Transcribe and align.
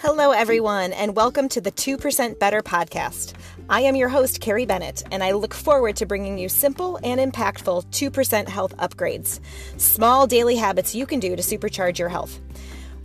Hello, 0.00 0.30
everyone, 0.30 0.92
and 0.92 1.16
welcome 1.16 1.48
to 1.48 1.60
the 1.60 1.72
2% 1.72 2.38
Better 2.38 2.62
podcast. 2.62 3.32
I 3.68 3.80
am 3.80 3.96
your 3.96 4.08
host, 4.08 4.40
Carrie 4.40 4.64
Bennett, 4.64 5.02
and 5.10 5.24
I 5.24 5.32
look 5.32 5.52
forward 5.52 5.96
to 5.96 6.06
bringing 6.06 6.38
you 6.38 6.48
simple 6.48 7.00
and 7.02 7.20
impactful 7.20 7.84
2% 7.86 8.46
health 8.46 8.76
upgrades, 8.76 9.40
small 9.76 10.28
daily 10.28 10.54
habits 10.54 10.94
you 10.94 11.04
can 11.04 11.18
do 11.18 11.34
to 11.34 11.42
supercharge 11.42 11.98
your 11.98 12.10
health. 12.10 12.38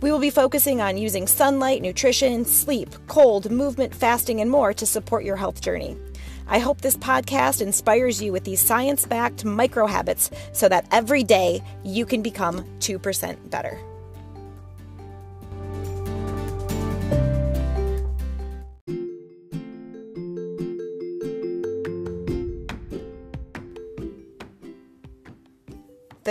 We 0.02 0.12
will 0.12 0.20
be 0.20 0.30
focusing 0.30 0.80
on 0.80 0.96
using 0.96 1.26
sunlight, 1.26 1.82
nutrition, 1.82 2.44
sleep, 2.44 2.90
cold, 3.08 3.50
movement, 3.50 3.92
fasting, 3.92 4.40
and 4.40 4.48
more 4.48 4.72
to 4.74 4.86
support 4.86 5.24
your 5.24 5.36
health 5.36 5.60
journey. 5.60 5.96
I 6.46 6.60
hope 6.60 6.80
this 6.80 6.96
podcast 6.96 7.60
inspires 7.60 8.22
you 8.22 8.30
with 8.30 8.44
these 8.44 8.60
science 8.60 9.04
backed 9.04 9.44
micro 9.44 9.88
habits 9.88 10.30
so 10.52 10.68
that 10.68 10.86
every 10.92 11.24
day 11.24 11.60
you 11.82 12.06
can 12.06 12.22
become 12.22 12.62
2% 12.78 13.50
better. 13.50 13.80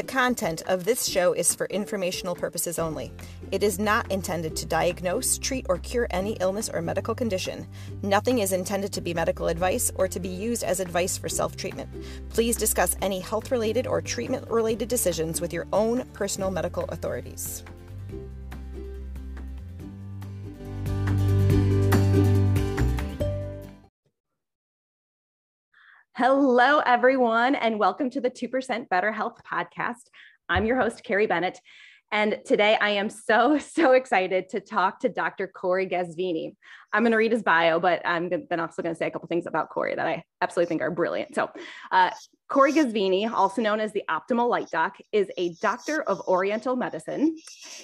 The 0.03 0.11
content 0.11 0.63
of 0.65 0.83
this 0.83 1.05
show 1.05 1.31
is 1.31 1.55
for 1.55 1.65
informational 1.67 2.35
purposes 2.35 2.77
only. 2.77 3.13
It 3.51 3.63
is 3.63 3.79
not 3.79 4.11
intended 4.11 4.53
to 4.57 4.65
diagnose, 4.65 5.37
treat, 5.37 5.65
or 5.69 5.77
cure 5.77 6.07
any 6.11 6.33
illness 6.41 6.67
or 6.67 6.81
medical 6.81 7.15
condition. 7.15 7.65
Nothing 8.01 8.39
is 8.39 8.51
intended 8.51 8.91
to 8.93 9.01
be 9.01 9.13
medical 9.13 9.47
advice 9.47 9.93
or 9.95 10.09
to 10.09 10.19
be 10.19 10.27
used 10.27 10.65
as 10.65 10.81
advice 10.81 11.17
for 11.17 11.29
self 11.29 11.55
treatment. 11.55 11.89
Please 12.31 12.57
discuss 12.57 12.97
any 13.01 13.21
health 13.21 13.49
related 13.49 13.87
or 13.87 14.01
treatment 14.01 14.45
related 14.49 14.89
decisions 14.89 15.39
with 15.39 15.53
your 15.53 15.67
own 15.71 16.03
personal 16.11 16.51
medical 16.51 16.83
authorities. 16.89 17.63
Hello, 26.15 26.77
everyone, 26.77 27.55
and 27.55 27.79
welcome 27.79 28.07
to 28.11 28.21
the 28.21 28.29
2% 28.29 28.87
Better 28.87 29.11
Health 29.11 29.41
podcast. 29.51 30.11
I'm 30.47 30.63
your 30.63 30.79
host, 30.79 31.03
Carrie 31.03 31.25
Bennett. 31.25 31.57
And 32.11 32.39
today 32.45 32.77
I 32.79 32.91
am 32.91 33.09
so, 33.09 33.57
so 33.73 33.93
excited 33.93 34.47
to 34.49 34.59
talk 34.59 34.99
to 34.99 35.09
Dr. 35.09 35.47
Corey 35.47 35.87
Ghazvini. 35.87 36.53
I'm 36.93 37.01
going 37.01 37.13
to 37.13 37.17
read 37.17 37.31
his 37.31 37.41
bio, 37.41 37.79
but 37.79 38.03
I'm 38.05 38.29
then 38.29 38.59
also 38.59 38.83
going 38.83 38.93
to 38.93 38.99
say 38.99 39.07
a 39.07 39.09
couple 39.09 39.27
things 39.27 39.47
about 39.47 39.71
Corey 39.71 39.95
that 39.95 40.05
I 40.05 40.23
absolutely 40.39 40.69
think 40.69 40.83
are 40.83 40.91
brilliant. 40.91 41.33
So, 41.33 41.49
uh, 41.91 42.11
Corey 42.47 42.73
Ghazvini, 42.73 43.31
also 43.31 43.63
known 43.63 43.79
as 43.79 43.91
the 43.93 44.03
Optimal 44.07 44.47
Light 44.47 44.69
Doc, 44.69 44.97
is 45.11 45.31
a 45.37 45.55
doctor 45.63 46.03
of 46.03 46.19
Oriental 46.27 46.75
medicine. 46.75 47.35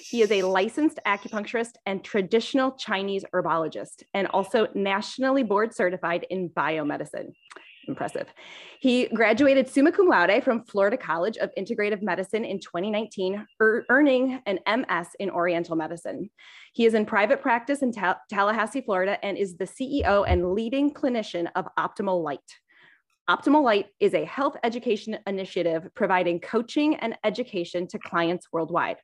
He 0.07 0.21
is 0.21 0.31
a 0.31 0.43
licensed 0.43 0.99
acupuncturist 1.07 1.77
and 1.87 2.03
traditional 2.03 2.73
Chinese 2.73 3.25
herbologist, 3.33 4.03
and 4.13 4.27
also 4.27 4.67
nationally 4.75 5.41
board 5.41 5.73
certified 5.73 6.27
in 6.29 6.49
biomedicine 6.49 7.31
impressive. 7.89 8.27
He 8.79 9.07
graduated 9.07 9.67
summa 9.67 9.91
cum 9.91 10.07
laude 10.07 10.43
from 10.43 10.63
Florida 10.63 10.95
College 10.95 11.37
of 11.37 11.49
Integrative 11.57 12.01
Medicine 12.01 12.45
in 12.45 12.59
2019, 12.59 13.45
er 13.61 13.85
earning 13.89 14.41
an 14.45 14.59
MS 14.65 15.09
in 15.19 15.29
Oriental 15.29 15.75
Medicine. 15.75 16.29
He 16.73 16.85
is 16.85 16.93
in 16.93 17.05
private 17.05 17.41
practice 17.41 17.81
in 17.81 17.91
Ta 17.91 18.17
Tallahassee, 18.29 18.81
Florida, 18.81 19.17
and 19.25 19.37
is 19.37 19.57
the 19.57 19.65
CEO 19.65 20.23
and 20.27 20.53
leading 20.53 20.93
clinician 20.93 21.49
of 21.55 21.67
Optimal 21.77 22.23
Light. 22.23 22.39
Optimal 23.29 23.63
Light 23.63 23.87
is 23.99 24.15
a 24.15 24.25
health 24.25 24.55
education 24.63 25.17
initiative 25.27 25.87
providing 25.93 26.39
coaching 26.39 26.95
and 26.95 27.15
education 27.23 27.87
to 27.87 27.99
clients 27.99 28.47
worldwide. 28.51 28.97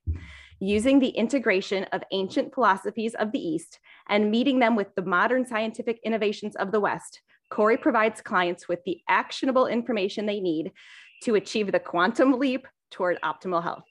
Using 0.59 0.99
the 0.99 1.09
integration 1.09 1.83
of 1.91 2.01
ancient 2.11 2.55
philosophies 2.55 3.13
of 3.15 3.31
the 3.31 3.39
East 3.39 3.79
and 4.09 4.31
meeting 4.31 4.57
them 4.57 4.75
with 4.75 4.87
the 4.95 5.03
modern 5.03 5.45
scientific 5.45 5.99
innovations 6.03 6.55
of 6.55 6.71
the 6.71 6.79
West, 6.79 7.21
Corey 7.49 7.77
provides 7.77 8.21
clients 8.21 8.67
with 8.67 8.79
the 8.85 8.99
actionable 9.07 9.67
information 9.67 10.25
they 10.25 10.39
need 10.39 10.71
to 11.23 11.35
achieve 11.35 11.71
the 11.71 11.79
quantum 11.79 12.39
leap 12.39 12.67
toward 12.91 13.19
optimal 13.21 13.63
health. 13.63 13.85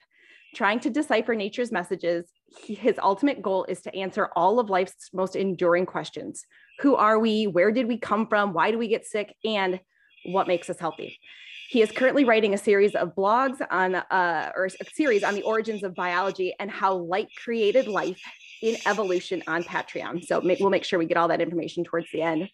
Trying 0.55 0.81
to 0.81 0.91
decipher 0.91 1.35
nature's 1.35 1.73
messages, 1.73 2.31
his 2.65 2.99
ultimate 3.03 3.43
goal 3.43 3.65
is 3.65 3.83
to 3.83 3.95
answer 3.95 4.31
all 4.37 4.61
of 4.61 4.71
life's 4.71 5.11
most 5.13 5.35
enduring 5.35 5.87
questions 5.87 6.45
Who 6.81 6.97
are 6.97 7.19
we? 7.19 7.47
Where 7.47 7.73
did 7.73 7.87
we 7.87 7.99
come 7.99 8.27
from? 8.27 8.53
Why 8.53 8.71
do 8.71 8.79
we 8.79 8.89
get 8.89 9.07
sick? 9.07 9.35
And 9.45 9.81
what 10.27 10.49
makes 10.49 10.71
us 10.71 10.79
healthy? 10.79 11.19
He 11.69 11.83
is 11.83 11.91
currently 11.91 12.25
writing 12.25 12.55
a 12.55 12.59
series 12.59 12.95
of 12.95 13.15
blogs 13.15 13.61
on, 13.71 13.97
uh, 13.97 14.53
or 14.55 14.67
a 14.67 14.85
series 14.93 15.25
on 15.25 15.35
the 15.35 15.43
origins 15.43 15.83
of 15.83 15.95
biology 15.95 16.55
and 16.61 16.71
how 16.71 16.95
light 16.95 17.29
created 17.43 17.89
life 17.89 18.21
in 18.63 18.77
evolution 18.87 19.43
on 19.47 19.65
Patreon. 19.65 20.25
So 20.25 20.41
we'll 20.41 20.71
make 20.71 20.85
sure 20.85 20.99
we 20.99 21.07
get 21.07 21.17
all 21.17 21.29
that 21.29 21.41
information 21.41 21.85
towards 21.85 22.11
the 22.13 22.23
end. 22.23 22.49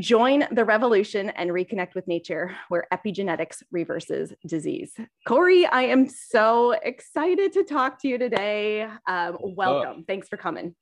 Join 0.00 0.44
the 0.52 0.64
revolution 0.64 1.30
and 1.30 1.50
reconnect 1.50 1.94
with 1.94 2.06
nature 2.06 2.54
where 2.68 2.86
epigenetics 2.92 3.62
reverses 3.70 4.34
disease. 4.46 4.92
Corey, 5.26 5.64
I 5.64 5.82
am 5.82 6.06
so 6.06 6.72
excited 6.72 7.52
to 7.54 7.64
talk 7.64 8.00
to 8.02 8.08
you 8.08 8.18
today. 8.18 8.82
Um, 9.06 9.38
welcome. 9.40 9.96
Oh, 10.00 10.04
Thanks 10.06 10.28
for 10.28 10.36
coming. 10.36 10.74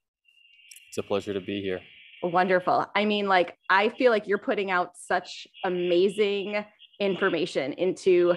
It's 0.89 0.99
a 0.99 1.03
pleasure 1.03 1.33
to 1.33 1.41
be 1.41 1.61
here. 1.61 1.81
Wonderful. 2.25 2.87
I 2.97 3.05
mean, 3.05 3.29
like, 3.29 3.57
I 3.71 3.91
feel 3.91 4.11
like 4.11 4.27
you're 4.27 4.39
putting 4.39 4.73
out 4.73 4.97
such 4.97 5.47
amazing 5.65 6.65
information 6.99 7.73
into 7.75 8.35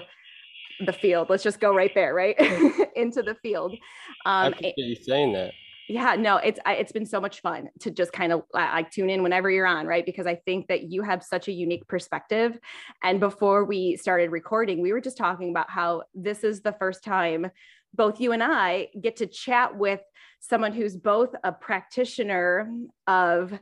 the 0.86 0.92
field. 0.92 1.28
Let's 1.28 1.42
just 1.42 1.58
go 1.58 1.74
right 1.74 1.92
there, 1.94 2.14
right? 2.14 2.38
into 2.96 3.22
the 3.22 3.34
field. 3.42 3.72
Um, 3.72 3.78
I 4.26 4.46
appreciate 4.48 4.74
you 4.76 4.96
saying 4.96 5.32
that 5.32 5.52
yeah 5.88 6.14
no 6.14 6.36
it's 6.36 6.60
it's 6.66 6.92
been 6.92 7.06
so 7.06 7.20
much 7.20 7.40
fun 7.40 7.68
to 7.80 7.90
just 7.90 8.12
kind 8.12 8.32
of 8.32 8.42
like 8.52 8.90
tune 8.90 9.10
in 9.10 9.22
whenever 9.22 9.50
you're 9.50 9.66
on 9.66 9.86
right? 9.86 10.04
Because 10.04 10.26
i 10.26 10.34
think 10.34 10.68
that 10.68 10.84
you 10.84 11.02
have 11.02 11.22
such 11.22 11.48
a 11.48 11.52
unique 11.52 11.86
perspective. 11.88 12.58
And 13.02 13.20
before 13.20 13.64
we 13.64 13.96
started 13.96 14.30
recording 14.30 14.82
we 14.82 14.92
were 14.92 15.00
just 15.00 15.16
talking 15.16 15.50
about 15.50 15.70
how 15.70 16.02
this 16.14 16.44
is 16.44 16.60
the 16.60 16.72
first 16.72 17.02
time 17.02 17.50
both 17.94 18.20
you 18.20 18.32
and 18.32 18.42
i 18.42 18.88
get 19.00 19.16
to 19.16 19.26
chat 19.26 19.76
with 19.76 20.00
someone 20.40 20.72
who's 20.72 20.96
both 20.96 21.34
a 21.42 21.52
practitioner 21.52 22.70
of 23.06 23.58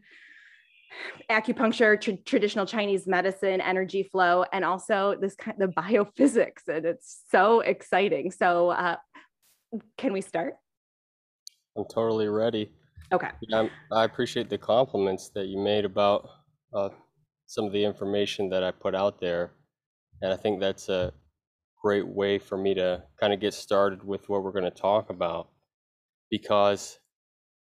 acupuncture 1.30 2.00
tr- 2.00 2.22
traditional 2.24 2.66
chinese 2.66 3.06
medicine 3.06 3.60
energy 3.60 4.02
flow 4.02 4.44
and 4.52 4.64
also 4.64 5.16
this 5.20 5.36
kind 5.36 5.62
of 5.62 5.70
biophysics 5.78 6.66
and 6.68 6.84
it's 6.84 7.22
so 7.30 7.60
exciting. 7.60 8.30
So 8.30 8.70
uh, 8.70 8.96
can 9.96 10.12
we 10.12 10.20
start 10.20 10.54
I'm 11.76 11.84
totally 11.84 12.28
ready. 12.28 12.70
Okay. 13.12 13.28
Yeah, 13.42 13.68
i 13.92 14.04
appreciate 14.04 14.48
the 14.48 14.58
compliments 14.58 15.28
that 15.34 15.46
you 15.46 15.58
made 15.58 15.84
about 15.84 16.28
uh, 16.74 16.88
some 17.46 17.64
of 17.64 17.72
the 17.72 17.84
information 17.84 18.48
that 18.50 18.64
I 18.64 18.70
put 18.70 18.94
out 18.94 19.20
there. 19.20 19.52
And 20.22 20.32
I 20.32 20.36
think 20.36 20.58
that's 20.58 20.88
a 20.88 21.12
great 21.82 22.06
way 22.06 22.38
for 22.38 22.56
me 22.56 22.74
to 22.74 23.04
kind 23.20 23.32
of 23.32 23.40
get 23.40 23.54
started 23.54 24.02
with 24.02 24.28
what 24.28 24.42
we're 24.42 24.52
going 24.52 24.64
to 24.64 24.70
talk 24.70 25.10
about. 25.10 25.48
Because, 26.30 26.98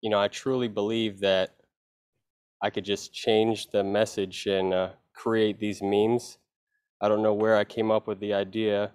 you 0.00 0.10
know, 0.10 0.18
I 0.18 0.28
truly 0.28 0.66
believe 0.66 1.20
that 1.20 1.50
I 2.62 2.70
could 2.70 2.84
just 2.84 3.12
change 3.12 3.68
the 3.70 3.84
message 3.84 4.46
and 4.46 4.74
uh, 4.74 4.90
create 5.14 5.60
these 5.60 5.80
memes. 5.82 6.38
I 7.00 7.08
don't 7.08 7.22
know 7.22 7.34
where 7.34 7.56
I 7.56 7.64
came 7.64 7.90
up 7.90 8.06
with 8.06 8.18
the 8.18 8.34
idea. 8.34 8.92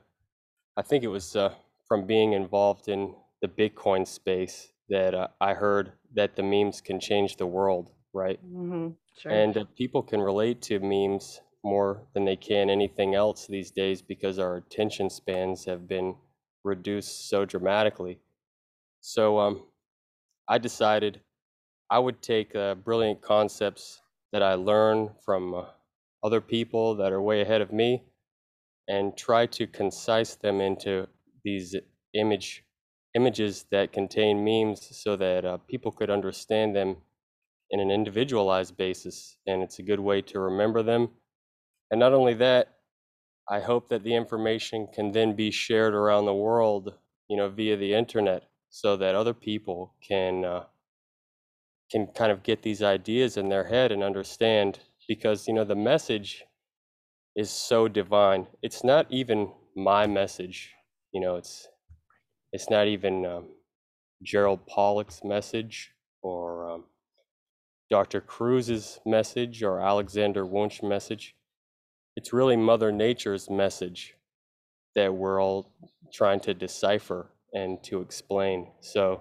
I 0.76 0.82
think 0.82 1.04
it 1.04 1.08
was 1.08 1.36
uh, 1.36 1.54
from 1.88 2.06
being 2.06 2.34
involved 2.34 2.90
in 2.90 3.16
the 3.42 3.48
Bitcoin 3.48 4.06
space 4.06 4.74
that 4.90 5.14
uh, 5.14 5.28
I 5.42 5.54
heard 5.54 5.94
that 6.14 6.36
the 6.36 6.44
memes 6.44 6.82
can 6.82 7.00
change 7.00 7.38
the 7.38 7.48
world, 7.48 7.92
right? 8.14 8.40
Mm-hmm. 8.46 8.90
Sure. 9.18 9.32
And 9.32 9.58
uh, 9.58 9.66
people 9.78 10.04
can 10.04 10.22
relate 10.22 10.62
to 10.64 10.80
memes 10.80 11.42
more 11.64 12.04
than 12.14 12.26
they 12.26 12.36
can 12.36 12.70
anything 12.70 13.16
else 13.16 13.48
these 13.48 13.72
days 13.72 14.02
because 14.02 14.38
our 14.38 14.58
attention 14.58 15.10
spans 15.10 15.66
have 15.66 15.88
been 15.88 16.16
reduced 16.64 17.30
so 17.30 17.46
dramatically. 17.46 18.20
So 19.02 19.40
um, 19.40 19.64
I 20.48 20.58
decided 20.58 21.22
I 21.90 22.00
would 22.00 22.22
take 22.22 22.56
uh, 22.56 22.76
brilliant 22.76 23.22
concepts 23.22 24.02
that 24.32 24.44
I 24.44 24.56
learn 24.56 25.12
from 25.24 25.54
uh, 25.54 25.66
other 26.24 26.42
people 26.42 26.96
that 26.96 27.12
are 27.12 27.22
way 27.22 27.42
ahead 27.42 27.62
of 27.62 27.72
me 27.72 28.04
and 28.88 29.16
try 29.18 29.46
to 29.48 29.68
concise 29.68 30.36
them 30.36 30.62
into 30.62 31.08
these 31.44 31.76
image 32.14 32.64
images 33.16 33.66
that 33.72 33.94
contain 33.94 34.44
memes 34.44 34.96
so 34.96 35.16
that 35.16 35.46
uh, 35.46 35.58
people 35.70 35.92
could 35.92 36.12
understand 36.12 36.76
them 36.76 36.98
in 37.72 37.80
an 37.80 37.92
individualized 37.92 38.78
basis. 38.78 39.38
And 39.48 39.64
it's 39.64 39.80
a 39.80 39.84
good 39.84 40.00
way 40.00 40.22
to 40.24 40.40
remember 40.40 40.84
them. 40.84 41.10
And 41.92 42.00
not 42.00 42.14
only 42.14 42.36
that, 42.36 42.70
I 43.50 43.60
hope 43.62 43.90
that 43.90 44.04
the 44.04 44.16
information 44.16 44.88
can 44.94 45.12
then 45.12 45.36
be 45.36 45.52
shared 45.52 45.94
around 45.96 46.26
the 46.26 46.34
world, 46.34 46.96
you 47.30 47.38
know, 47.38 47.50
via 47.50 47.78
the 47.78 47.94
internet 47.94 48.44
so 48.70 48.98
that 48.98 49.16
other 49.16 49.34
people 49.34 49.96
can 50.02 50.46
uh, 50.46 50.66
can 51.92 52.08
kind 52.08 52.32
of 52.32 52.44
get 52.44 52.64
these 52.64 52.84
ideas 52.84 53.38
in 53.38 53.50
their 53.50 53.66
head 53.66 53.92
and 53.92 54.04
understand 54.04 54.80
because 55.08 55.48
you 55.48 55.54
know 55.54 55.64
the 55.64 55.76
message 55.76 56.46
is 57.36 57.50
so 57.50 57.88
divine. 57.88 58.48
It's 58.62 58.84
not 58.84 59.08
even 59.12 59.52
my 59.76 60.08
message, 60.08 60.74
you 61.12 61.22
know, 61.22 61.36
it's 61.36 61.68
it's 62.56 62.70
not 62.70 62.88
even 62.88 63.26
um, 63.26 63.48
Gerald 64.24 64.66
Pollack's 64.66 65.26
message 65.26 65.92
or 66.22 66.72
um, 66.72 66.84
Dr. 67.90 68.22
Kruse's 68.22 68.98
message 69.06 69.62
or 69.62 69.82
Alexander 69.82 70.46
Wunsch's 70.46 70.82
message. 70.82 71.36
It's 72.16 72.32
really 72.32 72.56
Mother 72.56 72.94
Nature's 72.94 73.50
message 73.50 74.16
that 74.96 75.14
we're 75.14 75.44
all 75.44 75.70
trying 76.14 76.40
to 76.40 76.54
decipher 76.54 77.28
and 77.54 77.84
to 77.84 78.00
explain. 78.00 78.68
So 78.80 79.20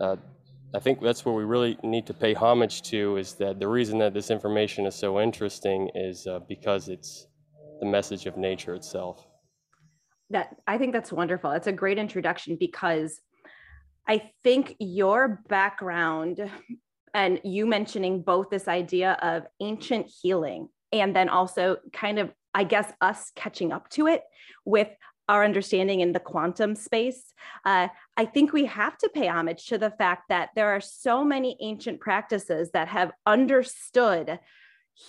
uh, 0.00 0.14
I 0.72 0.78
think 0.78 1.02
that's 1.02 1.24
where 1.24 1.34
we 1.34 1.42
really 1.42 1.78
need 1.82 2.06
to 2.06 2.14
pay 2.14 2.32
homage 2.32 2.82
to 2.82 3.16
is 3.16 3.34
that 3.34 3.58
the 3.58 3.66
reason 3.66 3.98
that 3.98 4.14
this 4.14 4.30
information 4.30 4.86
is 4.86 4.94
so 4.94 5.20
interesting 5.20 5.90
is 5.96 6.28
uh, 6.28 6.38
because 6.48 6.88
it's 6.88 7.26
the 7.80 7.86
message 7.86 8.26
of 8.26 8.36
nature 8.36 8.76
itself. 8.76 9.26
That 10.30 10.56
I 10.66 10.78
think 10.78 10.92
that's 10.92 11.12
wonderful. 11.12 11.50
It's 11.52 11.66
a 11.66 11.72
great 11.72 11.98
introduction 11.98 12.56
because 12.58 13.20
I 14.06 14.30
think 14.42 14.76
your 14.78 15.42
background 15.48 16.48
and 17.14 17.40
you 17.44 17.66
mentioning 17.66 18.22
both 18.22 18.50
this 18.50 18.68
idea 18.68 19.18
of 19.22 19.44
ancient 19.60 20.10
healing 20.22 20.68
and 20.92 21.14
then 21.14 21.28
also 21.28 21.76
kind 21.92 22.18
of 22.18 22.32
I 22.54 22.64
guess 22.64 22.92
us 23.00 23.30
catching 23.36 23.72
up 23.72 23.88
to 23.90 24.08
it 24.08 24.22
with 24.64 24.88
our 25.28 25.44
understanding 25.44 26.00
in 26.00 26.12
the 26.12 26.18
quantum 26.18 26.74
space, 26.74 27.32
uh, 27.64 27.86
I 28.16 28.24
think 28.24 28.52
we 28.52 28.64
have 28.64 28.98
to 28.98 29.08
pay 29.14 29.28
homage 29.28 29.66
to 29.66 29.78
the 29.78 29.92
fact 29.92 30.24
that 30.28 30.50
there 30.56 30.70
are 30.70 30.80
so 30.80 31.24
many 31.24 31.56
ancient 31.60 32.00
practices 32.00 32.72
that 32.72 32.88
have 32.88 33.12
understood 33.24 34.40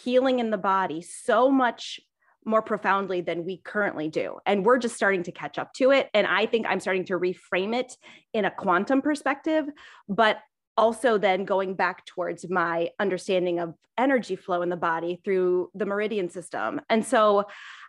healing 0.04 0.38
in 0.38 0.52
the 0.52 0.60
body 0.60 1.02
so 1.02 1.50
much 1.50 2.00
more 2.46 2.62
profoundly 2.62 3.22
than 3.22 3.46
we 3.46 3.58
currently 3.58 4.10
do. 4.10 4.38
And 4.46 4.66
we're 4.66 4.78
just 4.78 4.96
starting 4.96 5.24
to 5.24 5.32
catch 5.32 5.60
up 5.60 5.74
to 5.76 5.92
it. 5.92 6.10
And 6.14 6.26
I 6.26 6.46
think 6.46 6.66
I'm 6.68 6.80
starting 6.80 7.06
to 7.06 7.20
reframe 7.20 7.76
it 7.76 7.96
in 8.34 8.46
a 8.46 8.52
quantum 8.52 9.02
perspective, 9.02 9.66
but 10.10 10.40
also 10.78 11.18
then 11.18 11.46
going 11.46 11.76
back 11.76 12.06
towards 12.06 12.50
my 12.50 12.90
understanding 13.00 13.60
of 13.60 13.76
energy 13.98 14.36
flow 14.36 14.62
in 14.62 14.70
the 14.70 14.78
body 14.78 15.22
through 15.24 15.70
the 15.76 15.86
meridian 15.86 16.30
system. 16.30 16.82
And 16.90 17.06
so 17.06 17.46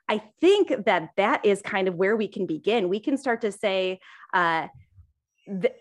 I 0.08 0.22
think 0.40 0.84
that 0.84 1.10
that 1.16 1.44
is 1.46 1.62
kind 1.62 1.88
of 1.88 1.94
where 1.94 2.16
we 2.16 2.28
can 2.28 2.46
begin. 2.46 2.88
We 2.88 3.00
can 3.00 3.16
start 3.16 3.40
to 3.42 3.52
say, 3.52 4.00
uh, 4.34 4.66
the 5.46 5.72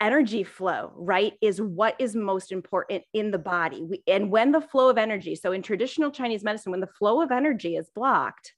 energy 0.00 0.44
flow, 0.44 0.92
right, 0.96 1.34
is 1.40 1.60
what 1.60 1.96
is 1.98 2.14
most 2.14 2.52
important 2.52 3.04
in 3.12 3.30
the 3.30 3.38
body. 3.38 3.82
We, 3.82 4.02
and 4.06 4.30
when 4.30 4.52
the 4.52 4.60
flow 4.60 4.88
of 4.88 4.98
energy, 4.98 5.34
so 5.34 5.52
in 5.52 5.62
traditional 5.62 6.10
Chinese 6.10 6.44
medicine, 6.44 6.70
when 6.70 6.80
the 6.80 6.86
flow 6.86 7.20
of 7.20 7.30
energy 7.30 7.76
is 7.76 7.90
blocked, 7.94 8.54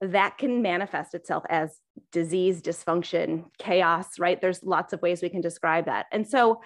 that 0.00 0.38
can 0.38 0.62
manifest 0.62 1.14
itself 1.14 1.44
as 1.50 1.78
disease, 2.12 2.62
dysfunction, 2.62 3.44
chaos, 3.58 4.18
right? 4.18 4.40
There's 4.40 4.62
lots 4.62 4.92
of 4.92 5.02
ways 5.02 5.22
we 5.22 5.28
can 5.28 5.40
describe 5.40 5.86
that. 5.86 6.06
And 6.12 6.26
so, 6.26 6.60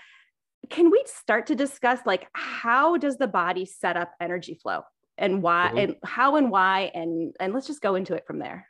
can 0.70 0.90
we 0.90 1.02
start 1.06 1.48
to 1.48 1.56
discuss 1.56 1.98
like 2.06 2.28
how 2.34 2.96
does 2.96 3.16
the 3.16 3.26
body 3.26 3.64
set 3.64 3.96
up 3.96 4.12
energy 4.20 4.54
flow? 4.54 4.82
and 5.18 5.42
why 5.42 5.68
mm-hmm. 5.68 5.78
and 5.78 5.96
how 6.04 6.36
and 6.36 6.50
why 6.50 6.90
and 6.94 7.34
and 7.40 7.52
let's 7.52 7.66
just 7.66 7.80
go 7.80 7.94
into 7.94 8.14
it 8.14 8.24
from 8.26 8.38
there 8.38 8.66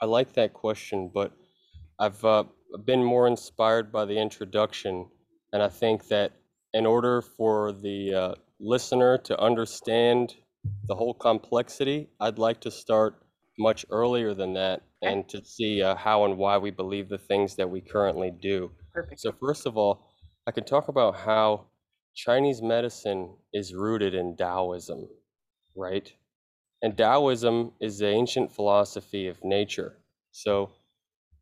i 0.00 0.06
like 0.06 0.32
that 0.32 0.52
question 0.52 1.10
but 1.12 1.32
i've 1.98 2.24
uh, 2.24 2.44
been 2.84 3.04
more 3.04 3.26
inspired 3.26 3.92
by 3.92 4.04
the 4.04 4.18
introduction 4.18 5.08
and 5.52 5.62
i 5.62 5.68
think 5.68 6.08
that 6.08 6.32
in 6.74 6.86
order 6.86 7.22
for 7.22 7.72
the 7.72 8.14
uh, 8.14 8.34
listener 8.60 9.18
to 9.18 9.38
understand 9.40 10.34
the 10.88 10.94
whole 10.94 11.14
complexity 11.14 12.08
i'd 12.20 12.38
like 12.38 12.60
to 12.60 12.70
start 12.70 13.22
much 13.58 13.84
earlier 13.90 14.34
than 14.34 14.54
that 14.54 14.82
and 15.02 15.28
to 15.28 15.44
see 15.44 15.82
uh, 15.82 15.94
how 15.94 16.24
and 16.24 16.36
why 16.38 16.56
we 16.58 16.70
believe 16.70 17.08
the 17.08 17.18
things 17.18 17.56
that 17.56 17.68
we 17.70 17.80
currently 17.80 18.30
do 18.30 18.70
Perfect. 18.94 19.20
so 19.20 19.32
first 19.40 19.66
of 19.66 19.76
all 19.76 20.06
i 20.46 20.50
can 20.50 20.64
talk 20.64 20.88
about 20.88 21.16
how 21.16 21.66
chinese 22.14 22.62
medicine 22.62 23.34
is 23.52 23.74
rooted 23.74 24.14
in 24.14 24.36
taoism 24.36 25.08
right? 25.76 26.12
And 26.82 26.96
Taoism 26.96 27.72
is 27.80 27.98
the 27.98 28.08
ancient 28.08 28.52
philosophy 28.52 29.26
of 29.28 29.44
nature. 29.44 29.98
So 30.32 30.70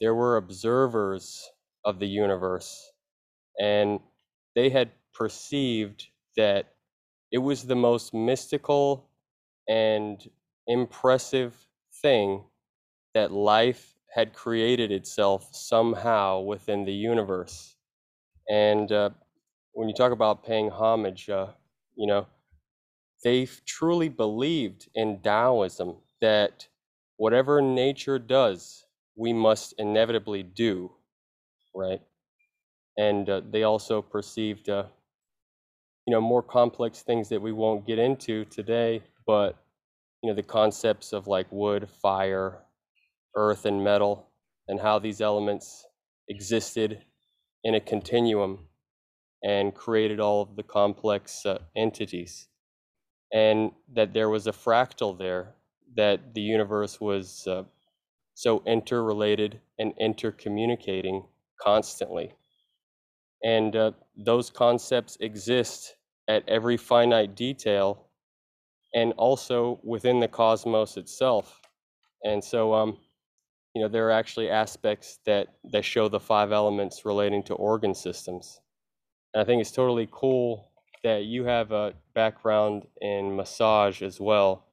there 0.01 0.15
were 0.15 0.37
observers 0.37 1.51
of 1.85 1.99
the 1.99 2.07
universe, 2.07 2.93
and 3.61 4.01
they 4.55 4.71
had 4.71 4.91
perceived 5.15 6.07
that 6.37 6.75
it 7.33 7.39
was 7.39 7.65
the 7.65 7.77
most 7.77 8.15
mystical 8.15 9.09
and 9.69 10.31
impressive 10.67 11.55
thing 12.03 12.45
that 13.15 13.33
life 13.33 13.95
had 14.15 14.33
created 14.33 14.91
itself 14.91 15.55
somehow 15.55 16.41
within 16.41 16.85
the 16.85 16.93
universe. 16.93 17.77
And 18.49 18.91
uh, 18.91 19.11
when 19.73 19.89
you 19.89 19.95
talk 19.95 20.13
about 20.13 20.45
paying 20.45 20.71
homage, 20.71 21.29
uh, 21.29 21.49
you 21.97 22.07
know, 22.07 22.27
they 23.25 23.47
truly 23.67 24.09
believed 24.09 24.89
in 24.95 25.21
Taoism 25.21 25.97
that 26.21 26.69
whatever 27.17 27.61
nature 27.61 28.19
does, 28.19 28.85
we 29.19 29.33
must 29.33 29.75
inevitably 29.79 30.45
do, 30.45 30.93
right? 31.75 32.01
And 32.99 33.29
uh, 33.29 33.43
they 33.51 33.65
also 33.65 34.03
perceived, 34.03 34.69
uh, 34.71 34.85
you 36.07 36.13
know, 36.13 36.21
more 36.21 36.43
complex 36.43 37.03
things 37.03 37.29
that 37.31 37.43
we 37.43 37.53
won't 37.53 37.87
get 37.87 37.99
into 37.99 38.45
today, 38.47 39.03
but 39.27 39.57
you 40.23 40.31
know, 40.31 40.37
the 40.37 40.43
concepts 40.45 41.13
of 41.13 41.27
like 41.27 41.47
wood, 41.51 41.89
fire, 42.03 42.65
earth, 43.37 43.67
and 43.67 43.85
metal, 43.85 44.29
and 44.69 44.81
how 44.81 44.99
these 44.99 45.21
elements 45.21 45.87
existed 46.29 47.03
in 47.65 47.75
a 47.75 47.81
continuum 47.81 48.61
and 49.45 49.75
created 49.75 50.21
all 50.21 50.43
of 50.43 50.57
the 50.57 50.63
complex 50.65 51.47
uh, 51.47 51.59
entities 51.77 52.49
and 53.33 53.73
that 53.95 54.15
there 54.15 54.29
was 54.29 54.47
a 54.47 54.53
fractal 54.53 55.19
there, 55.19 55.55
that 55.97 56.35
the 56.35 56.41
universe 56.41 57.01
was 57.01 57.47
uh, 57.47 57.65
so 58.39 58.63
interrelated 58.67 59.61
and 59.81 59.93
intercommunicating 59.97 61.27
constantly. 61.61 62.33
And 63.43 63.75
uh, 63.75 63.91
those 64.17 64.49
concepts 64.49 65.17
exist 65.19 65.97
at 66.29 66.49
every 66.49 66.77
finite 66.77 67.35
detail 67.35 68.07
and 68.95 69.13
also 69.17 69.81
within 69.83 70.21
the 70.21 70.29
cosmos 70.29 70.97
itself. 70.97 71.61
And 72.23 72.43
so, 72.43 72.73
um, 72.75 72.99
you 73.75 73.83
know, 73.83 73.89
there 73.89 74.07
are 74.07 74.13
actually 74.13 74.51
aspects 74.51 75.19
that, 75.27 75.49
that 75.73 75.85
show 75.85 76.09
the 76.09 76.21
five 76.21 76.53
elements 76.53 77.05
relating 77.05 77.43
to 77.43 77.55
organ 77.55 77.93
systems. 77.93 78.61
And 79.35 79.43
I 79.43 79.45
think 79.45 79.61
it's 79.61 79.73
totally 79.73 80.09
cool 80.13 80.71
that 81.03 81.25
you 81.25 81.43
have 81.43 81.73
a 81.73 81.95
background 82.15 82.85
in 83.01 83.35
massage 83.35 84.01
as 84.01 84.21
well, 84.21 84.69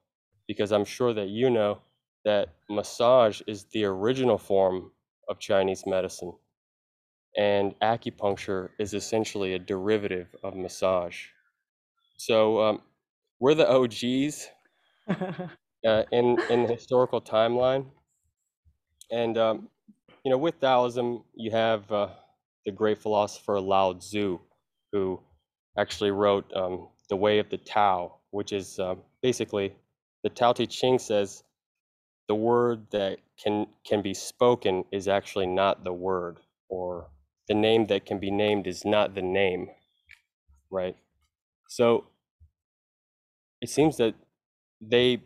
because 0.47 0.71
I'm 0.71 0.85
sure 0.85 1.15
that 1.15 1.29
you 1.29 1.49
know 1.49 1.79
that 2.25 2.49
massage 2.69 3.41
is 3.47 3.65
the 3.65 3.85
original 3.85 4.37
form 4.37 4.91
of 5.29 5.39
Chinese 5.39 5.85
medicine. 5.85 6.33
And 7.37 7.75
acupuncture 7.81 8.69
is 8.79 8.93
essentially 8.93 9.53
a 9.53 9.59
derivative 9.59 10.35
of 10.43 10.55
massage. 10.55 11.17
So 12.17 12.61
um, 12.61 12.81
we're 13.39 13.53
the 13.53 13.69
OGs 13.69 14.47
uh, 15.09 16.03
in, 16.11 16.37
in 16.49 16.63
the 16.63 16.73
historical 16.73 17.21
timeline. 17.21 17.85
And, 19.11 19.37
um, 19.37 19.69
you 20.23 20.31
know, 20.31 20.37
with 20.37 20.59
Taoism, 20.59 21.23
you 21.35 21.51
have 21.51 21.91
uh, 21.91 22.07
the 22.65 22.71
great 22.71 23.01
philosopher 23.01 23.59
Lao 23.59 23.93
Tzu, 23.93 24.39
who 24.91 25.19
actually 25.77 26.11
wrote 26.11 26.51
um, 26.55 26.87
The 27.09 27.15
Way 27.15 27.37
of 27.39 27.49
the 27.49 27.57
Tao, 27.57 28.15
which 28.31 28.51
is 28.51 28.79
uh, 28.79 28.95
basically 29.21 29.75
the 30.23 30.29
Tao 30.29 30.53
Te 30.53 30.65
Ching 30.65 30.97
says 30.97 31.43
the 32.27 32.35
word 32.35 32.87
that 32.91 33.19
can, 33.41 33.67
can 33.85 34.01
be 34.01 34.13
spoken 34.13 34.85
is 34.91 35.07
actually 35.07 35.47
not 35.47 35.83
the 35.83 35.93
word, 35.93 36.39
or 36.69 37.09
the 37.47 37.53
name 37.53 37.87
that 37.87 38.05
can 38.05 38.19
be 38.19 38.31
named 38.31 38.67
is 38.67 38.83
not 38.85 39.13
the 39.15 39.21
name, 39.21 39.69
right? 40.71 40.95
So 41.69 42.05
it 43.61 43.69
seems 43.69 43.97
that 43.97 44.15
they 44.81 45.21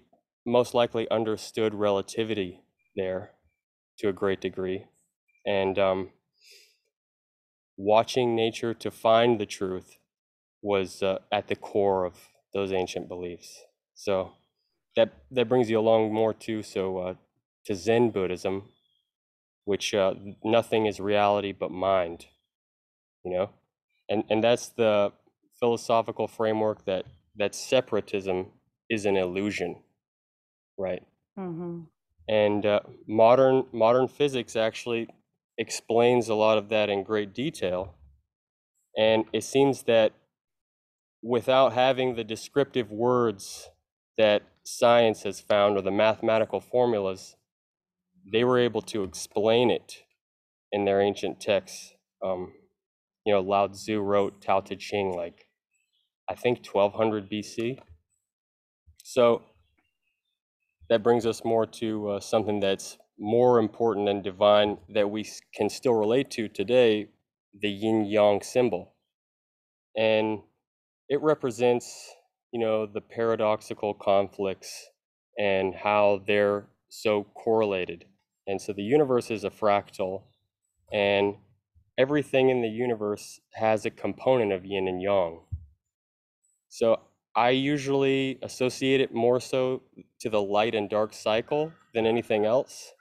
most 0.45 0.73
likely 0.73 1.09
understood 1.09 1.73
relativity 1.73 2.61
there 2.95 3.31
to 3.99 4.09
a 4.09 4.13
great 4.13 4.41
degree. 4.41 4.85
And 5.45 5.77
um, 5.79 6.09
watching 7.77 8.35
nature 8.35 8.73
to 8.73 8.91
find 8.91 9.39
the 9.39 9.45
truth 9.45 9.97
was 10.61 11.01
uh, 11.01 11.19
at 11.31 11.47
the 11.47 11.55
core 11.55 12.05
of 12.05 12.15
those 12.53 12.71
ancient 12.71 13.07
beliefs. 13.07 13.63
So 13.95 14.33
that 14.99 15.13
that 15.31 15.49
brings 15.49 15.69
you 15.71 15.79
along 15.79 16.13
more 16.13 16.33
too. 16.33 16.63
So 16.63 16.97
uh, 16.99 17.15
to 17.65 17.75
Zen 17.75 18.11
Buddhism, 18.11 18.69
which 19.65 19.93
uh, 19.93 20.15
nothing 20.43 20.87
is 20.87 20.99
reality 20.99 21.53
but 21.53 21.71
mind, 21.71 22.27
you 23.25 23.31
know, 23.33 23.51
and 24.09 24.23
and 24.29 24.43
that's 24.43 24.69
the 24.69 25.13
philosophical 25.59 26.27
framework 26.27 26.85
that 26.85 27.05
that 27.37 27.55
separatism 27.55 28.47
is 28.89 29.05
an 29.05 29.17
illusion, 29.17 29.83
right? 30.77 31.03
Mm-hmm. 31.37 31.81
And 32.29 32.65
uh, 32.65 32.81
modern 33.07 33.65
modern 33.73 34.07
physics 34.07 34.55
actually 34.55 35.09
explains 35.57 36.29
a 36.29 36.35
lot 36.35 36.57
of 36.57 36.69
that 36.69 36.89
in 36.89 37.03
great 37.03 37.33
detail 37.33 37.95
And 38.97 39.25
it 39.33 39.43
seems 39.43 39.83
that 39.83 40.13
without 41.23 41.73
having 41.73 42.15
the 42.15 42.23
descriptive 42.23 42.91
words 42.91 43.69
that 44.17 44.43
science 44.77 45.23
has 45.23 45.39
found 45.39 45.77
or 45.77 45.81
the 45.81 45.91
mathematical 45.91 46.59
formulas, 46.59 47.35
they 48.31 48.43
were 48.43 48.59
able 48.59 48.81
to 48.83 49.03
explain 49.03 49.71
it 49.71 50.03
in 50.71 50.85
their 50.85 51.01
ancient 51.01 51.39
texts. 51.39 51.93
Um, 52.23 52.53
you 53.25 53.33
know, 53.33 53.41
Lao 53.41 53.67
Tzu 53.67 53.99
wrote 53.99 54.41
Tao 54.41 54.59
Te 54.61 54.75
Ching 54.75 55.15
like, 55.15 55.47
I 56.29 56.35
think 56.35 56.65
1200 56.65 57.29
BC. 57.29 57.79
So 59.03 59.41
that 60.89 61.03
brings 61.03 61.25
us 61.25 61.43
more 61.43 61.65
to 61.65 62.09
uh, 62.09 62.19
something 62.19 62.59
that's 62.59 62.97
more 63.19 63.59
important 63.59 64.07
and 64.09 64.23
divine 64.23 64.77
that 64.89 65.09
we 65.09 65.27
can 65.53 65.69
still 65.69 65.93
relate 65.93 66.31
to 66.31 66.47
today 66.47 67.09
the 67.59 67.69
yin 67.69 68.05
yang 68.05 68.41
symbol. 68.41 68.93
And 69.97 70.39
it 71.09 71.21
represents, 71.21 72.13
you 72.51 72.59
know, 72.59 72.85
the 72.85 73.01
paradoxical 73.01 73.93
conflicts 73.93 74.89
and 75.37 75.75
how 75.75 76.21
they're 76.25 76.67
so 76.89 77.23
correlated. 77.23 78.05
And 78.47 78.59
so 78.59 78.73
the 78.73 78.83
universe 78.83 79.29
is 79.29 79.43
a 79.43 79.49
fractal, 79.49 80.23
and 80.91 81.35
everything 81.97 82.49
in 82.49 82.61
the 82.61 82.69
universe 82.69 83.39
has 83.53 83.85
a 83.85 83.89
component 83.89 84.51
of 84.51 84.65
yin 84.65 84.87
and 84.87 85.01
yang. 85.01 85.41
So 86.67 86.99
I 87.35 87.51
usually 87.51 88.39
associate 88.41 89.01
it 89.01 89.13
more 89.13 89.39
so 89.39 89.83
to 90.19 90.29
the 90.29 90.41
light 90.41 90.75
and 90.75 90.89
dark 90.89 91.13
cycle 91.13 91.71
than 91.93 92.05
anything 92.05 92.45
else. 92.45 92.91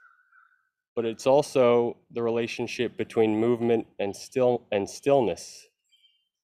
But 0.95 1.05
it's 1.05 1.25
also 1.25 1.97
the 2.11 2.21
relationship 2.21 2.97
between 2.97 3.39
movement 3.39 3.87
and 3.99 4.15
still 4.15 4.67
and 4.71 4.89
stillness 4.89 5.67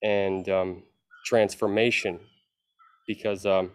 and 0.02 0.48
um, 0.50 0.84
transformation, 1.26 2.20
because 3.08 3.46
um, 3.46 3.72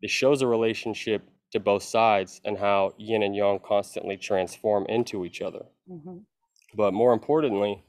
it 0.00 0.10
shows 0.10 0.42
a 0.42 0.46
relationship 0.46 1.22
to 1.52 1.60
both 1.60 1.82
sides 1.82 2.40
and 2.44 2.58
how 2.58 2.94
yin 2.98 3.22
and 3.22 3.36
yang 3.36 3.58
constantly 3.58 4.16
transform 4.16 4.86
into 4.88 5.24
each 5.24 5.42
other. 5.42 5.66
Mm-hmm. 5.90 6.18
But 6.74 6.94
more 6.94 7.12
importantly, 7.12 7.84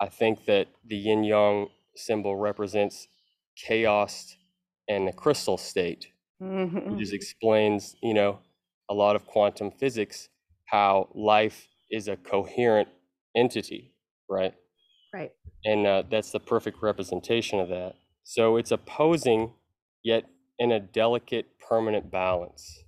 I 0.00 0.08
think 0.08 0.44
that 0.44 0.68
the 0.86 0.96
yin 0.96 1.24
yang 1.24 1.68
symbol 1.94 2.36
represents 2.36 3.08
chaos 3.56 4.36
and 4.88 5.08
the 5.08 5.12
crystal 5.12 5.56
state. 5.56 6.08
Mm-hmm. 6.42 6.98
Just 6.98 7.14
explains, 7.14 7.96
you 8.02 8.12
know, 8.12 8.40
a 8.90 8.94
lot 8.94 9.16
of 9.16 9.26
quantum 9.26 9.70
physics, 9.70 10.28
how 10.66 11.08
life 11.14 11.68
is 11.90 12.08
a 12.08 12.16
coherent 12.16 12.88
entity, 13.34 13.94
right? 14.28 14.54
Right. 15.14 15.32
And 15.64 15.86
uh, 15.86 16.02
that's 16.10 16.30
the 16.30 16.40
perfect 16.40 16.82
representation 16.82 17.58
of 17.58 17.68
that. 17.70 17.94
So 18.28 18.56
it's 18.56 18.72
opposing, 18.72 19.52
yet 20.02 20.24
in 20.58 20.72
a 20.72 20.80
delicate, 20.80 21.46
permanent 21.60 22.10
balance. 22.10 22.82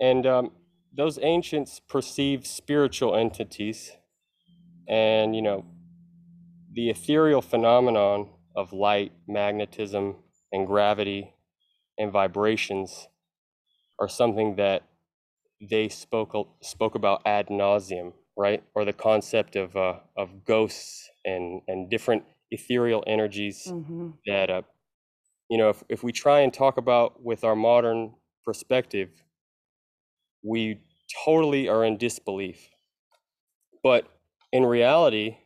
And 0.00 0.26
um, 0.26 0.50
those 0.92 1.20
ancients 1.22 1.78
perceived 1.78 2.48
spiritual 2.48 3.14
entities 3.14 3.92
and, 4.88 5.36
you 5.36 5.42
know, 5.42 5.64
the 6.72 6.90
ethereal 6.90 7.42
phenomenon 7.42 8.30
of 8.56 8.72
light, 8.72 9.12
magnetism, 9.28 10.16
and 10.50 10.66
gravity 10.66 11.32
and 11.96 12.10
vibrations 12.10 13.06
are 14.00 14.08
something 14.08 14.56
that 14.56 14.82
they 15.60 15.88
spoke 15.88 16.34
spoke 16.60 16.96
about 16.96 17.22
ad 17.24 17.46
nauseum, 17.46 18.14
right? 18.36 18.64
Or 18.74 18.84
the 18.84 18.92
concept 18.92 19.54
of 19.54 19.76
uh, 19.76 20.00
of 20.16 20.44
ghosts 20.44 21.08
and 21.24 21.62
and 21.68 21.88
different 21.88 22.24
ethereal 22.50 23.04
energies 23.06 23.66
mm-hmm. 23.68 24.10
that 24.26 24.50
uh, 24.50 24.62
you 25.48 25.58
know 25.58 25.68
if, 25.68 25.82
if 25.88 26.02
we 26.02 26.12
try 26.12 26.40
and 26.40 26.52
talk 26.52 26.76
about 26.76 27.22
with 27.22 27.44
our 27.44 27.56
modern 27.56 28.14
perspective, 28.44 29.10
we 30.42 30.80
totally 31.24 31.68
are 31.68 31.84
in 31.84 31.96
disbelief. 31.96 32.70
But 33.82 34.06
in 34.52 34.64
reality, 34.64 35.36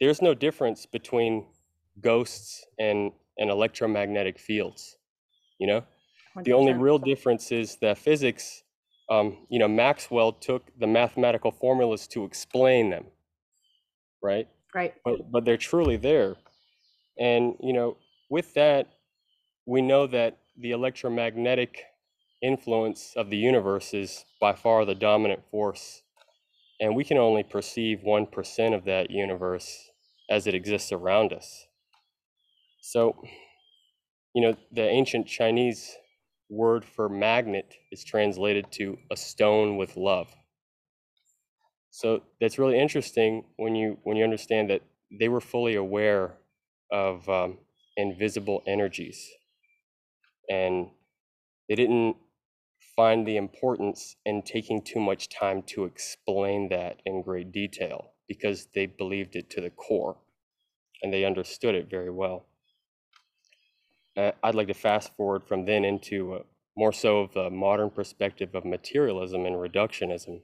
there's 0.00 0.22
no 0.22 0.34
difference 0.34 0.86
between 0.86 1.46
ghosts 2.00 2.64
and, 2.78 3.12
and 3.36 3.50
electromagnetic 3.50 4.38
fields. 4.38 4.96
You 5.58 5.66
know, 5.66 5.84
100%. 6.36 6.44
the 6.44 6.52
only 6.52 6.72
real 6.72 6.98
difference 6.98 7.50
is 7.50 7.76
that 7.80 7.98
physics, 7.98 8.62
um, 9.10 9.46
you 9.48 9.58
know, 9.58 9.68
Maxwell 9.68 10.32
took 10.32 10.70
the 10.78 10.86
mathematical 10.86 11.50
formulas 11.50 12.06
to 12.08 12.24
explain 12.24 12.90
them, 12.90 13.06
right? 14.22 14.48
Right. 14.74 14.94
But, 15.04 15.30
but 15.30 15.44
they're 15.44 15.56
truly 15.56 15.96
there. 15.96 16.36
And, 17.18 17.54
you 17.60 17.72
know, 17.72 17.96
with 18.30 18.54
that, 18.54 18.88
we 19.66 19.82
know 19.82 20.06
that 20.08 20.38
the 20.58 20.72
electromagnetic 20.72 21.84
influence 22.42 23.14
of 23.16 23.30
the 23.30 23.36
universe 23.36 23.94
is 23.94 24.24
by 24.40 24.52
far 24.54 24.84
the 24.84 24.94
dominant 24.94 25.42
force. 25.50 26.02
And 26.80 26.94
we 26.94 27.04
can 27.04 27.18
only 27.18 27.42
perceive 27.42 28.00
1% 28.06 28.74
of 28.74 28.84
that 28.84 29.10
universe 29.10 29.90
as 30.30 30.46
it 30.46 30.54
exists 30.54 30.92
around 30.92 31.32
us. 31.32 31.66
So, 32.82 33.16
you 34.34 34.42
know, 34.42 34.56
the 34.72 34.88
ancient 34.88 35.26
Chinese 35.26 35.96
word 36.50 36.84
for 36.84 37.08
magnet 37.08 37.74
is 37.92 38.04
translated 38.04 38.70
to 38.72 38.98
a 39.10 39.16
stone 39.16 39.76
with 39.76 39.96
love. 39.96 40.28
So 41.90 42.22
that's 42.40 42.58
really 42.58 42.78
interesting 42.78 43.44
when 43.56 43.74
you 43.74 43.98
when 44.04 44.16
you 44.16 44.24
understand 44.24 44.70
that 44.70 44.82
they 45.18 45.28
were 45.28 45.40
fully 45.40 45.74
aware 45.74 46.34
of 46.92 47.28
um, 47.28 47.58
invisible 47.96 48.62
energies, 48.66 49.26
and 50.48 50.88
they 51.68 51.74
didn't 51.74 52.16
find 52.96 53.26
the 53.26 53.36
importance 53.36 54.16
in 54.24 54.42
taking 54.42 54.82
too 54.82 55.00
much 55.00 55.28
time 55.28 55.62
to 55.62 55.84
explain 55.84 56.68
that 56.68 57.00
in 57.06 57.22
great 57.22 57.52
detail 57.52 58.12
because 58.26 58.68
they 58.74 58.86
believed 58.86 59.36
it 59.36 59.48
to 59.50 59.60
the 59.60 59.70
core 59.70 60.16
and 61.02 61.12
they 61.12 61.24
understood 61.24 61.74
it 61.74 61.88
very 61.88 62.10
well. 62.10 62.46
Uh, 64.16 64.32
I'd 64.42 64.56
like 64.56 64.66
to 64.66 64.74
fast 64.74 65.14
forward 65.16 65.44
from 65.46 65.64
then 65.64 65.84
into 65.84 66.34
uh, 66.34 66.38
more 66.76 66.92
so 66.92 67.20
of 67.20 67.32
the 67.34 67.50
modern 67.50 67.90
perspective 67.90 68.54
of 68.54 68.64
materialism 68.64 69.46
and 69.46 69.56
reductionism, 69.56 70.40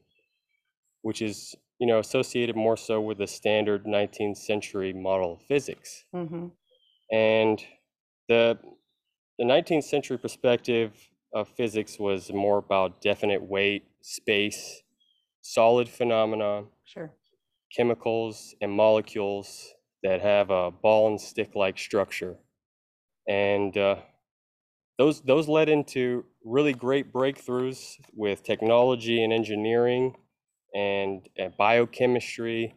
which 1.05 1.23
is 1.23 1.55
you 1.79 1.87
know 1.87 1.99
associated 1.99 2.57
more 2.57 2.77
so 2.77 3.01
with 3.01 3.19
the 3.19 3.27
standard 3.27 3.85
19th 3.85 4.37
century 4.37 4.93
model 4.93 5.35
of 5.35 5.43
physics. 5.43 6.05
Mm-hmm. 6.15 6.47
And 7.13 7.63
the 8.29 8.59
the 9.39 9.45
19th 9.45 9.85
century 9.85 10.19
perspective 10.19 10.93
of 11.35 11.49
physics 11.49 11.99
was 11.99 12.33
more 12.33 12.59
about 12.59 13.01
definite 13.01 13.43
weight, 13.43 13.85
space, 14.01 14.83
solid 15.43 15.89
phenomena, 15.89 16.65
sure. 16.85 17.13
chemicals 17.77 18.55
and 18.61 18.73
molecules 18.73 19.75
that 20.03 20.21
have 20.21 20.51
a 20.51 20.71
ball 20.71 21.09
and 21.09 21.21
stick 21.21 21.55
like 21.55 21.79
structure 21.79 22.37
and 23.29 23.77
uh, 23.77 23.97
those 24.99 25.21
those 25.23 25.49
led 25.49 25.69
into 25.69 26.25
really 26.45 26.73
great 26.73 27.13
breakthroughs 27.13 27.95
with 28.15 28.43
technology 28.43 29.23
and 29.23 29.33
engineering 29.33 30.15
and, 30.75 31.29
and 31.37 31.57
biochemistry 31.57 32.75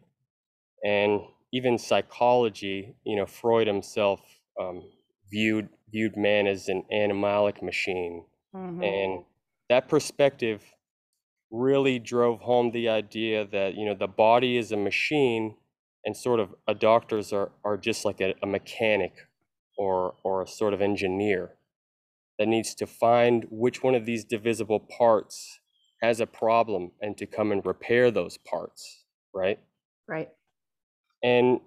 and 0.84 1.22
even 1.51 1.77
psychology 1.77 2.96
you 3.04 3.16
know 3.16 3.25
freud 3.25 3.68
himself 3.68 4.22
um, 4.60 4.84
viewed 5.30 5.70
viewed 5.92 6.16
man 6.16 6.46
as 6.46 6.68
an 6.68 6.84
animalic 6.94 7.62
machine 7.63 8.24
mm-hmm. 8.56 8.84
and 8.84 9.24
that 9.70 9.88
perspective 9.88 10.63
really 11.50 11.98
drove 11.98 12.42
home 12.42 12.72
the 12.72 12.89
idea 12.89 13.46
that 13.48 13.75
you 13.75 13.86
know 13.86 13.96
the 13.96 14.08
body 14.08 14.58
is 14.58 14.72
a 14.72 14.77
machine 14.77 15.56
and 16.08 16.16
sort 16.16 16.39
of 16.39 16.56
a 16.68 16.74
doctors 16.74 17.34
are, 17.34 17.51
are 17.66 17.77
just 17.77 18.06
like 18.06 18.22
a, 18.22 18.34
a 18.42 18.48
mechanic 18.48 19.27
or, 19.77 20.16
or 20.24 20.42
a 20.42 20.48
sort 20.48 20.74
of 20.74 20.82
engineer 20.82 21.51
that 22.39 22.48
needs 22.48 22.74
to 22.75 22.88
find 22.88 23.46
which 23.50 23.84
one 23.84 23.94
of 23.94 24.06
these 24.06 24.24
divisible 24.24 24.80
parts 24.80 25.60
has 26.01 26.20
a 26.20 26.27
problem 26.27 26.92
and 27.01 27.18
to 27.18 27.25
come 27.25 27.51
and 27.51 27.66
repair 27.66 28.12
those 28.12 28.38
parts, 28.38 29.06
right? 29.34 29.60
Right. 30.08 30.30
And 31.24 31.60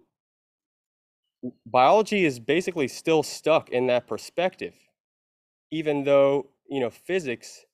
biology 1.67 2.25
is 2.25 2.39
basically 2.39 2.89
still 2.89 3.23
stuck 3.23 3.71
in 3.71 3.87
that 3.89 4.07
perspective, 4.07 4.75
even 5.71 6.05
though, 6.05 6.49
you 6.69 6.81
know, 6.81 6.91
physics 6.91 7.65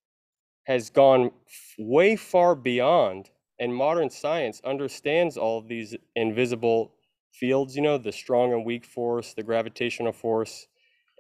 has 0.65 0.91
gone 0.91 1.31
way 1.79 2.17
far 2.17 2.55
beyond 2.55 3.31
and 3.59 3.75
modern 3.75 4.11
science 4.11 4.61
understands 4.65 5.37
all 5.37 5.59
of 5.59 5.69
these 5.69 5.95
invisible 6.15 6.93
fields, 7.33 7.77
you 7.77 7.83
know, 7.83 7.99
the 7.99 8.13
strong 8.13 8.53
and 8.53 8.65
weak 8.65 8.85
force, 8.85 9.35
the 9.35 9.43
gravitational 9.43 10.13
force, 10.13 10.67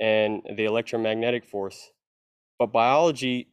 and 0.00 0.42
the 0.56 0.64
electromagnetic 0.64 1.44
force. 1.44 1.90
But 2.58 2.72
biology 2.72 3.48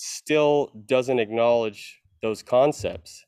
still 0.00 0.72
doesn't 0.86 1.18
acknowledge 1.18 2.00
those 2.22 2.42
concepts. 2.42 3.24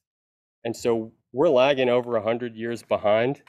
And 0.65 0.77
so 0.77 1.13
we're 1.33 1.49
lagging 1.49 1.89
over 1.89 2.13
100 2.13 2.57
years 2.57 2.83
behind 2.83 3.43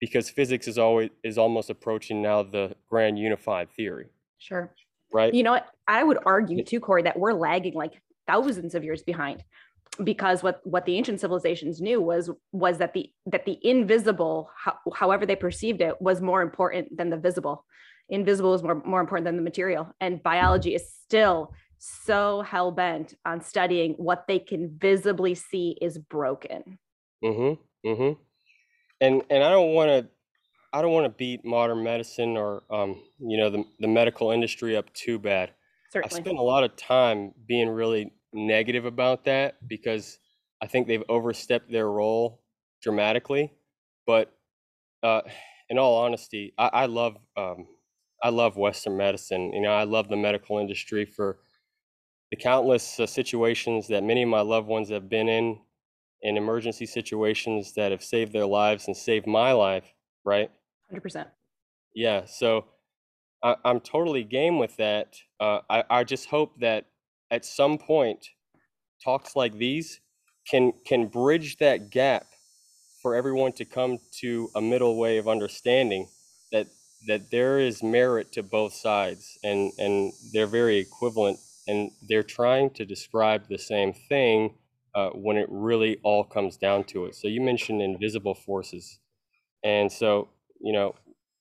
because 0.00 0.28
physics 0.28 0.68
is 0.68 0.78
always 0.78 1.10
is 1.22 1.38
almost 1.38 1.70
approaching 1.70 2.20
now 2.20 2.42
the 2.42 2.74
grand 2.88 3.18
unified 3.18 3.70
theory. 3.70 4.08
Sure. 4.38 4.72
Right. 5.12 5.32
You 5.32 5.42
know 5.42 5.52
what? 5.52 5.68
I 5.86 6.02
would 6.02 6.18
argue 6.26 6.62
too, 6.64 6.80
Corey, 6.80 7.02
that 7.02 7.18
we're 7.18 7.32
lagging 7.32 7.74
like 7.74 8.00
thousands 8.26 8.74
of 8.74 8.84
years 8.84 9.02
behind 9.02 9.44
because 10.02 10.42
what 10.42 10.60
what 10.64 10.84
the 10.86 10.96
ancient 10.96 11.20
civilizations 11.20 11.80
knew 11.80 12.00
was 12.00 12.30
was 12.52 12.78
that 12.78 12.92
the 12.94 13.10
that 13.26 13.44
the 13.44 13.58
invisible 13.62 14.50
how, 14.56 14.76
however 14.92 15.24
they 15.24 15.36
perceived 15.36 15.80
it 15.80 16.00
was 16.00 16.20
more 16.20 16.42
important 16.42 16.96
than 16.96 17.10
the 17.10 17.16
visible 17.16 17.64
invisible 18.08 18.54
is 18.54 18.62
more 18.62 18.82
more 18.84 19.00
important 19.00 19.24
than 19.24 19.36
the 19.36 19.42
material 19.42 19.94
and 20.00 20.22
biology 20.22 20.74
is 20.74 20.92
still 20.92 21.52
so 21.86 22.42
hell-bent 22.42 23.14
on 23.24 23.40
studying 23.40 23.92
what 23.94 24.26
they 24.26 24.38
can 24.38 24.76
visibly 24.78 25.34
see 25.34 25.76
is 25.80 25.98
broken 25.98 26.78
mm-hmm 27.22 27.88
mm-hmm 27.88 28.12
and 29.00 29.22
and 29.30 29.42
i 29.42 29.50
don't 29.50 29.72
want 29.72 29.88
to 29.88 30.08
i 30.72 30.80
don't 30.80 30.92
want 30.92 31.04
to 31.04 31.10
beat 31.10 31.44
modern 31.44 31.82
medicine 31.82 32.36
or 32.36 32.62
um 32.70 33.00
you 33.18 33.36
know 33.36 33.50
the, 33.50 33.64
the 33.80 33.88
medical 33.88 34.30
industry 34.30 34.76
up 34.76 34.92
too 34.94 35.18
bad 35.18 35.50
certainly 35.92 36.16
i 36.16 36.22
spent 36.22 36.38
a 36.38 36.42
lot 36.42 36.64
of 36.64 36.74
time 36.76 37.32
being 37.46 37.68
really 37.68 38.12
negative 38.34 38.84
about 38.84 39.24
that 39.24 39.56
because 39.66 40.18
I 40.60 40.66
think 40.66 40.86
they've 40.86 41.02
overstepped 41.08 41.70
their 41.70 41.90
role 41.90 42.42
dramatically. 42.82 43.52
But 44.06 44.32
uh, 45.02 45.22
in 45.68 45.78
all 45.78 45.96
honesty, 45.96 46.52
I, 46.58 46.70
I 46.72 46.86
love 46.86 47.16
um, 47.36 47.66
I 48.22 48.30
love 48.30 48.56
Western 48.56 48.96
medicine. 48.96 49.52
You 49.52 49.60
know, 49.60 49.72
I 49.72 49.84
love 49.84 50.08
the 50.08 50.16
medical 50.16 50.58
industry 50.58 51.04
for 51.04 51.38
the 52.30 52.36
countless 52.36 52.98
uh, 52.98 53.06
situations 53.06 53.88
that 53.88 54.02
many 54.02 54.22
of 54.22 54.28
my 54.28 54.40
loved 54.40 54.66
ones 54.66 54.90
have 54.90 55.08
been 55.08 55.28
in, 55.28 55.58
in 56.22 56.36
emergency 56.36 56.86
situations 56.86 57.74
that 57.74 57.90
have 57.90 58.02
saved 58.02 58.32
their 58.32 58.46
lives 58.46 58.86
and 58.86 58.96
saved 58.96 59.26
my 59.26 59.52
life. 59.52 59.94
Right. 60.24 60.50
Hundred 60.88 61.02
percent. 61.02 61.28
Yeah. 61.94 62.24
So 62.26 62.64
I, 63.42 63.56
am 63.64 63.80
totally 63.80 64.24
game 64.24 64.58
with 64.58 64.76
that. 64.76 65.16
Uh, 65.38 65.60
I 65.68 65.84
I 65.90 66.04
just 66.04 66.28
hope 66.28 66.58
that 66.60 66.86
at 67.30 67.44
some 67.44 67.78
point 67.78 68.26
talks 69.02 69.36
like 69.36 69.56
these 69.58 70.00
can 70.48 70.72
can 70.86 71.06
bridge 71.06 71.58
that 71.58 71.90
gap 71.90 72.26
for 73.02 73.14
everyone 73.14 73.52
to 73.52 73.64
come 73.64 73.98
to 74.20 74.48
a 74.54 74.60
middle 74.60 74.96
way 74.96 75.18
of 75.18 75.28
understanding 75.28 76.08
that 76.52 76.66
that 77.06 77.30
there 77.30 77.58
is 77.58 77.82
merit 77.82 78.32
to 78.32 78.42
both 78.42 78.72
sides 78.72 79.38
and 79.44 79.72
and 79.78 80.12
they're 80.32 80.46
very 80.46 80.78
equivalent 80.78 81.38
and 81.66 81.90
they're 82.08 82.22
trying 82.22 82.70
to 82.70 82.84
describe 82.84 83.48
the 83.48 83.58
same 83.58 83.92
thing 83.92 84.54
uh, 84.94 85.10
when 85.10 85.36
it 85.36 85.46
really 85.50 85.98
all 86.02 86.24
comes 86.24 86.56
down 86.56 86.84
to 86.84 87.06
it. 87.06 87.14
So 87.14 87.26
you 87.28 87.40
mentioned 87.40 87.82
invisible 87.82 88.34
forces. 88.34 89.00
And 89.64 89.90
so 89.90 90.28
you 90.60 90.72
know 90.72 90.94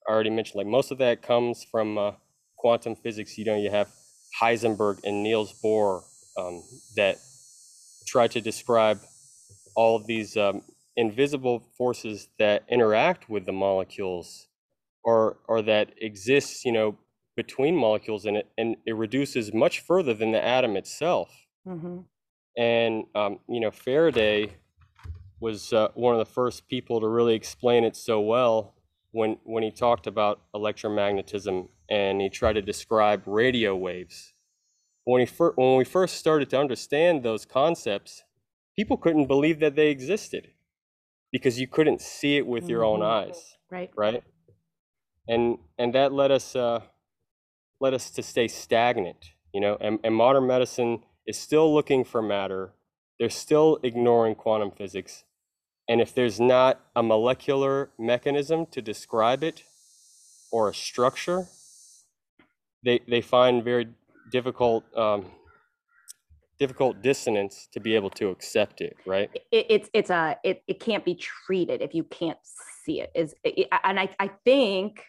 i 0.07 0.11
already 0.11 0.29
mentioned 0.29 0.57
like 0.57 0.67
most 0.67 0.91
of 0.91 0.97
that 0.97 1.21
comes 1.21 1.63
from 1.63 1.97
uh, 1.97 2.11
quantum 2.57 2.95
physics. 2.95 3.37
You 3.37 3.45
know 3.45 3.55
you 3.55 3.69
have 3.69 3.89
Heisenberg 4.41 5.03
and 5.03 5.23
Niels 5.23 5.53
Bohr 5.63 6.03
um, 6.37 6.63
that 6.95 7.17
try 8.05 8.27
to 8.27 8.41
describe 8.41 8.99
all 9.75 9.95
of 9.95 10.05
these 10.07 10.35
um, 10.37 10.61
invisible 10.95 11.63
forces 11.77 12.27
that 12.39 12.63
interact 12.69 13.29
with 13.29 13.45
the 13.45 13.51
molecules 13.51 14.47
or 15.03 15.37
or 15.47 15.61
that 15.61 15.91
exists, 16.01 16.65
you 16.65 16.71
know, 16.71 16.97
between 17.35 17.75
molecules 17.75 18.25
and 18.25 18.37
it 18.37 18.49
and 18.57 18.75
it 18.85 18.95
reduces 18.95 19.53
much 19.53 19.79
further 19.79 20.13
than 20.13 20.31
the 20.31 20.43
atom 20.43 20.75
itself. 20.77 21.47
Mm-hmm. 21.67 21.99
And 22.57 23.05
um, 23.15 23.39
you 23.47 23.59
know, 23.59 23.71
Faraday 23.71 24.53
was 25.39 25.73
uh, 25.73 25.89
one 25.95 26.13
of 26.13 26.19
the 26.19 26.31
first 26.31 26.67
people 26.67 27.01
to 27.01 27.07
really 27.07 27.35
explain 27.35 27.83
it 27.83 27.95
so 27.95 28.19
well 28.21 28.75
when 29.11 29.37
when 29.43 29.63
he 29.63 29.71
talked 29.71 30.07
about 30.07 30.41
electromagnetism 30.53 31.67
and 31.89 32.21
he 32.21 32.29
tried 32.29 32.53
to 32.53 32.61
describe 32.61 33.23
radio 33.25 33.75
waves. 33.75 34.33
When, 35.05 35.19
he 35.19 35.25
fir- 35.25 35.53
when 35.55 35.75
we 35.75 35.83
first 35.83 36.15
started 36.15 36.49
to 36.51 36.59
understand 36.59 37.23
those 37.23 37.45
concepts, 37.45 38.23
people 38.75 38.95
couldn't 38.95 39.27
believe 39.27 39.59
that 39.59 39.75
they 39.75 39.89
existed 39.89 40.47
because 41.31 41.59
you 41.59 41.67
couldn't 41.67 41.99
see 41.99 42.37
it 42.37 42.47
with 42.47 42.63
mm-hmm. 42.63 42.69
your 42.69 42.85
own 42.85 43.01
mm-hmm. 43.01 43.29
eyes. 43.29 43.57
Right. 43.69 43.91
Right. 43.95 44.23
And 45.27 45.57
and 45.77 45.93
that 45.93 46.13
led 46.13 46.31
us 46.31 46.55
uh, 46.55 46.81
led 47.83 47.93
us 47.93 48.09
to 48.09 48.23
stay 48.23 48.47
stagnant. 48.47 49.31
You 49.53 49.61
know, 49.61 49.77
and, 49.79 49.99
and 50.03 50.15
modern 50.15 50.47
medicine 50.47 51.03
is 51.27 51.37
still 51.37 51.71
looking 51.71 52.03
for 52.05 52.21
matter. 52.21 52.71
They're 53.19 53.29
still 53.29 53.77
ignoring 53.83 54.35
quantum 54.35 54.71
physics. 54.71 55.25
And 55.87 55.99
if 56.01 56.15
there's 56.15 56.39
not 56.39 56.79
a 56.95 57.03
molecular 57.03 57.91
mechanism 57.99 58.65
to 58.67 58.81
describe 58.81 59.43
it 59.43 59.63
or 60.49 60.69
a 60.69 60.73
structure, 60.73 61.47
they, 62.83 63.01
they 63.07 63.21
find 63.21 63.63
very 63.63 63.89
difficult 64.31 64.85
um, 64.97 65.25
difficult 66.57 67.01
dissonance 67.01 67.67
to 67.73 67.79
be 67.79 67.93
able 67.95 68.09
to 68.09 68.29
accept 68.29 68.79
it 68.79 68.95
right 69.05 69.29
it, 69.51 69.65
it's 69.69 69.89
it's 69.93 70.09
a 70.09 70.37
it, 70.43 70.63
it 70.67 70.79
can't 70.79 71.03
be 71.03 71.15
treated 71.15 71.81
if 71.81 71.93
you 71.93 72.03
can't 72.05 72.37
see 72.85 73.01
it 73.01 73.11
is 73.15 73.35
it, 73.43 73.67
and 73.83 73.99
I, 73.99 74.09
I 74.19 74.29
think 74.45 75.03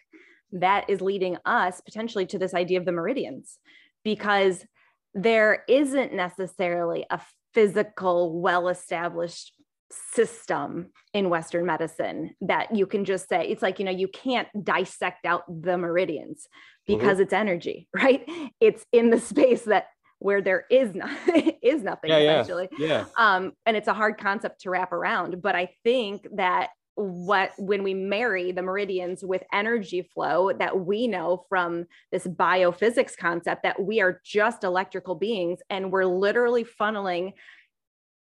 that 0.51 0.89
is 0.89 1.01
leading 1.01 1.37
us 1.45 1.81
potentially 1.81 2.25
to 2.27 2.39
this 2.39 2.53
idea 2.53 2.79
of 2.79 2.85
the 2.85 2.91
meridians 2.91 3.57
because 4.03 4.65
there 5.13 5.63
isn't 5.67 6.13
necessarily 6.13 7.05
a 7.09 7.19
physical 7.53 8.39
well 8.41 8.67
established 8.67 9.53
system 9.91 10.91
in 11.13 11.29
western 11.29 11.65
medicine 11.65 12.35
that 12.41 12.75
you 12.75 12.85
can 12.85 13.05
just 13.05 13.29
say 13.29 13.47
it's 13.47 13.61
like 13.61 13.79
you 13.79 13.85
know 13.85 13.91
you 13.91 14.07
can't 14.07 14.47
dissect 14.63 15.25
out 15.25 15.43
the 15.47 15.77
meridians 15.77 16.47
mm-hmm. 16.47 16.97
because 16.97 17.13
mm-hmm. 17.13 17.23
it's 17.23 17.33
energy 17.33 17.87
right 17.95 18.29
it's 18.59 18.85
in 18.91 19.09
the 19.09 19.19
space 19.19 19.63
that 19.63 19.87
where 20.19 20.41
there 20.41 20.65
is 20.71 20.93
not 20.95 21.09
is 21.61 21.83
nothing 21.83 22.09
yeah, 22.09 22.17
essentially 22.17 22.67
yeah, 22.77 22.87
yeah. 22.87 23.05
um 23.17 23.53
and 23.65 23.77
it's 23.77 23.87
a 23.87 23.93
hard 23.93 24.17
concept 24.17 24.61
to 24.61 24.69
wrap 24.69 24.91
around 24.91 25.41
but 25.41 25.55
i 25.55 25.69
think 25.83 26.27
that 26.35 26.69
what 26.95 27.51
when 27.57 27.83
we 27.83 27.93
marry 27.93 28.53
the 28.53 28.61
meridians 28.61 29.23
with 29.23 29.43
energy 29.51 30.01
flow 30.01 30.51
that 30.53 30.85
we 30.85 31.07
know 31.07 31.45
from 31.49 31.85
this 32.11 32.25
biophysics 32.25 33.17
concept 33.17 33.63
that 33.63 33.81
we 33.81 33.99
are 33.99 34.21
just 34.23 34.63
electrical 34.63 35.13
beings 35.13 35.59
and 35.69 35.91
we're 35.91 36.05
literally 36.05 36.63
funneling 36.63 37.33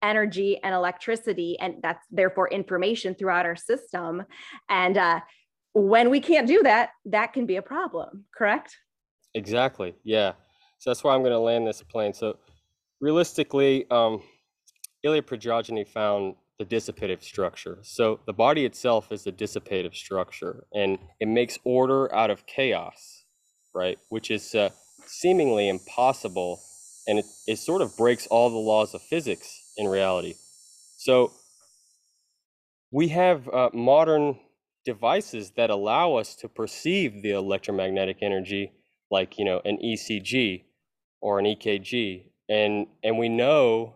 energy 0.02 0.58
and 0.62 0.72
electricity 0.72 1.58
and 1.60 1.74
that's 1.82 2.06
therefore 2.10 2.48
information 2.48 3.14
throughout 3.14 3.44
our 3.44 3.56
system. 3.56 4.22
And 4.68 4.96
uh, 4.96 5.20
when 5.72 6.08
we 6.08 6.20
can't 6.20 6.46
do 6.46 6.62
that 6.62 6.90
that 7.06 7.32
can 7.32 7.46
be 7.46 7.56
a 7.56 7.62
problem 7.62 8.24
correct? 8.34 8.76
Exactly 9.34 9.94
yeah. 10.04 10.32
So 10.78 10.90
that's 10.90 11.02
why 11.02 11.14
i'm 11.14 11.22
going 11.22 11.32
to 11.32 11.38
land 11.38 11.66
this 11.66 11.82
plane. 11.82 12.14
So 12.14 12.38
realistically 13.00 13.90
um, 13.90 14.22
Ilya 15.02 15.22
Prigogine 15.22 15.86
found 15.88 16.36
the 16.60 16.64
dissipative 16.64 17.24
structure 17.24 17.78
so 17.82 18.20
the 18.26 18.32
body 18.32 18.64
itself 18.64 19.10
is 19.10 19.26
a 19.26 19.32
dissipative 19.32 19.94
structure 19.94 20.64
and 20.72 20.98
it 21.18 21.26
makes 21.26 21.58
order 21.64 22.14
out 22.14 22.30
of 22.30 22.46
chaos 22.46 23.24
right 23.74 23.98
which 24.10 24.30
is 24.30 24.54
uh, 24.54 24.68
seemingly 25.06 25.68
impossible 25.68 26.60
and 27.06 27.18
it, 27.18 27.26
it 27.46 27.56
sort 27.56 27.82
of 27.82 27.96
breaks 27.96 28.26
all 28.28 28.50
the 28.50 28.56
laws 28.56 28.94
of 28.94 29.02
physics 29.02 29.72
in 29.76 29.88
reality. 29.88 30.34
So 30.96 31.32
we 32.92 33.08
have 33.08 33.48
uh, 33.48 33.70
modern 33.72 34.38
devices 34.84 35.52
that 35.56 35.70
allow 35.70 36.14
us 36.14 36.36
to 36.36 36.48
perceive 36.48 37.22
the 37.22 37.30
electromagnetic 37.32 38.18
energy 38.22 38.72
like 39.10 39.38
you 39.38 39.44
know 39.44 39.60
an 39.64 39.78
ECG 39.84 40.64
or 41.20 41.38
an 41.38 41.44
EKG 41.44 42.30
and 42.48 42.86
and 43.02 43.18
we 43.18 43.28
know 43.28 43.94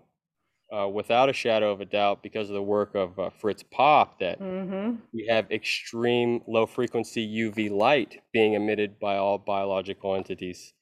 uh, 0.74 0.88
without 0.88 1.28
a 1.28 1.32
shadow 1.32 1.70
of 1.70 1.80
a 1.80 1.84
doubt 1.84 2.22
because 2.22 2.48
of 2.48 2.54
the 2.54 2.62
work 2.62 2.94
of 2.94 3.18
uh, 3.18 3.30
Fritz 3.30 3.62
Popp 3.62 4.18
that 4.20 4.40
mm-hmm. 4.40 4.96
we 5.12 5.26
have 5.28 5.50
extreme 5.50 6.40
low 6.48 6.66
frequency 6.66 7.26
UV 7.26 7.70
light 7.70 8.22
being 8.32 8.54
emitted 8.54 8.98
by 8.98 9.16
all 9.16 9.38
biological 9.38 10.14
entities 10.14 10.72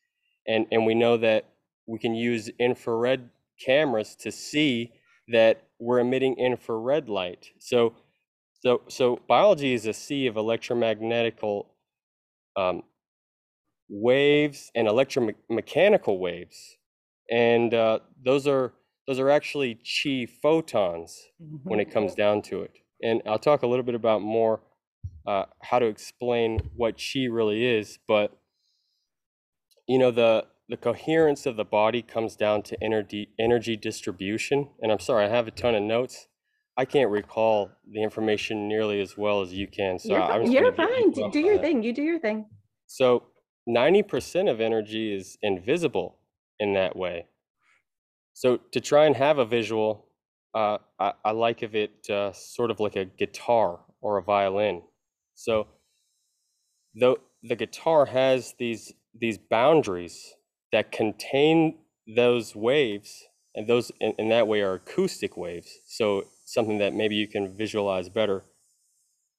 and 0.47 0.67
and 0.71 0.87
we 0.87 0.95
know 0.95 1.17
that 1.17 1.47
we 1.87 1.99
can 1.99 2.15
use 2.15 2.51
infrared 2.59 3.29
cameras 3.65 4.17
to 4.17 4.33
see 4.33 4.93
that 5.29 5.63
we're 5.79 6.01
emitting 6.01 6.37
infrared 6.37 7.09
light. 7.09 7.51
So, 7.59 7.95
so, 8.61 8.83
so 8.89 9.21
biology 9.29 9.75
is 9.75 9.87
a 9.87 9.93
sea 9.93 10.27
of 10.27 10.37
electromagnetical 10.37 11.67
um, 12.57 12.83
waves 13.89 14.71
and 14.75 14.87
electromechanical 14.87 16.19
waves, 16.19 16.77
and 17.31 17.75
uh, 17.75 18.01
those 18.25 18.47
are 18.47 18.73
those 19.13 19.21
are 19.21 19.29
actually 19.29 19.75
chi 19.75 20.27
photons 20.41 21.29
mm-hmm. 21.43 21.69
when 21.69 21.81
it 21.81 21.91
comes 21.91 22.15
down 22.15 22.41
to 22.41 22.63
it. 22.63 22.79
And 23.03 23.21
I'll 23.27 23.39
talk 23.39 23.63
a 23.63 23.67
little 23.67 23.83
bit 23.83 23.95
about 23.95 24.23
more 24.23 24.61
uh, 25.27 25.45
how 25.61 25.79
to 25.79 25.85
explain 25.87 26.71
what 26.75 26.97
chi 26.97 27.27
really 27.27 27.67
is, 27.67 27.99
but 28.09 28.39
you 29.87 29.99
know 29.99 30.11
the 30.11 30.47
the 30.71 30.79
coherence 30.79 31.45
of 31.45 31.57
the 31.57 31.65
body 31.65 32.01
comes 32.01 32.37
down 32.37 32.63
to 32.63 32.83
energy 32.83 33.29
energy 33.39 33.77
distribution. 33.77 34.71
And 34.81 34.91
I'm 34.91 34.99
sorry, 34.99 35.27
I 35.27 35.29
have 35.29 35.47
a 35.47 35.51
ton 35.51 35.75
of 35.75 35.83
notes, 35.83 36.29
I 36.79 36.87
can't 36.87 37.11
recall 37.11 37.71
the 37.87 38.03
information 38.03 38.67
nearly 38.67 39.03
as 39.03 39.19
well 39.19 39.43
as 39.43 39.53
you 39.53 39.67
can. 39.67 39.99
So 39.99 40.13
you're, 40.15 40.23
I'm 40.23 40.45
fine. 40.45 40.53
You're 40.53 40.73
fine. 40.73 41.11
Do, 41.11 41.31
do 41.31 41.41
your 41.41 41.57
that. 41.57 41.63
thing. 41.63 41.83
You 41.83 41.93
do 41.93 42.03
your 42.03 42.19
thing. 42.19 42.47
So 42.87 43.25
90% 43.69 44.51
of 44.51 44.61
energy 44.61 45.15
is 45.15 45.37
invisible 45.43 46.17
in 46.59 46.73
that 46.75 46.97
way. 46.97 47.27
So 48.35 48.59
to 48.73 48.81
try 48.81 49.07
and 49.07 49.17
have 49.17 49.39
a 49.39 49.45
visual, 49.45 50.07
uh, 50.55 50.79
I, 50.99 51.13
I, 51.25 51.31
like 51.33 51.63
of 51.63 51.75
it 51.75 52.09
uh, 52.11 52.33
sort 52.33 52.71
of 52.71 52.81
like 52.81 52.97
a 52.97 53.05
guitar 53.05 53.81
or 54.01 54.19
a 54.19 54.23
violin. 54.23 54.83
So 55.35 55.67
the, 56.95 57.17
the 57.43 57.57
guitar 57.57 58.07
has 58.07 58.55
these, 58.59 58.93
these 59.19 59.39
boundaries 59.39 60.35
that 60.73 60.93
contain 60.93 61.79
those 62.07 62.55
waves 62.55 63.25
and 63.55 63.67
those 63.67 63.93
in, 64.01 64.15
in 64.19 64.29
that 64.31 64.49
way 64.49 64.63
are 64.63 64.75
acoustic 64.75 65.37
waves. 65.37 65.71
So 65.87 66.25
something 66.47 66.79
that 66.79 66.95
maybe 66.95 67.15
you 67.15 67.29
can 67.29 67.57
visualize 67.57 68.09
better. 68.09 68.43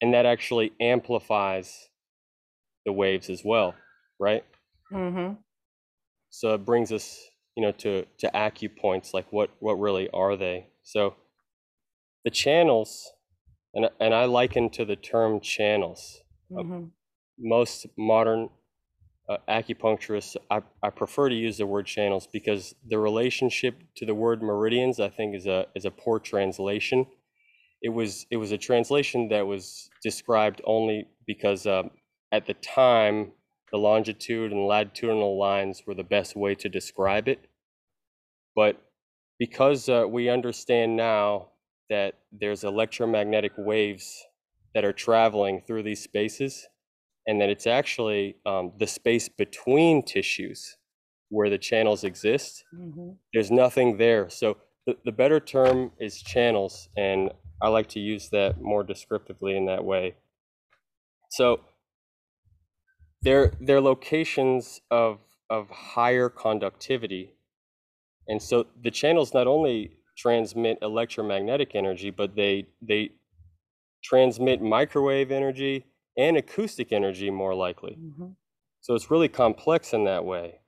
And 0.01 0.13
that 0.13 0.25
actually 0.25 0.73
amplifies 0.79 1.89
the 2.85 2.91
waves 2.91 3.29
as 3.29 3.41
well, 3.43 3.75
right? 4.19 4.43
Mm-hmm. 4.91 5.35
So 6.29 6.55
it 6.55 6.65
brings 6.65 6.91
us, 6.91 7.19
you 7.55 7.63
know, 7.63 7.71
to 7.73 8.05
to 8.19 8.31
acupoints, 8.33 9.13
like 9.13 9.31
what 9.31 9.51
what 9.59 9.79
really 9.79 10.09
are 10.11 10.35
they? 10.35 10.67
So 10.83 11.15
the 12.25 12.31
channels, 12.31 13.11
and 13.73 13.89
and 13.99 14.13
I 14.13 14.25
liken 14.25 14.69
to 14.71 14.85
the 14.85 14.95
term 14.95 15.39
channels. 15.39 16.21
Mm-hmm. 16.51 16.85
most 17.39 17.87
modern 17.97 18.49
uh, 19.29 19.37
acupuncturists, 19.49 20.35
I, 20.51 20.61
I 20.83 20.89
prefer 20.89 21.29
to 21.29 21.35
use 21.35 21.57
the 21.57 21.65
word 21.65 21.85
channels 21.85 22.27
because 22.31 22.75
the 22.87 22.99
relationship 22.99 23.75
to 23.97 24.05
the 24.05 24.15
word 24.15 24.41
meridians, 24.43 24.99
I 24.99 25.09
think, 25.09 25.35
is 25.35 25.47
a 25.47 25.67
is 25.75 25.85
a 25.85 25.91
poor 25.91 26.19
translation. 26.19 27.07
It 27.81 27.89
was 27.89 28.25
it 28.31 28.37
was 28.37 28.51
a 28.51 28.57
translation 28.57 29.29
that 29.29 29.47
was 29.47 29.89
described 30.01 30.61
only 30.65 31.07
because 31.25 31.65
um, 31.67 31.91
at 32.31 32.45
the 32.45 32.53
time 32.55 33.31
the 33.73 33.79
longitude 33.79 34.51
and 34.51 34.67
latitudinal 34.67 35.37
lines 35.37 35.83
were 35.85 35.95
the 35.95 36.03
best 36.03 36.35
way 36.35 36.53
to 36.53 36.69
describe 36.69 37.27
it. 37.27 37.49
But 38.55 38.79
because 39.39 39.89
uh, 39.89 40.05
we 40.07 40.29
understand 40.29 40.95
now 40.95 41.47
that 41.89 42.19
there's 42.31 42.63
electromagnetic 42.63 43.51
waves 43.57 44.25
that 44.75 44.85
are 44.85 44.93
traveling 44.93 45.59
through 45.65 45.81
these 45.81 46.03
spaces, 46.03 46.67
and 47.25 47.41
that 47.41 47.49
it's 47.49 47.65
actually 47.65 48.35
um, 48.45 48.73
the 48.77 48.85
space 48.85 49.27
between 49.27 50.03
tissues 50.03 50.77
where 51.29 51.49
the 51.49 51.57
channels 51.57 52.03
exist. 52.03 52.63
Mm-hmm. 52.75 53.11
There's 53.33 53.49
nothing 53.49 53.97
there. 53.97 54.29
So 54.29 54.57
the, 54.85 54.97
the 55.03 55.11
better 55.11 55.39
term 55.39 55.91
is 55.99 56.21
channels, 56.21 56.89
and 56.95 57.31
I 57.59 57.69
like 57.69 57.87
to 57.89 57.99
use 57.99 58.29
that 58.29 58.61
more 58.61 58.83
descriptively 58.83 59.57
in 59.57 59.65
that 59.65 59.83
way. 59.83 60.15
So 61.31 61.61
they're, 63.23 63.53
they're 63.59 63.81
locations 63.81 64.81
of, 64.91 65.19
of 65.49 65.69
higher 65.69 66.29
conductivity. 66.29 67.33
And 68.27 68.41
so 68.41 68.67
the 68.81 68.91
channels 68.91 69.33
not 69.33 69.47
only 69.47 69.97
transmit 70.17 70.77
electromagnetic 70.81 71.75
energy, 71.75 72.11
but 72.11 72.35
they, 72.35 72.67
they 72.81 73.11
transmit 74.03 74.61
microwave 74.61 75.31
energy, 75.31 75.85
and 76.17 76.37
acoustic 76.37 76.91
energy 76.91 77.29
more 77.29 77.55
likely. 77.55 77.97
Mm-hmm. 77.99 78.27
So 78.81 78.93
it's 78.95 79.09
really 79.09 79.29
complex 79.29 79.93
in 79.93 80.03
that 80.05 80.25
way. 80.25 80.59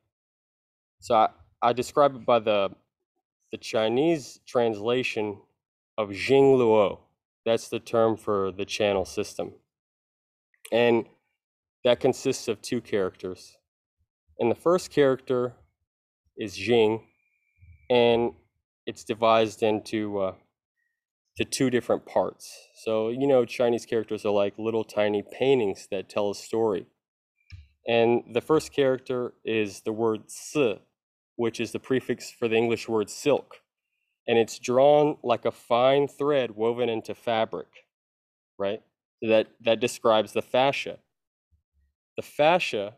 So 0.99 1.15
I, 1.15 1.29
I 1.61 1.73
describe 1.73 2.15
it 2.15 2.25
by 2.25 2.39
the 2.39 2.71
the 3.51 3.57
Chinese 3.59 4.39
translation 4.45 5.37
of 5.97 6.11
Jing 6.11 6.57
Luo. 6.57 6.99
That's 7.45 7.69
the 7.69 7.79
term 7.79 8.17
for 8.17 8.51
the 8.51 8.65
channel 8.65 9.05
system. 9.05 9.53
And 10.71 11.05
that 11.85 11.99
consists 11.99 12.47
of 12.49 12.61
two 12.61 12.81
characters. 12.81 13.57
And 14.39 14.51
the 14.51 14.55
first 14.55 14.89
character 14.89 15.53
is 16.35 16.57
Jing, 16.57 17.07
and 17.89 18.33
it's 18.85 19.03
devised 19.05 19.63
into 19.63 20.19
uh, 20.19 20.33
to 21.37 21.45
two 21.45 21.69
different 21.69 22.05
parts. 22.05 22.51
So, 22.83 23.09
you 23.09 23.27
know, 23.27 23.45
Chinese 23.45 23.85
characters 23.85 24.25
are 24.25 24.33
like 24.33 24.55
little 24.57 24.83
tiny 24.83 25.23
paintings 25.23 25.87
that 25.91 26.09
tell 26.09 26.31
a 26.31 26.35
story. 26.35 26.87
And 27.87 28.23
the 28.33 28.41
first 28.41 28.73
character 28.73 29.33
is 29.45 29.81
the 29.81 29.93
word 29.93 30.23
si, 30.27 30.79
which 31.35 31.59
is 31.59 31.71
the 31.71 31.79
prefix 31.79 32.31
for 32.31 32.47
the 32.47 32.55
English 32.55 32.89
word 32.89 33.11
silk. 33.11 33.57
And 34.27 34.39
it's 34.39 34.57
drawn 34.57 35.17
like 35.23 35.45
a 35.45 35.51
fine 35.51 36.07
thread 36.07 36.55
woven 36.55 36.89
into 36.89 37.13
fabric, 37.13 37.67
right? 38.57 38.81
That, 39.21 39.47
that 39.61 39.79
describes 39.79 40.33
the 40.33 40.41
fascia. 40.41 40.97
The 42.17 42.23
fascia, 42.23 42.95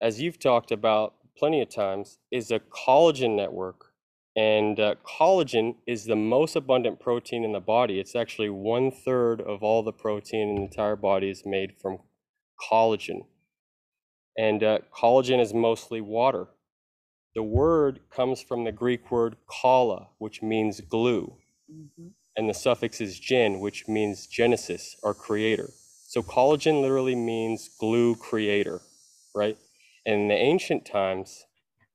as 0.00 0.20
you've 0.20 0.38
talked 0.38 0.70
about 0.70 1.14
plenty 1.36 1.60
of 1.60 1.68
times, 1.68 2.18
is 2.30 2.50
a 2.50 2.60
collagen 2.60 3.36
network 3.36 3.94
and 4.36 4.80
uh, 4.80 4.96
collagen 5.06 5.76
is 5.86 6.06
the 6.06 6.16
most 6.16 6.56
abundant 6.56 6.98
protein 6.98 7.44
in 7.44 7.52
the 7.52 7.60
body. 7.60 8.00
It's 8.00 8.16
actually 8.16 8.50
one 8.50 8.90
third 8.90 9.40
of 9.40 9.62
all 9.62 9.82
the 9.82 9.92
protein 9.92 10.48
in 10.48 10.54
the 10.56 10.62
entire 10.62 10.96
body 10.96 11.30
is 11.30 11.44
made 11.46 11.74
from 11.80 11.98
collagen. 12.60 13.26
And 14.36 14.64
uh, 14.64 14.78
collagen 14.92 15.40
is 15.40 15.54
mostly 15.54 16.00
water. 16.00 16.48
The 17.36 17.44
word 17.44 18.00
comes 18.10 18.42
from 18.42 18.64
the 18.64 18.72
Greek 18.72 19.10
word 19.10 19.36
kala, 19.48 20.08
which 20.18 20.42
means 20.42 20.80
glue. 20.80 21.36
Mm-hmm. 21.72 22.08
And 22.36 22.50
the 22.50 22.54
suffix 22.54 23.00
is 23.00 23.20
gen, 23.20 23.60
which 23.60 23.86
means 23.86 24.26
genesis 24.26 24.96
or 25.04 25.14
creator. 25.14 25.70
So 26.14 26.22
collagen 26.22 26.80
literally 26.80 27.16
means 27.16 27.68
glue 27.68 28.14
creator, 28.14 28.80
right? 29.34 29.58
And 30.06 30.20
in 30.20 30.28
the 30.28 30.36
ancient 30.36 30.86
times, 30.86 31.44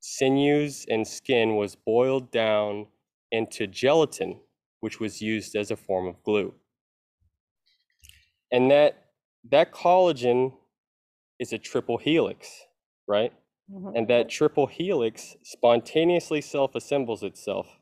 sinews 0.01 0.85
and 0.89 1.07
skin 1.07 1.55
was 1.55 1.77
boiled 1.77 2.29
down 2.29 2.87
into 3.31 3.65
gelatin, 3.65 4.41
which 4.81 4.99
was 4.99 5.21
used 5.21 5.55
as 5.55 5.71
a 5.71 5.77
form 5.77 6.05
of 6.05 6.21
glue. 6.23 6.53
And 8.51 8.69
that, 8.69 9.05
that 9.49 9.71
collagen 9.71 10.51
is 11.39 11.53
a 11.53 11.57
triple 11.57 11.97
helix, 11.97 12.65
right? 13.07 13.31
Mm-hmm. 13.71 13.95
And 13.95 14.09
that 14.09 14.27
triple 14.27 14.67
helix 14.67 15.37
spontaneously 15.43 16.41
self 16.41 16.75
assembles 16.75 17.23
itself. 17.23 17.79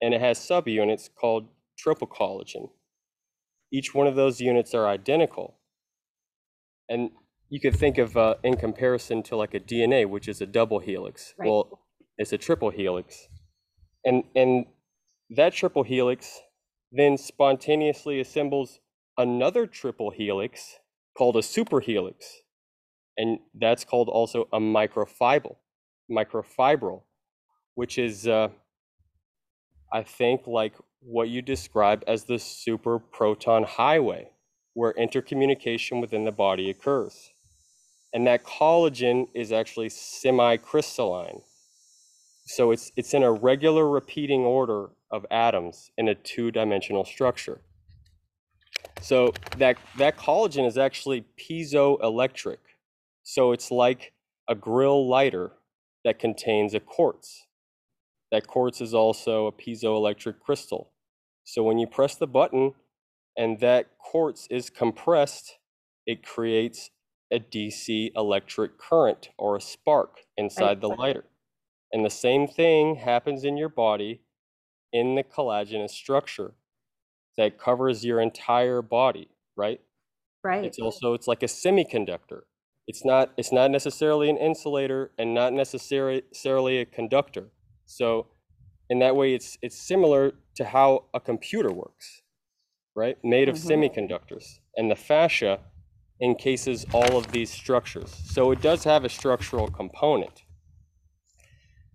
And 0.00 0.12
it 0.12 0.20
has 0.20 0.40
subunits 0.40 1.08
called 1.14 1.46
tropocollagen. 1.78 2.70
Each 3.72 3.94
one 3.94 4.06
of 4.06 4.14
those 4.14 4.40
units 4.40 4.74
are 4.74 4.86
identical. 4.86 5.58
And 6.88 7.10
you 7.48 7.60
could 7.60 7.74
think 7.76 7.98
of 7.98 8.16
uh, 8.16 8.34
in 8.42 8.56
comparison 8.56 9.22
to 9.24 9.36
like 9.36 9.54
a 9.54 9.60
DNA, 9.60 10.08
which 10.08 10.28
is 10.28 10.40
a 10.40 10.46
double 10.46 10.78
helix. 10.78 11.34
Right. 11.38 11.48
Well, 11.48 11.80
it's 12.18 12.32
a 12.32 12.38
triple 12.38 12.70
helix, 12.70 13.28
and 14.04 14.24
and 14.36 14.66
that 15.30 15.54
triple 15.54 15.82
helix 15.82 16.40
then 16.90 17.16
spontaneously 17.16 18.20
assembles 18.20 18.80
another 19.16 19.66
triple 19.66 20.10
helix 20.10 20.78
called 21.16 21.36
a 21.36 21.40
superhelix, 21.40 22.16
and 23.16 23.38
that's 23.54 23.84
called 23.84 24.08
also 24.08 24.48
a 24.52 24.58
microfibril, 24.58 25.56
microfibril, 26.10 27.02
which 27.74 27.98
is 27.98 28.28
uh, 28.28 28.48
I 29.92 30.02
think 30.02 30.46
like 30.46 30.74
what 31.04 31.28
you 31.28 31.42
describe 31.42 32.04
as 32.06 32.24
the 32.24 32.38
super 32.38 32.98
proton 32.98 33.64
highway, 33.64 34.28
where 34.74 34.92
intercommunication 34.94 36.00
within 36.00 36.24
the 36.24 36.32
body 36.32 36.70
occurs. 36.70 37.32
And 38.12 38.26
that 38.26 38.44
collagen 38.44 39.28
is 39.34 39.52
actually 39.52 39.88
semi-crystalline. 39.88 41.40
So 42.46 42.70
it's, 42.70 42.92
it's 42.96 43.14
in 43.14 43.22
a 43.22 43.32
regular 43.32 43.88
repeating 43.88 44.42
order 44.42 44.90
of 45.10 45.26
atoms 45.30 45.90
in 45.96 46.08
a 46.08 46.14
two-dimensional 46.14 47.04
structure. 47.04 47.60
So 49.00 49.32
that, 49.58 49.78
that 49.98 50.16
collagen 50.16 50.66
is 50.66 50.78
actually 50.78 51.24
piezoelectric. 51.38 52.58
So 53.22 53.52
it's 53.52 53.70
like 53.70 54.12
a 54.48 54.54
grill 54.54 55.08
lighter 55.08 55.52
that 56.04 56.18
contains 56.18 56.74
a 56.74 56.80
quartz. 56.80 57.46
That 58.30 58.46
quartz 58.46 58.80
is 58.80 58.94
also 58.94 59.46
a 59.46 59.52
piezoelectric 59.52 60.40
crystal. 60.40 60.91
So 61.44 61.62
when 61.62 61.78
you 61.78 61.86
press 61.86 62.14
the 62.16 62.26
button 62.26 62.74
and 63.36 63.60
that 63.60 63.98
quartz 63.98 64.46
is 64.50 64.70
compressed, 64.70 65.58
it 66.06 66.24
creates 66.24 66.90
a 67.32 67.40
DC 67.40 68.12
electric 68.14 68.78
current 68.78 69.30
or 69.38 69.56
a 69.56 69.60
spark 69.60 70.20
inside 70.36 70.80
the 70.80 70.88
lighter. 70.88 71.24
And 71.92 72.04
the 72.04 72.10
same 72.10 72.46
thing 72.46 72.96
happens 72.96 73.44
in 73.44 73.56
your 73.56 73.68
body 73.68 74.20
in 74.92 75.14
the 75.14 75.22
collagenous 75.22 75.90
structure 75.90 76.52
that 77.36 77.58
covers 77.58 78.04
your 78.04 78.20
entire 78.20 78.82
body, 78.82 79.28
right? 79.56 79.80
Right. 80.44 80.64
It's 80.64 80.78
also 80.78 81.14
it's 81.14 81.28
like 81.28 81.42
a 81.42 81.46
semiconductor. 81.46 82.42
It's 82.86 83.04
not 83.04 83.32
it's 83.36 83.52
not 83.52 83.70
necessarily 83.70 84.28
an 84.28 84.36
insulator 84.36 85.12
and 85.18 85.32
not 85.32 85.52
necessarily 85.52 86.78
a 86.78 86.84
conductor. 86.84 87.48
So 87.86 88.26
in 88.92 88.98
that 89.00 89.16
way 89.16 89.34
it's 89.34 89.50
it's 89.62 89.78
similar 89.92 90.22
to 90.58 90.64
how 90.76 90.88
a 91.14 91.20
computer 91.20 91.72
works. 91.84 92.08
right? 92.94 93.16
Made 93.24 93.48
of 93.48 93.56
Mhm. 93.56 93.70
semiconductors. 93.70 94.46
And 94.76 94.90
the 94.90 94.96
fascia 94.96 95.60
encases 96.20 96.86
all 96.92 97.16
of 97.16 97.32
these 97.32 97.50
structures. 97.50 98.10
So 98.36 98.50
it 98.52 98.60
does 98.62 98.84
have 98.84 99.04
a 99.04 99.08
structural 99.08 99.68
component. 99.68 100.44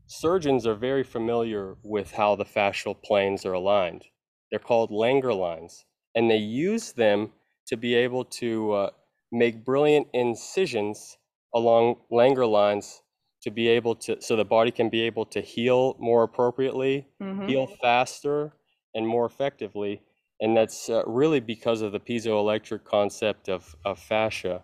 Surgeons 0.07 0.65
are 0.67 0.75
very 0.75 1.03
familiar 1.03 1.77
with 1.83 2.13
how 2.13 2.35
the 2.35 2.45
fascial 2.45 2.95
planes 3.07 3.45
are 3.45 3.53
aligned. 3.53 4.05
They're 4.49 4.59
called 4.71 4.91
Langer 4.91 5.37
lines, 5.37 5.85
and 6.15 6.31
they 6.31 6.37
use 6.37 6.93
them 6.93 7.33
to 7.67 7.77
be 7.77 7.93
able 7.95 8.25
to 8.41 8.73
uh, 8.73 8.89
make 9.31 9.65
brilliant 9.65 10.07
incisions 10.13 11.17
along 11.53 11.97
Langer 12.11 12.49
lines 12.49 13.03
to 13.47 13.51
be 13.51 13.69
able 13.69 13.95
to, 13.95 14.21
so 14.21 14.35
the 14.35 14.45
body 14.45 14.71
can 14.71 14.89
be 14.89 15.01
able 15.03 15.25
to 15.25 15.41
heal 15.41 15.95
more 15.99 16.23
appropriately, 16.23 17.07
Mhm. 17.19 17.47
heal 17.47 17.67
faster, 17.81 18.53
and 18.93 19.07
more 19.07 19.25
effectively. 19.25 20.01
And 20.41 20.55
that's 20.57 20.89
uh, 20.89 21.03
really 21.07 21.39
because 21.39 21.81
of 21.81 21.93
the 21.93 21.99
piezoelectric 21.99 22.83
concept 22.83 23.49
of, 23.49 23.75
of 23.85 23.99
fascia 23.99 24.63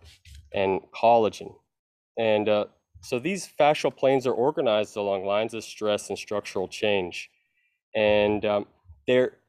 and 0.54 0.82
collagen. 0.94 1.56
And 2.18 2.50
uh, 2.50 2.66
so 3.02 3.20
these 3.20 3.48
fascial 3.48 3.96
planes 3.96 4.28
are 4.28 4.34
organized 4.34 4.98
along 4.98 5.26
lines 5.26 5.54
of 5.54 5.64
stress 5.64 6.10
and 6.10 6.18
structural 6.20 6.68
change. 6.68 7.32
And 7.96 8.46
um, 8.46 8.68
their, 9.08 9.40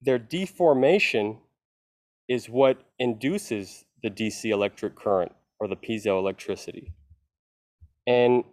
their 0.00 0.18
deformation 0.18 1.40
is 2.28 2.48
what 2.48 2.82
induces 2.98 3.84
the 4.02 4.10
DC 4.10 4.50
electric 4.50 4.96
current 4.96 5.32
or 5.60 5.68
the 5.68 5.76
piezoelectricity. 5.76 6.92
And 8.06 8.44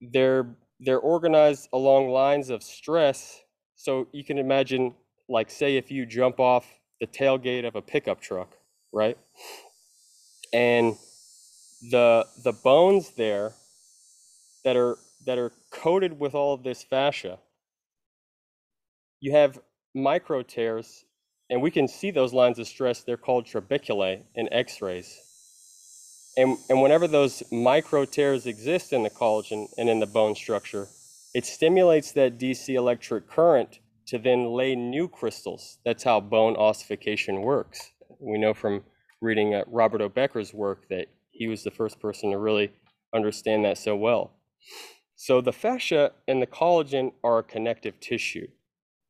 they're, 0.00 0.46
they're 0.80 0.98
organized 1.00 1.68
along 1.72 2.10
lines 2.10 2.50
of 2.50 2.62
stress. 2.62 3.40
So 3.76 4.08
you 4.12 4.24
can 4.24 4.38
imagine, 4.38 4.94
like, 5.28 5.50
say, 5.50 5.76
if 5.76 5.90
you 5.90 6.06
jump 6.06 6.40
off 6.40 6.66
the 7.00 7.06
tailgate 7.06 7.66
of 7.66 7.76
a 7.76 7.82
pickup 7.82 8.20
truck, 8.20 8.56
right? 8.92 9.18
And 10.52 10.96
the 11.90 12.26
the 12.44 12.52
bones 12.52 13.10
there 13.10 13.54
that 14.64 14.76
are 14.76 14.98
that 15.26 15.38
are 15.38 15.52
coated 15.70 16.18
with 16.18 16.34
all 16.34 16.54
of 16.54 16.62
this 16.62 16.82
fascia 16.82 17.38
you 19.20 19.32
have 19.32 19.58
micro 19.94 20.42
tears 20.42 21.04
and 21.50 21.60
we 21.60 21.70
can 21.70 21.88
see 21.88 22.10
those 22.10 22.32
lines 22.32 22.58
of 22.58 22.68
stress 22.68 23.02
they're 23.02 23.16
called 23.16 23.46
trabeculae 23.46 24.22
in 24.36 24.52
x-rays 24.52 25.20
and 26.36 26.58
and 26.68 26.82
whenever 26.82 27.06
those 27.06 27.42
micro 27.50 28.04
tears 28.04 28.46
exist 28.46 28.92
in 28.92 29.02
the 29.02 29.10
collagen 29.10 29.68
and 29.76 29.88
in 29.88 30.00
the 30.00 30.06
bone 30.06 30.34
structure 30.34 30.88
it 31.34 31.46
stimulates 31.46 32.12
that 32.12 32.38
dc 32.38 32.68
electric 32.68 33.28
current 33.28 33.80
to 34.06 34.18
then 34.18 34.52
lay 34.52 34.74
new 34.74 35.08
crystals. 35.08 35.78
That's 35.84 36.02
how 36.02 36.20
bone 36.20 36.56
ossification 36.56 37.42
works. 37.42 37.92
We 38.18 38.38
know 38.38 38.54
from 38.54 38.84
reading 39.20 39.54
uh, 39.54 39.64
robert 39.66 40.00
o 40.00 40.08
becker's 40.08 40.52
work 40.52 40.88
that 40.90 41.06
he 41.30 41.46
was 41.46 41.62
the 41.62 41.70
first 41.70 42.00
person 42.00 42.30
to 42.32 42.38
really 42.38 42.72
understand 43.14 43.64
that 43.64 43.78
so 43.78 43.96
well. 43.96 44.32
So 45.16 45.40
the 45.40 45.52
fascia 45.52 46.12
and 46.26 46.42
the 46.42 46.46
collagen 46.46 47.12
are 47.22 47.38
a 47.38 47.42
connective 47.42 48.00
tissue, 48.00 48.48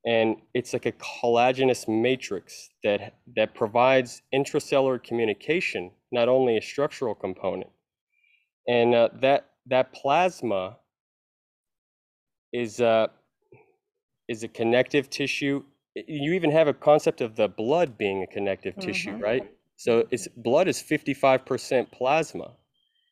and 0.06 0.36
it's 0.54 0.72
like 0.72 0.86
a 0.86 0.92
collagenous 0.92 1.88
matrix 1.88 2.70
that 2.84 3.14
that 3.36 3.54
provides 3.54 4.22
intracellular 4.34 5.02
communication, 5.02 5.90
not 6.12 6.28
only 6.28 6.56
a 6.56 6.62
structural 6.62 7.14
component. 7.14 7.70
And 8.68 8.94
uh, 8.94 9.08
that 9.20 9.50
that 9.66 9.92
plasma 9.92 10.78
is 12.52 12.80
uh, 12.80 13.08
is 14.28 14.42
a 14.42 14.48
connective 14.48 15.10
tissue. 15.10 15.64
You 15.94 16.32
even 16.32 16.50
have 16.52 16.68
a 16.68 16.74
concept 16.74 17.20
of 17.20 17.36
the 17.36 17.48
blood 17.48 17.98
being 17.98 18.22
a 18.22 18.26
connective 18.26 18.78
tissue, 18.78 19.14
Mhm. 19.14 19.20
right? 19.20 19.44
So 19.76 20.06
it's 20.10 20.28
blood 20.28 20.68
is 20.68 20.80
55% 20.80 21.90
plasma, 21.92 22.56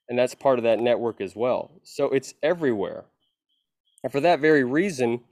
and 0.08 0.18
that's 0.18 0.34
part 0.34 0.58
of 0.58 0.64
that 0.64 0.80
network 0.80 1.20
as 1.20 1.36
well. 1.36 1.80
So 1.84 2.06
it's 2.06 2.34
everywhere. 2.42 3.06
And 4.02 4.12
for 4.12 4.20
that 4.20 4.40
very 4.40 4.64
reason, 4.64 5.24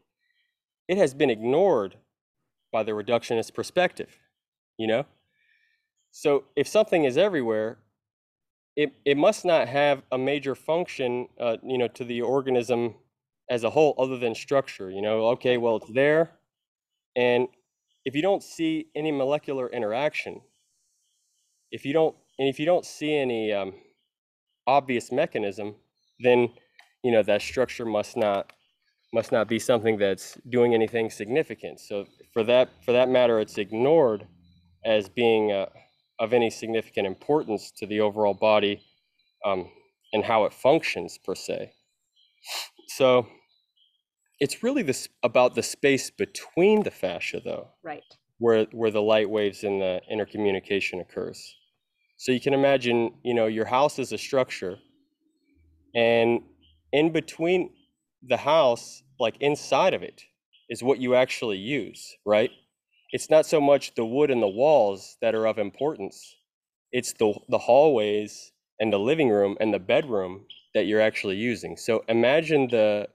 it 0.89 0.97
has 0.97 1.15
been 1.15 1.31
ignored 1.31 1.97
by 2.73 2.83
the 2.83 2.93
reductionist 2.93 3.55
perspective, 3.55 4.19
you 4.79 4.87
know? 4.87 5.05
So 6.11 6.45
if 6.57 6.67
something 6.67 7.05
is 7.05 7.17
everywhere, 7.17 7.79
it, 8.77 8.93
it 9.05 9.17
must 9.17 9.45
not 9.45 9.69
have 9.69 10.03
a 10.11 10.19
major 10.19 10.55
function, 10.55 11.29
uh, 11.39 11.57
you 11.63 11.79
know, 11.79 11.89
to 11.89 12.05
the 12.05 12.23
organism 12.23 12.95
as 13.51 13.65
a 13.65 13.71
whole 13.71 13.95
other 13.99 14.19
than 14.19 14.35
structure, 14.35 14.91
you 14.91 15.03
know? 15.03 15.27
Okay, 15.29 15.57
well, 15.59 15.77
it's 15.77 15.93
there, 15.93 16.33
and 17.17 17.49
if 18.05 18.15
you 18.15 18.23
don't 18.23 18.43
see 18.43 18.87
any 18.95 19.13
molecular 19.13 19.69
interaction, 19.69 20.41
if 21.71 21.85
you 21.85 21.93
don't 21.93 22.17
and 22.39 22.49
if 22.49 22.59
you 22.59 22.67
don't 22.67 22.87
see 22.87 23.15
any 23.15 23.53
um, 23.53 23.75
obvious 24.67 25.13
mechanism 25.13 25.75
then 26.21 26.49
you 27.03 27.13
know 27.13 27.23
that 27.23 27.43
structure 27.43 27.85
must 27.85 28.17
not 28.17 28.53
must 29.13 29.33
not 29.33 29.49
be 29.49 29.59
something 29.59 29.97
that's 29.99 30.37
doing 30.49 30.75
anything 30.75 31.11
significant 31.11 31.81
so 31.81 32.07
for 32.33 32.43
that 32.45 32.69
for 32.85 32.93
that 32.93 33.09
matter 33.09 33.41
it's 33.41 33.59
ignored 33.59 34.27
as 34.85 35.09
being 35.09 35.53
uh, 35.53 35.67
of 36.21 36.33
any 36.33 36.51
significant 36.51 37.07
importance 37.07 37.71
to 37.71 37.87
the 37.87 38.01
overall 38.01 38.35
body 38.35 38.83
um, 39.45 39.71
and 40.13 40.25
how 40.25 40.45
it 40.45 40.53
functions 40.53 41.19
per 41.19 41.35
se 41.35 41.73
so 42.89 43.27
it's 44.41 44.63
really 44.63 44.83
this 44.83 45.09
about 45.23 45.55
the 45.55 45.63
space 45.63 46.11
between 46.11 46.83
the 46.83 46.91
fascia 46.91 47.41
though 47.45 47.69
Right. 47.83 48.05
where 48.39 48.65
where 48.73 48.91
the 48.91 49.03
light 49.03 49.29
waves 49.31 49.65
and 49.65 49.81
the 49.81 50.01
intercommunication 50.13 51.01
occurs. 51.01 51.57
So 52.17 52.33
you 52.33 52.41
can 52.41 52.53
imagine, 52.55 53.15
you 53.25 53.35
know, 53.35 53.47
your 53.47 53.65
house 53.67 53.99
is 53.99 54.13
a 54.13 54.19
structure, 54.19 54.79
and 55.95 56.43
in 56.93 57.13
between 57.13 57.71
the 58.23 58.37
house, 58.39 59.03
like 59.21 59.37
inside 59.41 59.95
of 59.95 60.03
it, 60.03 60.23
is 60.69 60.83
what 60.83 61.01
you 61.01 61.15
actually 61.15 61.59
use, 61.59 62.17
right? 62.27 62.51
It's 63.13 63.31
not 63.31 63.47
so 63.47 63.61
much 63.61 63.95
the 63.95 64.05
wood 64.05 64.31
and 64.31 64.43
the 64.43 64.49
walls 64.49 65.17
that 65.23 65.35
are 65.35 65.47
of 65.47 65.59
importance. 65.59 66.37
It's 66.93 67.13
the 67.15 67.35
the 67.49 67.59
hallways 67.59 68.53
and 68.81 68.93
the 68.93 68.99
living 68.99 69.31
room 69.31 69.57
and 69.61 69.73
the 69.75 69.79
bedroom 69.79 70.47
that 70.75 70.87
you're 70.87 71.01
actually 71.01 71.37
using. 71.37 71.77
So 71.77 72.05
imagine 72.09 72.69
the 72.69 73.09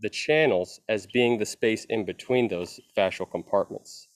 the 0.00 0.10
channels 0.10 0.80
as 0.88 1.06
being 1.06 1.38
the 1.38 1.46
space 1.46 1.84
in 1.86 2.04
between 2.04 2.48
those 2.48 2.80
fascial 2.96 3.30
compartments. 3.30 4.08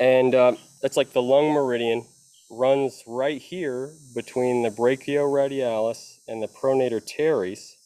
And 0.00 0.34
uh, 0.34 0.54
it's 0.82 0.96
like 0.96 1.12
the 1.12 1.22
lung 1.22 1.52
meridian 1.52 2.06
runs 2.50 3.04
right 3.06 3.40
here 3.40 3.94
between 4.14 4.62
the 4.62 4.70
brachioradialis 4.70 6.20
and 6.28 6.42
the 6.42 6.48
pronator 6.48 7.04
teres. 7.04 7.76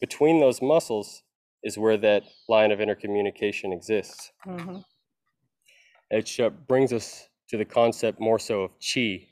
Between 0.00 0.40
those 0.40 0.62
muscles 0.62 1.22
is 1.62 1.76
where 1.76 1.96
that 1.98 2.24
line 2.48 2.72
of 2.72 2.78
intercommunication 2.78 3.72
exists. 3.72 4.32
Mhm. 4.46 4.84
It 6.10 6.40
uh, 6.40 6.50
brings 6.50 6.92
us 6.92 7.28
to 7.48 7.56
the 7.56 7.64
concept 7.64 8.20
more 8.20 8.38
so 8.38 8.62
of 8.62 8.72
chi, 8.80 9.28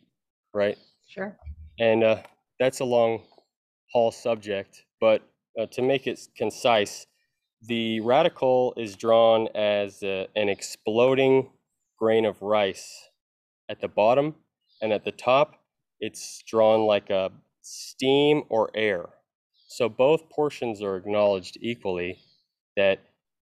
right? 0.55 0.79
Sure. 1.09 1.39
And 1.79 2.05
uh, 2.05 2.23
that's 2.61 2.81
a 2.81 2.85
long 2.85 3.23
haul 3.93 4.11
subject, 4.11 4.85
but 5.01 5.23
uh, 5.59 5.67
to 5.67 5.83
make 5.83 6.07
it 6.07 6.21
concise, 6.37 7.07
the 7.63 8.01
radical 8.01 8.75
is 8.77 8.97
drawn 8.97 9.49
as 9.55 10.03
uh, 10.03 10.27
an 10.37 10.49
exploding 10.49 11.51
grain 11.99 12.25
of 12.25 12.43
rice 12.43 13.09
at 13.69 13.81
the 13.81 13.89
bottom, 13.89 14.37
and 14.83 14.93
at 14.93 15.05
the 15.05 15.13
top, 15.13 15.65
it's 16.01 16.43
drawn 16.47 16.83
like 16.87 17.11
a 17.11 17.31
steam 17.63 18.45
or 18.51 18.71
air. 18.75 19.07
So 19.69 19.89
both 19.89 20.31
portions 20.31 20.83
are 20.83 20.97
acknowledged 20.97 21.59
equally 21.61 22.19
that 22.77 23.01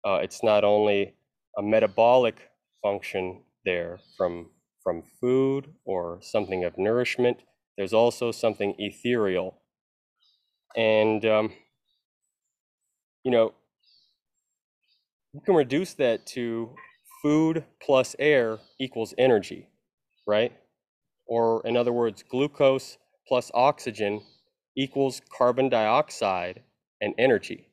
uh, 0.05 0.19
it's 0.21 0.43
not 0.43 0.63
only 0.63 1.15
a 1.57 1.63
metabolic 1.63 2.49
function 2.81 3.43
there 3.65 3.99
from 4.17 4.51
from 4.83 5.03
food 5.19 5.73
or 5.85 6.19
something 6.21 6.63
of 6.63 6.77
nourishment. 6.77 7.37
There's 7.77 7.93
also 7.93 8.31
something 8.31 8.75
ethereal, 8.77 9.61
and 10.75 11.25
um, 11.25 11.53
you 13.23 13.31
know 13.31 13.53
you 15.33 15.41
can 15.41 15.55
reduce 15.55 15.93
that 15.95 16.25
to 16.27 16.75
food 17.23 17.65
plus 17.81 18.15
air 18.19 18.59
equals 18.79 19.13
energy, 19.17 19.67
right? 20.27 20.53
Or 21.25 21.65
in 21.65 21.77
other 21.77 21.93
words, 21.93 22.23
glucose 22.23 22.97
plus 23.27 23.49
oxygen 23.53 24.21
equals 24.75 25.21
carbon 25.29 25.69
dioxide 25.69 26.63
and 27.01 27.13
energy. 27.17 27.69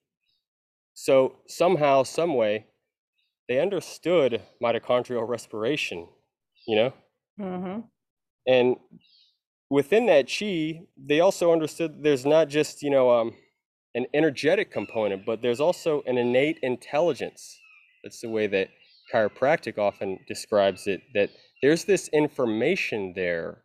So 0.95 1.39
somehow, 1.47 2.03
some 2.03 2.35
way, 2.35 2.67
they 3.49 3.61
understood 3.61 4.43
mitochondrial 4.63 5.29
respiration, 5.29 6.09
you 6.67 6.77
know? 6.77 6.95
hmm 7.39 7.91
And 8.47 8.77
within 9.71 10.07
that 10.07 10.29
chi, 10.29 10.83
they 10.97 11.21
also 11.21 11.53
understood 11.53 12.03
there's 12.03 12.27
not 12.27 12.49
just, 12.49 12.83
you 12.83 12.91
know, 12.91 13.11
um, 13.11 13.37
an 13.95 14.07
energetic 14.15 14.71
component, 14.73 15.27
but 15.27 15.43
there's 15.43 15.61
also 15.61 16.03
an 16.03 16.19
innate 16.19 16.59
intelligence. 16.63 17.61
That's 18.05 18.21
the 18.23 18.31
way 18.31 18.49
that 18.49 18.71
chiropractic 19.13 19.79
often 19.79 20.21
describes 20.29 20.87
it 20.89 21.03
that 21.15 21.31
there's 21.63 21.87
this 21.87 22.09
information 22.09 23.15
there 23.15 23.65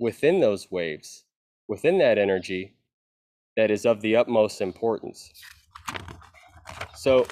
within 0.00 0.40
those 0.40 0.70
waves, 0.72 1.25
within 1.68 1.98
that 1.98 2.18
energy, 2.18 2.74
that 3.56 3.70
is 3.70 3.86
of 3.86 4.00
the 4.00 4.16
utmost 4.16 4.60
importance. 4.60 5.30
So, 6.94 7.26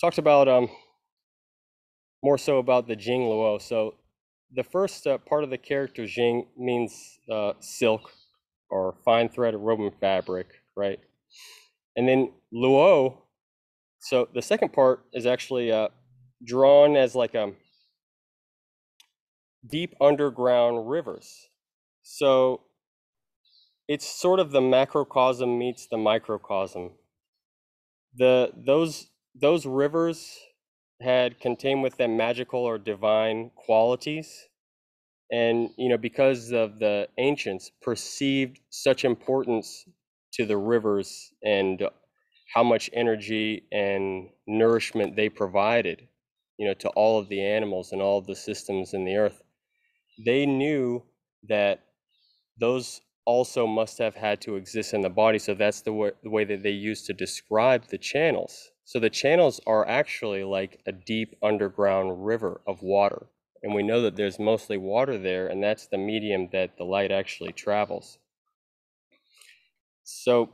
talked 0.00 0.18
about 0.18 0.48
um, 0.48 0.68
more 2.22 2.38
so 2.38 2.58
about 2.58 2.86
the 2.86 2.96
Jing 2.96 3.22
Luo. 3.22 3.60
So, 3.60 3.94
the 4.54 4.64
first 4.64 5.06
uh, 5.06 5.18
part 5.18 5.44
of 5.44 5.50
the 5.50 5.58
character 5.58 6.06
Jing 6.06 6.46
means 6.56 7.18
uh, 7.30 7.52
silk 7.60 8.10
or 8.70 8.96
fine 9.04 9.28
thread 9.28 9.54
or 9.54 9.58
woven 9.58 9.90
fabric, 10.00 10.48
right? 10.76 10.98
And 11.96 12.08
then 12.08 12.32
Luo. 12.54 13.18
So 14.00 14.28
the 14.32 14.42
second 14.42 14.72
part 14.72 15.04
is 15.12 15.26
actually 15.26 15.72
uh, 15.72 15.88
drawn 16.44 16.96
as 16.96 17.14
like 17.14 17.34
a 17.34 17.44
um, 17.44 17.56
deep 19.68 19.94
underground 20.00 20.88
rivers. 20.88 21.48
So 22.02 22.62
it's 23.88 24.06
sort 24.06 24.38
of 24.38 24.52
the 24.52 24.60
macrocosm 24.60 25.58
meets 25.58 25.86
the 25.86 25.96
microcosm. 25.96 26.92
The 28.16 28.52
those 28.56 29.08
those 29.34 29.66
rivers 29.66 30.38
had 31.00 31.40
contained 31.40 31.82
with 31.82 31.96
them 31.96 32.16
magical 32.16 32.60
or 32.60 32.78
divine 32.78 33.50
qualities. 33.56 34.48
And 35.32 35.70
you 35.76 35.88
know, 35.88 35.98
because 35.98 36.52
of 36.52 36.78
the 36.78 37.08
ancients 37.18 37.70
perceived 37.82 38.60
such 38.70 39.04
importance 39.04 39.84
to 40.34 40.46
the 40.46 40.56
rivers 40.56 41.32
and 41.44 41.88
how 42.54 42.62
much 42.62 42.90
energy 42.92 43.64
and 43.72 44.28
nourishment 44.46 45.16
they 45.16 45.28
provided, 45.28 46.08
you 46.58 46.66
know, 46.66 46.74
to 46.74 46.88
all 46.90 47.18
of 47.18 47.28
the 47.28 47.42
animals 47.42 47.92
and 47.92 48.02
all 48.02 48.18
of 48.18 48.26
the 48.26 48.36
systems 48.36 48.94
in 48.94 49.04
the 49.04 49.16
earth, 49.16 49.42
they 50.24 50.46
knew 50.46 51.02
that 51.48 51.80
those 52.58 53.00
also 53.28 53.66
must 53.66 53.98
have 53.98 54.14
had 54.14 54.40
to 54.40 54.56
exist 54.56 54.94
in 54.94 55.02
the 55.02 55.10
body. 55.10 55.38
So 55.38 55.52
that's 55.52 55.82
the 55.82 55.92
way, 55.92 56.12
the 56.22 56.30
way 56.30 56.44
that 56.44 56.62
they 56.62 56.70
used 56.70 57.04
to 57.06 57.12
describe 57.12 57.84
the 57.84 57.98
channels. 57.98 58.70
So 58.86 58.98
the 58.98 59.10
channels 59.10 59.60
are 59.66 59.86
actually 59.86 60.44
like 60.44 60.80
a 60.86 60.92
deep 60.92 61.36
underground 61.42 62.24
river 62.24 62.62
of 62.66 62.82
water. 62.82 63.26
And 63.62 63.74
we 63.74 63.82
know 63.82 64.00
that 64.00 64.16
there's 64.16 64.38
mostly 64.38 64.78
water 64.78 65.18
there, 65.18 65.46
and 65.46 65.62
that's 65.62 65.88
the 65.88 65.98
medium 65.98 66.48
that 66.52 66.78
the 66.78 66.84
light 66.84 67.12
actually 67.12 67.52
travels. 67.52 68.16
So, 70.04 70.48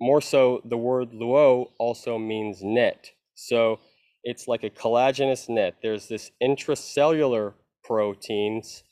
more 0.00 0.20
so, 0.20 0.60
the 0.64 0.76
word 0.76 1.10
luo 1.10 1.70
also 1.78 2.16
means 2.16 2.62
net. 2.62 3.10
So, 3.34 3.80
it's 4.22 4.46
like 4.46 4.62
a 4.62 4.70
collagenous 4.70 5.48
net. 5.48 5.78
There's 5.82 6.06
this 6.06 6.30
intracellular 6.40 7.54
proteins 7.82 8.84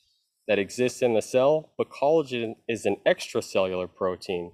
that 0.49 0.59
exists 0.59 1.03
in 1.03 1.15
the 1.15 1.23
cell, 1.23 1.71
but 1.77 1.91
collagen 1.91 2.57
is 2.67 2.87
an 2.87 2.97
extracellular 3.07 3.89
protein 3.93 4.53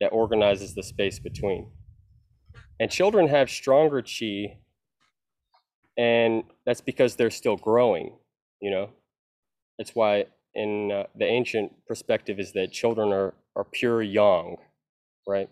that 0.00 0.08
organizes 0.08 0.74
the 0.74 0.82
space 0.82 1.18
between. 1.18 1.70
And 2.80 2.90
children 2.90 3.28
have 3.28 3.50
stronger 3.50 4.02
chi, 4.02 4.58
and 5.96 6.44
that's 6.66 6.80
because 6.80 7.14
they're 7.14 7.30
still 7.30 7.56
growing, 7.56 8.16
you 8.60 8.70
know? 8.70 8.90
That's 9.78 9.94
why 9.94 10.26
in 10.54 10.90
uh, 10.90 11.04
the 11.14 11.26
ancient 11.26 11.72
perspective 11.86 12.40
is 12.40 12.52
that 12.52 12.72
children 12.72 13.12
are, 13.12 13.34
are 13.54 13.64
pure 13.64 14.02
yang, 14.02 14.56
right? 15.28 15.48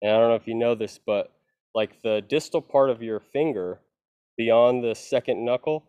And 0.00 0.10
I 0.10 0.18
don't 0.18 0.30
know 0.30 0.36
if 0.36 0.46
you 0.46 0.54
know 0.54 0.74
this, 0.74 0.98
but 1.04 1.32
like 1.74 2.00
the 2.02 2.22
distal 2.28 2.62
part 2.62 2.90
of 2.90 3.02
your 3.02 3.20
finger 3.20 3.80
beyond 4.36 4.82
the 4.82 4.94
second 4.94 5.44
knuckle, 5.44 5.84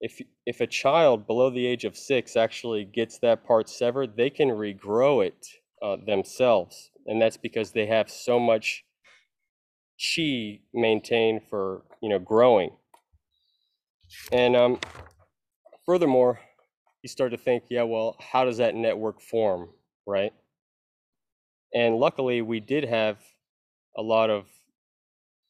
if 0.00 0.20
if 0.46 0.60
a 0.60 0.66
child 0.66 1.26
below 1.26 1.50
the 1.50 1.66
age 1.66 1.84
of 1.84 1.96
six 1.96 2.36
actually 2.36 2.84
gets 2.84 3.18
that 3.18 3.44
part 3.44 3.68
severed, 3.68 4.16
they 4.16 4.30
can 4.30 4.48
regrow 4.48 5.24
it 5.24 5.46
uh, 5.82 5.96
themselves, 6.06 6.90
and 7.06 7.20
that's 7.20 7.36
because 7.36 7.72
they 7.72 7.86
have 7.86 8.10
so 8.10 8.40
much 8.40 8.84
chi 9.98 10.60
maintained 10.72 11.42
for 11.50 11.82
you 12.02 12.08
know 12.08 12.18
growing. 12.18 12.70
And 14.32 14.56
um, 14.56 14.80
furthermore, 15.84 16.40
you 17.02 17.08
start 17.08 17.32
to 17.32 17.38
think, 17.38 17.64
yeah, 17.68 17.82
well, 17.82 18.16
how 18.18 18.44
does 18.44 18.56
that 18.56 18.74
network 18.74 19.20
form, 19.20 19.68
right? 20.06 20.32
And 21.74 21.96
luckily, 21.96 22.42
we 22.42 22.58
did 22.58 22.84
have 22.84 23.18
a 23.96 24.02
lot 24.02 24.30
of 24.30 24.46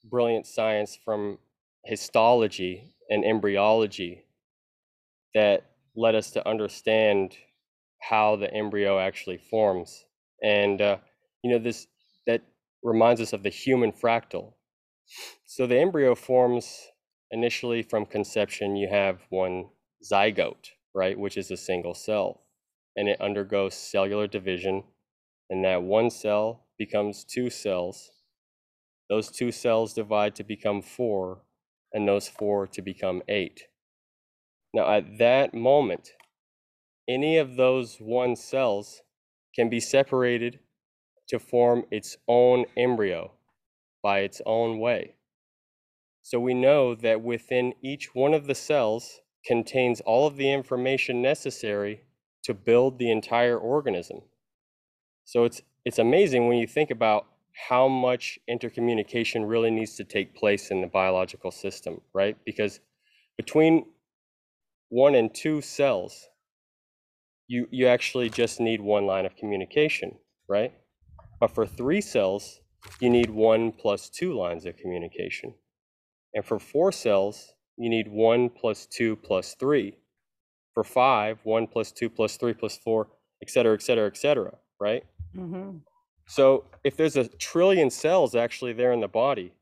brilliant 0.05 0.47
science 0.47 0.99
from 1.05 1.39
histology 1.85 2.95
and 3.09 3.25
embryology 3.25 4.25
that 5.35 5.65
led 5.97 6.15
us 6.15 6.31
to 6.33 6.49
understand 6.49 7.37
how 8.01 8.37
the 8.37 8.53
embryo 8.53 8.99
actually 8.99 9.39
forms. 9.39 10.05
And 10.43 10.81
uh, 10.81 10.99
you 11.43 11.51
know, 11.51 11.59
this 11.59 11.87
that 12.27 12.43
reminds 12.83 13.21
us 13.21 13.33
of 13.33 13.43
the 13.43 13.51
human 13.51 13.93
fractal. 13.93 14.55
So 15.45 15.67
the 15.67 15.79
embryo 15.79 16.15
forms 16.15 16.89
initially 17.31 17.83
from 17.83 18.07
conception. 18.07 18.77
You 18.77 18.89
have 18.89 19.21
one 19.31 19.67
zygote, 20.11 20.71
right, 20.95 21.19
which 21.19 21.37
is 21.37 21.51
a 21.51 21.57
single 21.57 21.95
cell, 21.95 22.43
and 22.97 23.09
it 23.09 23.21
undergoes 23.21 23.75
cellular 23.75 24.27
division, 24.27 24.85
and 25.51 25.65
that 25.65 25.83
one 25.83 26.11
cell 26.11 26.67
becomes 26.79 27.25
two 27.25 27.51
cells. 27.51 28.11
Those 29.09 29.31
two 29.31 29.51
cells 29.51 29.93
divide 29.93 30.37
to 30.37 30.45
become 30.45 30.83
four, 30.83 31.43
and 31.93 32.07
those 32.07 32.29
four 32.29 32.67
to 32.69 32.83
become 32.83 33.23
eight. 33.29 33.65
Now, 34.73 34.91
at 34.91 35.19
that 35.19 35.55
moment, 35.55 36.13
any 37.09 37.39
of 37.39 37.57
those 37.57 37.97
one 37.97 38.37
cells 38.37 39.03
can 39.55 39.69
be 39.69 39.81
separated 39.81 40.61
to 41.29 41.39
form 41.39 41.85
its 41.91 42.17
own 42.29 42.67
embryo 42.77 43.33
by 44.03 44.21
its 44.21 44.41
own 44.47 44.79
way. 44.79 45.15
So 46.23 46.39
we 46.39 46.55
know 46.55 46.95
that 46.95 47.23
within 47.23 47.75
each 47.83 48.15
one 48.15 48.35
of 48.35 48.47
the 48.47 48.55
cells 48.55 49.21
contains 49.45 50.01
all 50.03 50.27
of 50.27 50.37
the 50.37 50.53
information 50.53 51.23
necessary 51.23 52.03
to 52.45 52.55
build 52.55 52.99
the 52.99 53.11
entire 53.11 53.59
organism. 53.59 54.23
So 55.25 55.45
it's 55.45 55.63
it's 55.85 55.99
amazing 55.99 56.47
when 56.47 56.59
you 56.59 56.67
think 56.67 56.91
about 56.91 57.27
how 57.69 57.89
much 57.89 58.39
intercommunication 58.49 59.49
really 59.49 59.71
needs 59.71 59.97
to 59.97 60.05
take 60.05 60.35
place 60.35 60.71
in 60.71 60.83
the 60.83 60.87
biological 60.87 61.51
system, 61.51 62.01
right? 62.13 62.37
Because 62.45 62.81
between 63.39 63.87
one 64.91 65.15
and 65.15 65.35
two 65.35 65.63
cells, 65.63 66.29
you, 67.49 67.67
you 67.71 67.87
actually 67.87 68.29
just 68.29 68.61
need 68.61 68.81
one 68.81 69.07
line 69.07 69.25
of 69.25 69.35
communication, 69.37 70.19
right? 70.49 70.73
But 71.41 71.53
for 71.53 71.67
three 71.67 72.01
cells, 72.01 72.61
you 73.01 73.09
need 73.09 73.31
one 73.31 73.73
plus 73.73 74.11
two 74.11 74.35
lines 74.37 74.67
of 74.67 74.77
communication. 74.77 75.55
And 76.35 76.45
for 76.45 76.59
four 76.59 76.93
cells, 76.93 77.55
you 77.77 77.89
need 77.89 78.09
one 78.09 78.51
plus 78.51 78.87
two 78.87 79.17
plus 79.17 79.55
three. 79.59 79.97
For 80.75 80.85
five, 80.85 81.39
one 81.45 81.67
plus 81.67 81.91
two 81.93 82.11
plus 82.11 82.37
three 82.37 82.53
plus 82.53 82.77
four, 82.77 83.09
et 83.43 83.51
cetera, 83.51 83.75
et 83.75 83.83
cetera, 83.83 84.07
et 84.07 84.17
cetera, 84.17 84.55
right? 84.79 85.05
Mm-hmm. 85.35 85.79
So 86.27 86.65
if 86.85 86.97
there's 86.97 87.17
a 87.17 87.27
trillion 87.27 87.91
cells 87.91 88.35
actually 88.35 88.73
there 88.73 88.93
in 88.93 89.01
the 89.01 89.09
body, 89.09 89.53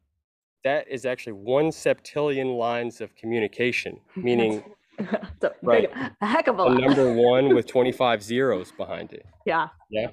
that 0.65 0.87
is 0.89 1.07
actually 1.07 1.33
one 1.35 1.71
septillion 1.71 2.59
lines 2.59 3.01
of 3.01 3.15
communication, 3.17 4.01
meaning 4.17 4.63
so 5.41 5.53
right. 5.63 5.91
a 6.21 6.27
heck 6.27 6.49
of 6.49 6.59
a, 6.59 6.65
a 6.65 6.75
number 6.75 7.13
one 7.13 7.55
with 7.55 7.67
25 7.69 8.23
zeros 8.23 8.73
behind 8.73 9.13
it. 9.13 9.27
Yeah. 9.47 9.69
Yeah. 9.91 10.09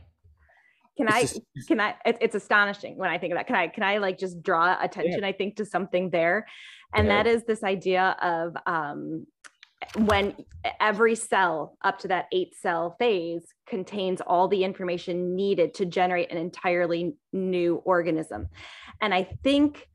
Can 0.98 1.10
I, 1.10 1.28
can 1.68 1.80
I, 1.82 1.96
it, 2.06 2.18
it's 2.22 2.36
astonishing 2.36 2.98
when 2.98 3.10
I 3.10 3.18
think 3.18 3.34
of 3.34 3.38
that. 3.38 3.48
Can 3.48 3.56
I, 3.56 3.68
can 3.68 3.84
I 3.84 3.98
like 3.98 4.18
just 4.18 4.42
draw 4.42 4.78
attention, 4.82 5.22
yeah. 5.22 5.28
I 5.28 5.34
think, 5.34 5.58
to 5.58 5.66
something 5.66 6.10
there? 6.10 6.48
And 6.94 7.08
yeah. 7.08 7.24
that 7.24 7.28
is 7.28 7.44
this 7.44 7.64
idea 7.64 8.16
of 8.22 8.56
um, 8.66 9.26
when 9.98 10.36
every 10.80 11.16
cell 11.16 11.78
up 11.84 12.00
to 12.00 12.08
that 12.08 12.26
eight 12.32 12.56
cell 12.56 12.96
phase 12.98 13.44
contains 13.68 14.22
all 14.22 14.48
the 14.48 14.64
information 14.64 15.36
needed 15.36 15.74
to 15.76 15.86
generate 15.86 16.32
an 16.32 16.38
entirely 16.38 17.16
new 17.34 17.76
organism. 17.86 18.48
And 19.02 19.14
I 19.14 19.24
think 19.44 19.88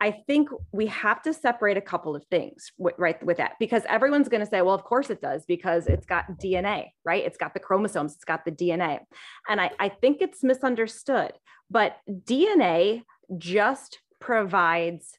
I 0.00 0.12
think 0.26 0.48
we 0.72 0.86
have 0.86 1.22
to 1.22 1.34
separate 1.34 1.76
a 1.76 1.80
couple 1.82 2.16
of 2.16 2.24
things 2.26 2.72
w- 2.78 2.96
right 2.98 3.22
with 3.24 3.36
that 3.36 3.52
because 3.60 3.82
everyone's 3.88 4.28
going 4.28 4.40
to 4.40 4.46
say, 4.46 4.62
well, 4.62 4.74
of 4.74 4.84
course 4.84 5.10
it 5.10 5.20
does 5.20 5.44
because 5.44 5.86
it's 5.86 6.06
got 6.06 6.24
DNA, 6.38 6.86
right? 7.04 7.24
It's 7.24 7.36
got 7.36 7.52
the 7.52 7.60
chromosomes, 7.60 8.14
it's 8.14 8.24
got 8.24 8.44
the 8.44 8.52
DNA. 8.52 9.00
And 9.48 9.60
I, 9.60 9.70
I 9.78 9.90
think 9.90 10.22
it's 10.22 10.42
misunderstood, 10.42 11.32
but 11.70 11.98
DNA 12.08 13.02
just 13.36 13.98
provides 14.20 15.18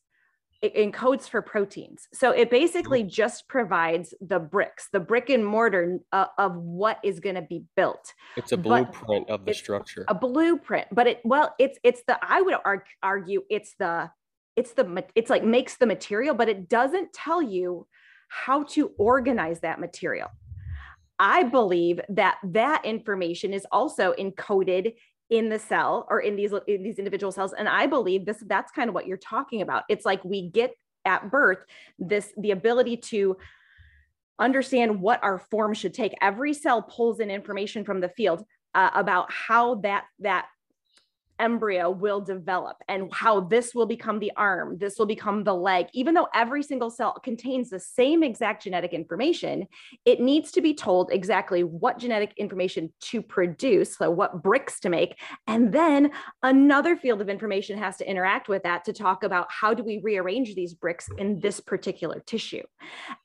it 0.62 0.76
encodes 0.76 1.28
for 1.28 1.42
proteins. 1.42 2.08
So 2.14 2.30
it 2.30 2.52
basically 2.52 3.04
just 3.04 3.48
provides 3.48 4.14
the 4.22 4.38
bricks, 4.38 4.90
the 4.94 5.00
brick 5.00 5.30
and 5.30 5.44
mortar 5.44 5.98
uh, 6.12 6.28
of 6.38 6.56
what 6.56 7.00
is 7.04 7.20
going 7.20 7.34
to 7.34 7.42
be 7.42 7.64
built. 7.76 8.14
It's 8.38 8.52
a 8.52 8.58
blueprint 8.58 9.28
but 9.28 9.34
of 9.34 9.46
the 9.46 9.56
structure. 9.56 10.06
A 10.08 10.14
blueprint, 10.14 10.88
but 10.92 11.08
it 11.08 11.22
well, 11.24 11.56
it's 11.58 11.80
it's 11.84 12.04
the 12.08 12.20
I 12.22 12.42
would 12.42 12.56
argue 13.02 13.42
it's 13.50 13.74
the 13.80 14.12
it's 14.56 14.74
the 14.74 15.04
it's 15.16 15.30
like 15.30 15.44
makes 15.44 15.78
the 15.78 15.86
material 15.86 16.36
but 16.36 16.50
it 16.50 16.70
doesn't 16.70 17.14
tell 17.14 17.42
you 17.42 17.88
how 18.32 18.64
to 18.64 18.92
organize 18.98 19.60
that 19.60 19.80
material. 19.80 20.30
I 21.20 21.44
believe 21.44 22.00
that 22.10 22.38
that 22.44 22.84
information 22.86 23.54
is 23.54 23.68
also 23.72 24.14
encoded 24.14 24.96
in 25.30 25.50
the 25.50 25.60
cell 25.60 26.08
or 26.10 26.22
in 26.22 26.36
these 26.36 26.54
in 26.68 26.82
these 26.82 26.98
individual 26.98 27.32
cells. 27.32 27.54
And 27.54 27.68
i 27.68 27.86
believe 27.88 28.26
this 28.26 28.44
that's 28.48 28.72
kind 28.72 28.88
of 28.88 28.96
what 28.96 29.06
you're 29.06 29.18
talking 29.18 29.62
about. 29.62 29.84
It's 29.90 30.06
like 30.06 30.24
we 30.24 30.50
get 30.50 30.74
at 31.06 31.30
birth 31.30 31.60
this 32.00 32.34
the 32.38 32.52
ability 32.52 32.98
to 32.98 33.38
understand 34.40 35.02
what 35.02 35.24
our 35.24 35.40
form 35.40 35.74
should 35.74 35.94
take. 35.94 36.14
Every 36.22 36.54
cell 36.54 36.82
pulls 36.82 37.20
in 37.20 37.30
information 37.30 37.84
from 37.84 38.02
the 38.02 38.10
field 38.10 38.44
uh, 38.74 38.90
about 38.94 39.32
how 39.32 39.76
that 39.76 40.06
that 40.20 40.48
embryo 41.42 41.90
will 41.90 42.22
develop 42.22 42.78
and 42.88 43.10
how 43.12 43.42
this 43.42 43.74
will 43.76 43.86
become 43.86 44.20
the 44.20 44.32
arm, 44.38 44.78
this 44.78 44.98
will 44.98 45.06
become 45.06 45.44
the 45.44 45.54
leg. 45.54 45.88
Even 45.94 46.14
though 46.14 46.28
every 46.34 46.64
single 46.64 46.90
cell 46.90 47.14
contains 47.24 47.70
the 47.70 47.80
same 47.80 48.24
exact 48.24 48.64
genetic 48.64 48.94
information, 48.94 49.68
it 50.06 50.22
needs 50.22 50.52
to 50.52 50.62
be 50.62 50.74
told 50.74 51.12
exactly 51.12 51.64
what 51.64 51.98
genetic 51.98 52.34
information 52.38 52.94
to 53.02 53.22
produce, 53.22 53.98
so 53.98 54.10
what 54.10 54.44
bricks 54.44 54.80
to 54.80 54.90
make. 54.90 55.20
And 55.48 55.74
then 55.74 56.12
another 56.44 56.96
field 56.96 57.22
of 57.22 57.30
information 57.30 57.78
has 57.78 57.98
to 57.98 58.10
interact 58.10 58.48
with 58.48 58.64
that 58.64 58.86
to 58.86 58.94
talk 58.94 59.24
about 59.24 59.48
how 59.50 59.74
do 59.74 59.84
we 59.84 60.00
rearrange 60.04 60.54
these 60.56 60.74
bricks 60.74 61.10
in 61.18 61.40
this 61.40 61.60
particular 61.60 62.22
tissue. 62.26 62.64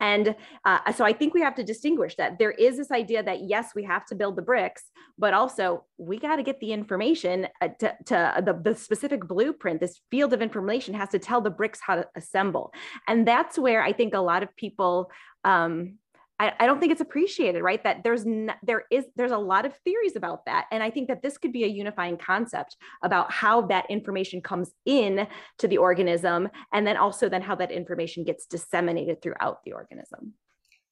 And 0.01 0.35
uh, 0.64 0.93
so 0.93 1.05
I 1.05 1.12
think 1.12 1.35
we 1.35 1.43
have 1.43 1.55
to 1.57 1.62
distinguish 1.62 2.17
that 2.17 2.39
there 2.39 2.53
is 2.53 2.79
this 2.79 2.91
idea 2.91 3.23
that 3.23 3.41
yes, 3.43 3.73
we 3.75 3.85
have 3.85 4.07
to 4.07 4.14
build 4.14 4.37
the 4.37 4.43
bricks, 4.43 4.91
but 5.19 5.35
also 5.35 5.85
we 5.99 6.19
got 6.19 6.37
to 6.37 6.43
get 6.43 6.59
the 6.61 6.73
information 6.73 7.47
uh, 7.61 7.69
to, 7.81 7.95
to 8.07 8.43
the, 8.45 8.53
the 8.53 8.75
specific 8.75 9.27
blueprint, 9.27 9.81
this 9.81 10.01
field 10.11 10.33
of 10.33 10.43
information 10.43 10.95
has 10.95 11.11
to 11.11 11.19
tell 11.19 11.41
the 11.41 11.51
bricks 11.51 11.81
how 11.81 11.97
to 11.97 12.07
assemble. 12.17 12.73
And 13.07 13.27
that's 13.27 13.59
where 13.59 13.83
I 13.83 13.93
think 13.93 14.15
a 14.15 14.21
lot 14.21 14.43
of 14.43 14.55
people, 14.57 15.11
um, 15.45 15.99
I, 16.39 16.53
I, 16.61 16.67
don't 16.67 16.81
think 16.81 16.93
it's 16.93 17.01
appreciated, 17.01 17.63
right? 17.63 17.83
That 17.83 18.05
there's 18.05 18.27
n- 18.27 18.53
there 18.63 18.85
is 18.91 19.07
there's 19.17 19.33
a 19.33 19.39
lot 19.39 19.65
of 19.65 19.75
theories 19.85 20.17
about 20.17 20.45
that, 20.45 20.67
and 20.71 20.83
I 20.83 20.91
think 20.91 21.09
that 21.09 21.23
this 21.23 21.39
could 21.39 21.53
be 21.53 21.65
a 21.65 21.69
unifying 21.69 22.19
concept 22.19 22.77
about 23.03 23.33
how 23.33 23.63
that 23.69 23.87
information 23.89 24.43
comes 24.43 24.71
in 24.85 25.27
to 25.59 25.69
the 25.69 25.79
organism, 25.79 26.49
and 26.75 26.87
then 26.87 26.99
also 26.99 27.31
then 27.31 27.41
how 27.41 27.55
that 27.55 27.71
information 27.71 28.23
gets 28.23 28.45
disseminated 28.45 29.23
throughout 29.23 29.65
the 29.65 29.73
organism. 29.73 30.35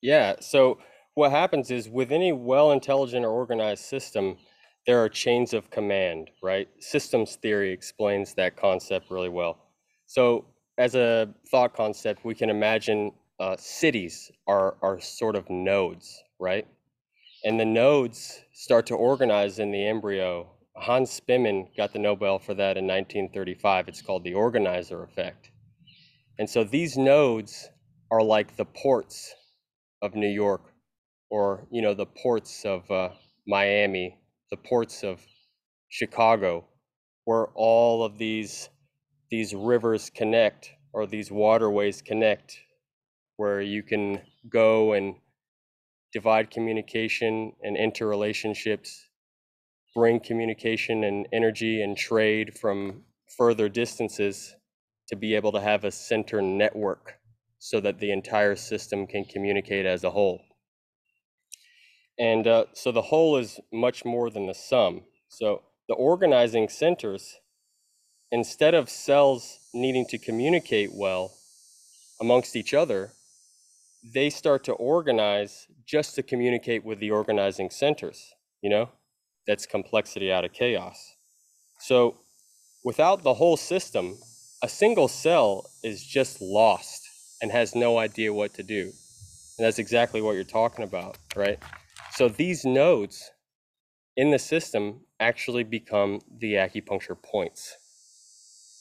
Yeah. 0.01 0.37
So 0.41 0.79
what 1.15 1.31
happens 1.31 1.71
is 1.71 1.89
with 1.89 2.11
any 2.11 2.33
well 2.33 2.73
intelligent 2.73 3.25
or 3.25 3.31
organized 3.31 3.85
system, 3.85 4.37
there 4.87 5.03
are 5.03 5.09
chains 5.09 5.55
of 5.55 5.71
command, 5.71 6.31
right? 6.43 6.69
Systems 6.79 7.37
theory 7.37 7.73
explains 7.73 8.35
that 8.35 8.57
concept 8.57 9.11
really 9.11 9.29
well. 9.29 9.59
So, 10.07 10.45
as 10.77 10.95
a 10.95 11.29
thought 11.51 11.75
concept, 11.75 12.25
we 12.25 12.35
can 12.35 12.51
imagine 12.51 13.13
uh, 13.41 13.57
cities 13.59 14.31
are, 14.47 14.77
are 14.83 15.01
sort 15.01 15.37
of 15.37 15.49
nodes, 15.49 16.23
right? 16.39 16.67
And 17.45 17.59
the 17.59 17.65
nodes 17.65 18.41
start 18.53 18.87
to 18.87 18.95
organize 18.95 19.59
in 19.59 19.71
the 19.71 19.87
embryo. 19.87 20.51
Hans 20.77 21.11
Spemann 21.11 21.69
got 21.77 21.93
the 21.93 21.99
Nobel 21.99 22.39
for 22.39 22.55
that 22.55 22.77
in 22.77 22.87
1935. 22.87 23.89
It's 23.89 24.03
called 24.03 24.25
the 24.25 24.35
organizer 24.35 25.05
effect. 25.05 25.51
And 26.39 26.51
so 26.51 26.65
these 26.65 26.97
nodes 26.97 27.71
are 28.11 28.23
like 28.23 28.57
the 28.57 28.65
ports 28.65 29.35
of 30.03 30.15
New 30.15 30.29
York 30.29 30.73
or, 31.31 31.67
you 31.71 31.81
know, 31.81 31.95
the 31.95 32.07
ports 32.07 32.65
of 32.65 32.91
uh, 32.91 33.11
Miami 33.47 34.19
the 34.55 34.69
ports 34.69 35.03
of 35.03 35.21
Chicago, 35.89 36.65
where 37.25 37.47
all 37.57 38.05
of 38.05 38.19
these 38.19 38.69
these 39.29 39.53
rivers 39.53 40.11
connect 40.11 40.71
or 40.93 41.07
these 41.07 41.29
waterways 41.29 42.01
connect, 42.01 42.61
where 43.37 43.61
you 43.61 43.83
can 43.83 44.21
go 44.49 44.93
and 44.93 45.17
divide 46.13 46.53
communication 46.53 47.53
and 47.65 47.77
interrelationships, 47.77 48.91
bring 49.93 50.21
communication 50.21 51.03
and 51.03 51.27
energy 51.33 51.83
and 51.83 51.97
trade 51.97 52.57
from 52.57 53.03
further 53.37 53.69
distances 53.69 54.55
to 55.09 55.17
be 55.17 55.35
able 55.35 55.51
to 55.51 55.61
have 55.61 55.83
a 55.83 55.91
center 55.91 56.41
network 56.41 57.15
so 57.59 57.81
that 57.81 57.99
the 57.99 58.13
entire 58.13 58.55
system 58.55 59.05
can 59.05 59.25
communicate 59.25 59.85
as 59.85 60.05
a 60.05 60.11
whole. 60.11 60.41
And 62.19 62.47
uh, 62.47 62.67
so 62.73 62.93
the 62.93 63.03
whole 63.03 63.37
is 63.37 63.61
much 63.73 64.05
more 64.05 64.31
than 64.31 64.47
the 64.47 64.55
sum. 64.55 65.03
So 65.29 65.63
the 65.89 65.95
organizing 65.95 66.69
centers, 66.69 67.41
instead 68.31 68.75
of 68.75 68.89
cells 68.89 69.59
needing 69.73 70.07
to 70.07 70.19
communicate 70.19 70.91
well 70.93 71.33
amongst 72.21 72.57
each 72.57 72.73
other, 72.73 73.13
they 74.15 74.31
start 74.31 74.65
to 74.65 74.73
organize 74.73 75.67
just 75.87 76.15
to 76.15 76.23
communicate 76.23 76.85
with 76.85 77.01
the 77.01 77.11
organizing 77.11 77.71
centers, 77.71 78.35
you 78.63 78.71
know? 78.71 78.91
That's 79.47 79.67
complexity 79.67 80.33
out 80.33 80.45
of 80.45 80.53
chaos. 80.53 81.17
So 81.79 82.17
without 82.85 83.23
the 83.23 83.35
whole 83.35 83.57
system, 83.57 84.19
a 84.63 84.69
single 84.69 85.09
cell 85.09 85.71
is 85.83 86.03
just 86.03 86.41
lost 86.41 87.03
and 87.43 87.51
has 87.51 87.75
no 87.75 87.99
idea 87.99 88.33
what 88.33 88.55
to 88.55 88.63
do. 88.63 88.93
And 89.59 89.67
that's 89.67 89.79
exactly 89.79 90.23
what 90.23 90.33
you're 90.33 90.45
talking 90.45 90.85
about, 90.85 91.19
right? 91.37 91.59
So 92.15 92.29
these 92.29 92.65
nodes 92.65 93.33
in 94.17 94.31
the 94.31 94.39
system 94.39 95.01
actually 95.19 95.65
become 95.65 96.21
the 96.39 96.55
acupuncture 96.55 97.21
points. 97.21 97.77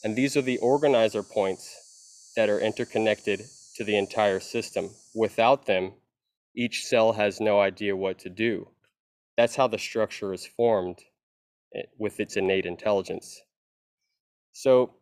And 0.04 0.16
these 0.16 0.38
are 0.38 0.44
the 0.44 0.60
organizer 0.60 1.24
points 1.24 2.32
that 2.36 2.48
are 2.48 2.60
interconnected 2.60 3.42
to 3.76 3.84
the 3.84 3.98
entire 3.98 4.40
system. 4.40 4.92
Without 5.16 5.66
them, 5.66 5.94
each 6.56 6.86
cell 6.86 7.14
has 7.14 7.42
no 7.42 7.60
idea 7.60 7.96
what 7.96 8.20
to 8.20 8.30
do. 8.30 8.68
That's 9.36 9.56
how 9.56 9.68
the 9.68 9.80
structure 9.80 10.32
is 10.32 10.46
formed 10.46 11.00
eh, 11.76 11.82
with 11.98 12.20
its 12.20 12.38
innate 12.38 12.68
intelligence. 12.68 13.42
So 14.52 14.94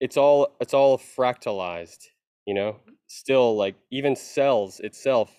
it's 0.00 0.16
all 0.16 0.56
it's 0.60 0.74
all 0.74 0.98
fractalized, 0.98 2.06
you 2.46 2.54
know. 2.54 2.80
Still 3.06 3.56
like 3.56 3.76
even 3.92 4.16
cells 4.16 4.80
itself 4.80 5.32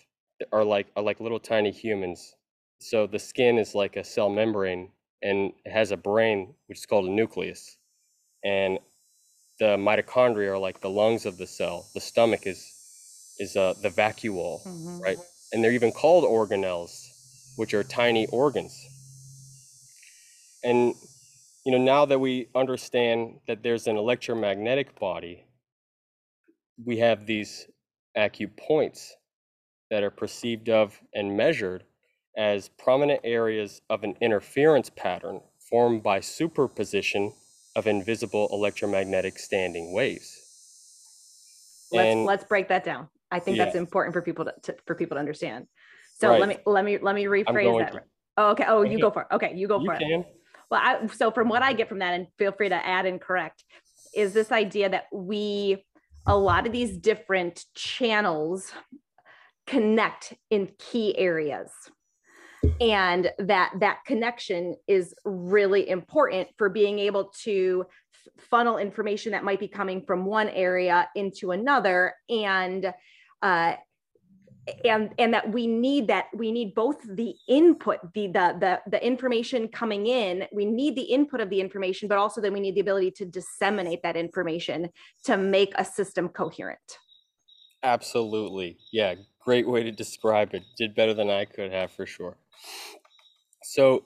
are 0.52 0.64
like 0.64 0.88
are 0.96 1.04
like 1.04 1.20
little 1.20 1.40
tiny 1.40 1.72
humans. 1.72 2.36
So 2.80 3.08
the 3.08 3.20
skin 3.20 3.58
is 3.58 3.74
like 3.74 3.96
a 3.96 4.04
cell 4.04 4.30
membrane 4.30 4.92
and 5.22 5.54
it 5.66 5.72
has 5.72 5.92
a 5.92 5.98
brain 5.98 6.54
which 6.68 6.80
is 6.80 6.86
called 6.86 7.06
a 7.06 7.12
nucleus. 7.12 7.78
And 8.44 8.80
the 9.60 9.78
mitochondria 9.78 10.52
are 10.52 10.58
like 10.58 10.82
the 10.82 10.90
lungs 10.90 11.26
of 11.26 11.38
the 11.38 11.48
cell. 11.48 11.86
The 11.94 12.02
stomach 12.02 12.46
is 12.46 12.72
is 13.40 13.56
uh, 13.58 13.74
the 13.82 13.90
vacuole, 13.90 14.64
mm-hmm. 14.64 15.00
right? 15.00 15.18
And 15.52 15.64
they're 15.64 15.74
even 15.74 15.92
called 15.92 16.24
organelles, 16.24 17.08
which 17.58 17.74
are 17.74 17.84
tiny 17.84 18.28
organs. 18.28 18.88
And 20.64 20.96
you 21.66 21.72
know, 21.72 21.84
now 21.84 22.06
that 22.06 22.20
we 22.20 22.48
understand 22.54 23.40
that 23.48 23.64
there's 23.64 23.88
an 23.88 23.98
electromagnetic 23.98 25.00
body, 25.00 25.46
we 26.84 26.98
have 26.98 27.26
these 27.26 27.68
acupoints 28.16 29.12
that 29.96 30.04
are 30.04 30.12
perceived 30.12 30.68
of 30.68 31.00
and 31.14 31.38
measured 31.38 31.86
as 32.36 32.68
prominent 32.68 33.22
areas 33.24 33.82
of 33.90 34.04
an 34.04 34.14
interference 34.20 34.90
pattern 34.90 35.40
formed 35.70 36.04
by 36.04 36.20
superposition 36.20 37.32
of 37.78 37.88
invisible 37.88 38.50
electromagnetic 38.52 39.40
standing 39.40 39.94
waves. 39.94 40.38
Let's 41.94 42.14
and, 42.14 42.26
let's 42.26 42.44
break 42.44 42.68
that 42.68 42.84
down. 42.84 43.08
I 43.32 43.40
think 43.40 43.56
yeah. 43.56 43.64
that's 43.64 43.78
important 43.78 44.12
for 44.12 44.22
people 44.22 44.44
to, 44.44 44.54
to, 44.64 44.76
for 44.86 44.96
people 44.96 45.16
to 45.16 45.20
understand. 45.20 45.68
So 46.20 46.28
right. 46.28 46.42
let 46.42 46.50
me 46.50 46.58
let 46.66 46.84
me 46.84 46.98
let 46.98 47.16
me 47.16 47.24
rephrase 47.24 47.80
that. 47.80 47.94
To. 47.94 48.02
Oh, 48.36 48.50
okay. 48.50 48.66
Oh, 48.68 48.82
you 48.82 49.00
go 49.00 49.12
for 49.12 49.22
it. 49.22 49.28
Okay, 49.34 49.54
you 49.56 49.70
go 49.70 49.80
you 49.80 49.86
for 49.86 49.98
can. 49.98 50.20
it. 50.20 50.28
Well, 50.70 50.82
I, 50.84 51.08
so 51.08 51.32
from 51.32 51.48
what 51.48 51.62
I 51.62 51.72
get 51.72 51.88
from 51.88 52.00
that, 52.00 52.16
and 52.16 52.28
feel 52.38 52.52
free 52.52 52.68
to 52.68 52.86
add 52.86 53.06
and 53.06 53.22
correct, 53.22 53.64
is 54.14 54.34
this 54.34 54.52
idea 54.52 54.90
that 54.90 55.06
we 55.14 55.86
a 56.28 56.38
lot 56.38 56.66
of 56.66 56.74
these 56.74 56.98
different 56.98 57.64
channels 57.76 58.74
connect 59.68 60.34
in 60.50 60.70
key 60.78 61.18
areas. 61.18 61.72
And 62.82 63.32
that 63.38 63.74
that 63.80 64.00
connection 64.06 64.76
is 64.88 65.14
really 65.24 65.88
important 65.88 66.48
for 66.58 66.70
being 66.70 66.98
able 67.00 67.32
to 67.44 67.86
funnel 68.40 68.78
information 68.78 69.32
that 69.34 69.44
might 69.44 69.60
be 69.60 69.68
coming 69.68 70.04
from 70.06 70.26
one 70.26 70.50
area 70.50 71.08
into 71.16 71.52
another. 71.52 72.16
And 72.30 72.92
uh, 73.42 73.76
and 74.84 75.12
and 75.20 75.34
that 75.34 75.52
we 75.52 75.68
need 75.68 76.08
that 76.08 76.26
we 76.34 76.52
need 76.52 76.74
both 76.74 76.98
the 77.08 77.36
input 77.48 78.00
the, 78.16 78.28
the 78.28 78.58
the 78.60 78.82
the 78.90 79.06
information 79.06 79.68
coming 79.68 80.08
in 80.08 80.48
we 80.52 80.66
need 80.66 80.96
the 80.96 81.04
input 81.04 81.40
of 81.40 81.52
the 81.52 81.62
information 81.62 82.08
but 82.08 82.18
also 82.18 82.42
then 82.42 82.52
we 82.52 82.60
need 82.60 82.74
the 82.74 82.82
ability 82.82 83.12
to 83.12 83.26
disseminate 83.26 84.02
that 84.02 84.16
information 84.16 84.90
to 85.24 85.38
make 85.38 85.72
a 85.76 85.86
system 85.86 86.28
coherent. 86.28 86.98
Absolutely. 87.84 88.78
Yeah 88.92 89.14
great 89.46 89.68
way 89.70 89.84
to 89.84 89.92
describe 89.92 90.56
it. 90.56 90.64
Did 90.78 90.96
better 90.96 91.14
than 91.14 91.30
I 91.30 91.46
could 91.46 91.72
have 91.72 91.92
for 91.92 92.06
sure. 92.08 92.36
So 93.64 94.06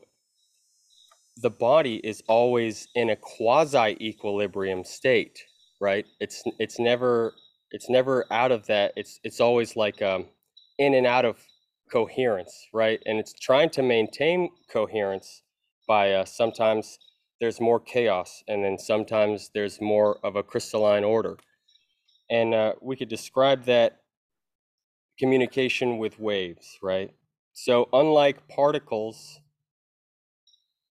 the 1.37 1.49
body 1.49 1.95
is 2.03 2.21
always 2.27 2.87
in 2.95 3.09
a 3.09 3.15
quasi 3.15 3.97
equilibrium 4.01 4.83
state, 4.83 5.43
right? 5.79 6.05
It's 6.19 6.43
it's 6.59 6.79
never 6.79 7.33
it's 7.71 7.89
never 7.89 8.25
out 8.31 8.51
of 8.51 8.67
that. 8.67 8.93
It's 8.97 9.19
it's 9.23 9.39
always 9.39 9.75
like 9.75 10.01
um, 10.01 10.25
in 10.77 10.93
and 10.93 11.07
out 11.07 11.25
of 11.25 11.37
coherence, 11.91 12.67
right? 12.73 13.01
And 13.05 13.19
it's 13.19 13.33
trying 13.33 13.69
to 13.71 13.81
maintain 13.83 14.49
coherence 14.71 15.43
by 15.87 16.13
uh, 16.13 16.25
sometimes 16.25 16.99
there's 17.39 17.61
more 17.61 17.79
chaos, 17.79 18.43
and 18.47 18.63
then 18.63 18.77
sometimes 18.77 19.49
there's 19.53 19.79
more 19.79 20.19
of 20.23 20.35
a 20.35 20.43
crystalline 20.43 21.05
order. 21.05 21.37
And 22.29 22.53
uh, 22.53 22.73
we 22.81 22.95
could 22.97 23.09
describe 23.09 23.63
that 23.65 23.99
communication 25.20 25.97
with 25.97 26.20
waves, 26.20 26.80
right? 26.82 27.11
So 27.53 27.89
unlike 27.91 28.47
particles, 28.47 29.41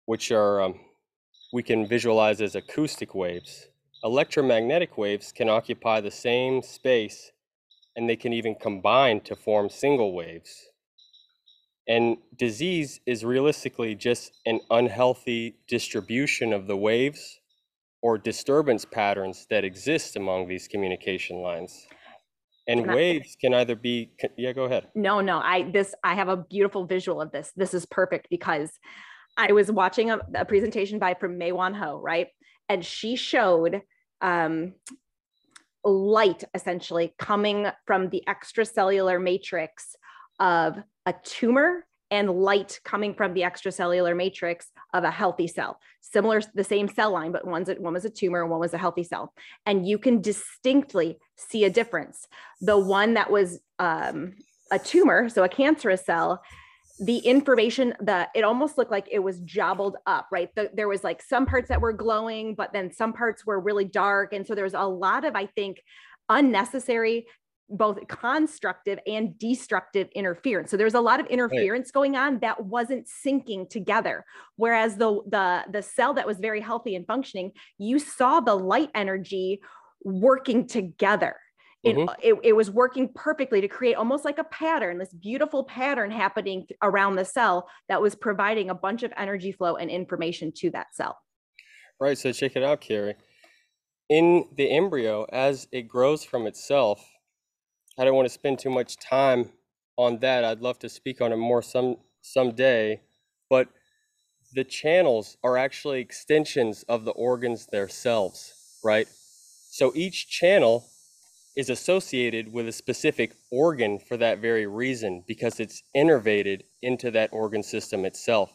which 0.07 0.33
are 0.33 0.61
um, 0.61 0.81
we 1.53 1.62
can 1.62 1.87
visualize 1.87 2.41
as 2.41 2.57
acoustic 2.57 3.14
waves, 3.14 3.68
electromagnetic 4.03 4.99
waves 4.99 5.33
can 5.33 5.49
occupy 5.49 6.01
the 6.01 6.11
same 6.11 6.62
space 6.62 7.33
and 7.95 8.09
they 8.09 8.16
can 8.16 8.33
even 8.33 8.55
combine 8.55 9.20
to 9.20 9.37
form 9.37 9.70
single 9.70 10.12
waves. 10.12 10.66
And 11.89 12.18
disease 12.37 13.01
is 13.07 13.24
realistically 13.24 13.95
just 13.95 14.33
an 14.45 14.61
unhealthy 14.70 15.57
distribution 15.68 16.53
of 16.53 16.66
the 16.66 16.77
waves 16.77 17.41
or 18.03 18.18
disturbance 18.18 18.85
patterns 18.85 19.47
that 19.51 19.64
exist 19.64 20.16
among 20.16 20.49
these 20.49 20.68
communication 20.68 21.39
lines. 21.39 21.87
And 22.69 22.85
can 22.85 22.95
waves 22.95 23.37
I, 23.39 23.41
can 23.41 23.55
either 23.55 23.77
be 23.77 24.11
yeah, 24.37 24.53
go 24.53 24.64
ahead. 24.64 24.89
No, 24.95 25.21
no, 25.21 25.39
I 25.39 25.71
this 25.71 25.95
I 26.03 26.14
have 26.14 26.29
a 26.29 26.37
beautiful 26.37 26.85
visual 26.85 27.21
of 27.21 27.31
this. 27.31 27.53
This 27.57 27.75
is 27.75 27.87
perfect 27.87 28.29
because 28.31 28.71
I 29.37 29.53
was 29.53 29.71
watching 29.71 30.11
a, 30.11 30.19
a 30.35 30.45
presentation 30.45 30.99
by 30.99 31.14
from 31.14 31.39
Mae 31.39 31.53
Wan 31.53 31.75
Ho, 31.75 32.01
right? 32.01 32.29
And 32.69 32.85
she 32.85 33.17
showed 33.17 33.83
um, 34.21 34.75
light 35.85 36.45
essentially 36.55 37.14
coming 37.19 37.69
from 37.87 38.09
the 38.11 38.23
extracellular 38.29 39.23
matrix 39.23 39.95
of 40.41 40.77
a 41.07 41.14
tumor 41.23 41.87
and 42.11 42.31
light 42.31 42.79
coming 42.85 43.15
from 43.15 43.35
the 43.35 43.43
extracellular 43.43 44.17
matrix 44.17 44.71
of 44.95 45.05
a 45.05 45.11
healthy 45.11 45.47
cell. 45.47 45.81
Similar, 46.01 46.43
the 46.55 46.65
same 46.65 46.89
cell 46.89 47.11
line, 47.11 47.33
but 47.33 47.47
one's 47.47 47.69
one 47.79 47.95
was 47.95 48.05
a 48.05 48.11
tumor 48.11 48.43
and 48.43 48.51
one 48.51 48.61
was 48.61 48.75
a 48.75 48.79
healthy 48.79 49.03
cell. 49.03 49.33
And 49.65 49.87
you 49.87 49.99
can 49.99 50.21
distinctly 50.21 51.19
see 51.37 51.65
a 51.65 51.71
difference. 51.71 52.27
The 52.61 52.79
one 52.79 53.15
that 53.15 53.31
was 53.31 53.61
um, 53.79 54.35
a 54.71 54.79
tumor, 54.79 55.29
so 55.29 55.43
a 55.43 55.49
cancerous 55.49 56.05
cell, 56.05 56.43
the 56.99 57.19
information 57.19 57.95
that 58.01 58.31
it 58.35 58.43
almost 58.43 58.79
looked 58.79 58.91
like 58.91 59.07
it 59.11 59.19
was 59.19 59.41
jobbled 59.41 59.97
up 60.07 60.29
right 60.33 60.49
the, 60.55 60.71
there 60.73 60.89
was 60.89 61.05
like 61.05 61.21
some 61.21 61.45
parts 61.45 61.69
that 61.69 61.81
were 61.81 61.93
glowing 61.93 62.55
but 62.55 62.73
then 62.73 62.91
some 62.91 63.13
parts 63.13 63.45
were 63.45 63.61
really 63.61 63.85
dark 63.85 64.33
and 64.33 64.47
so 64.47 64.55
there 64.55 64.65
was 64.65 64.73
a 64.73 64.81
lot 64.81 65.23
of 65.27 65.37
i 65.37 65.45
think 65.45 65.83
unnecessary 66.31 67.27
both 67.69 67.99
constructive 68.09 68.99
and 69.07 69.39
destructive 69.39 70.09
interference 70.14 70.71
so 70.71 70.77
there's 70.77 70.95
a 70.95 71.01
lot 71.01 71.21
of 71.21 71.27
interference 71.27 71.89
right. 71.89 71.95
going 71.95 72.17
on 72.17 72.39
that 72.39 72.64
wasn't 72.64 73.07
syncing 73.07 73.69
together 73.69 74.25
whereas 74.57 74.97
the 74.97 75.21
the 75.29 75.64
the 75.73 75.83
cell 75.83 76.14
that 76.14 76.27
was 76.27 76.39
very 76.39 76.61
healthy 76.61 76.95
and 76.95 77.07
functioning 77.07 77.51
you 77.79 77.99
saw 77.99 78.41
the 78.41 78.55
light 78.55 78.91
energy 78.95 79.61
working 80.05 80.67
together 80.67 81.37
it, 81.87 81.97
mm-hmm. 81.97 82.14
it, 82.21 82.35
it, 82.43 82.53
was 82.55 82.69
working 82.69 83.11
perfectly 83.14 83.61
to 83.61 83.69
create 83.69 83.95
almost 83.95 84.25
like 84.25 84.39
a 84.39 84.45
pattern, 84.45 84.99
this 84.99 85.14
beautiful 85.14 85.62
pattern 85.64 86.11
happening 86.11 86.67
around 86.83 87.14
the 87.14 87.25
cell 87.25 87.69
that 87.89 88.03
was 88.03 88.17
providing 88.17 88.71
a 88.71 88.75
bunch 88.75 89.05
of 89.05 89.12
energy 89.17 89.53
flow 89.53 89.77
and 89.77 89.89
information 89.89 90.51
to 90.57 90.71
that 90.71 90.89
cell. 90.95 91.17
Right. 92.01 92.19
So 92.19 92.33
check 92.33 92.57
it 92.57 92.64
out, 92.64 92.81
Carrie. 92.81 93.14
In 94.09 94.47
the 94.57 94.71
embryo, 94.71 95.27
as 95.33 95.69
it 95.71 95.83
grows 95.83 96.25
from 96.25 96.47
itself, 96.47 97.09
I 97.99 98.05
don't 98.05 98.14
want 98.14 98.26
to 98.26 98.34
spend 98.34 98.59
too 98.59 98.70
much 98.70 98.97
time 98.99 99.51
on 99.97 100.18
that. 100.18 100.44
I'd 100.44 100.61
love 100.61 100.78
to 100.80 100.88
speak 100.88 101.20
on 101.20 101.32
it 101.32 101.36
more 101.36 101.62
some 101.62 101.97
someday, 102.20 103.01
but 103.49 103.68
the 104.55 104.64
channels 104.64 105.36
are 105.42 105.57
actually 105.57 106.01
extensions 106.01 106.82
of 106.88 107.05
the 107.05 107.12
organs 107.12 107.66
themselves, 107.66 108.53
right? 108.84 109.09
So 109.70 109.92
each 109.94 110.28
channel 110.28 110.84
is 111.57 111.70
associated 111.70 112.53
with 112.53 112.68
a 112.68 112.72
specific 112.72 113.34
organ 113.51 113.99
for 113.99 114.18
that 114.18 114.40
very 114.40 114.66
reason 114.66 115.24
because 115.26 115.59
it's 115.59 115.82
innervated 115.97 116.62
into 116.82 117.11
that 117.12 117.30
organ 117.32 117.62
system 117.62 118.05
itself. 118.05 118.53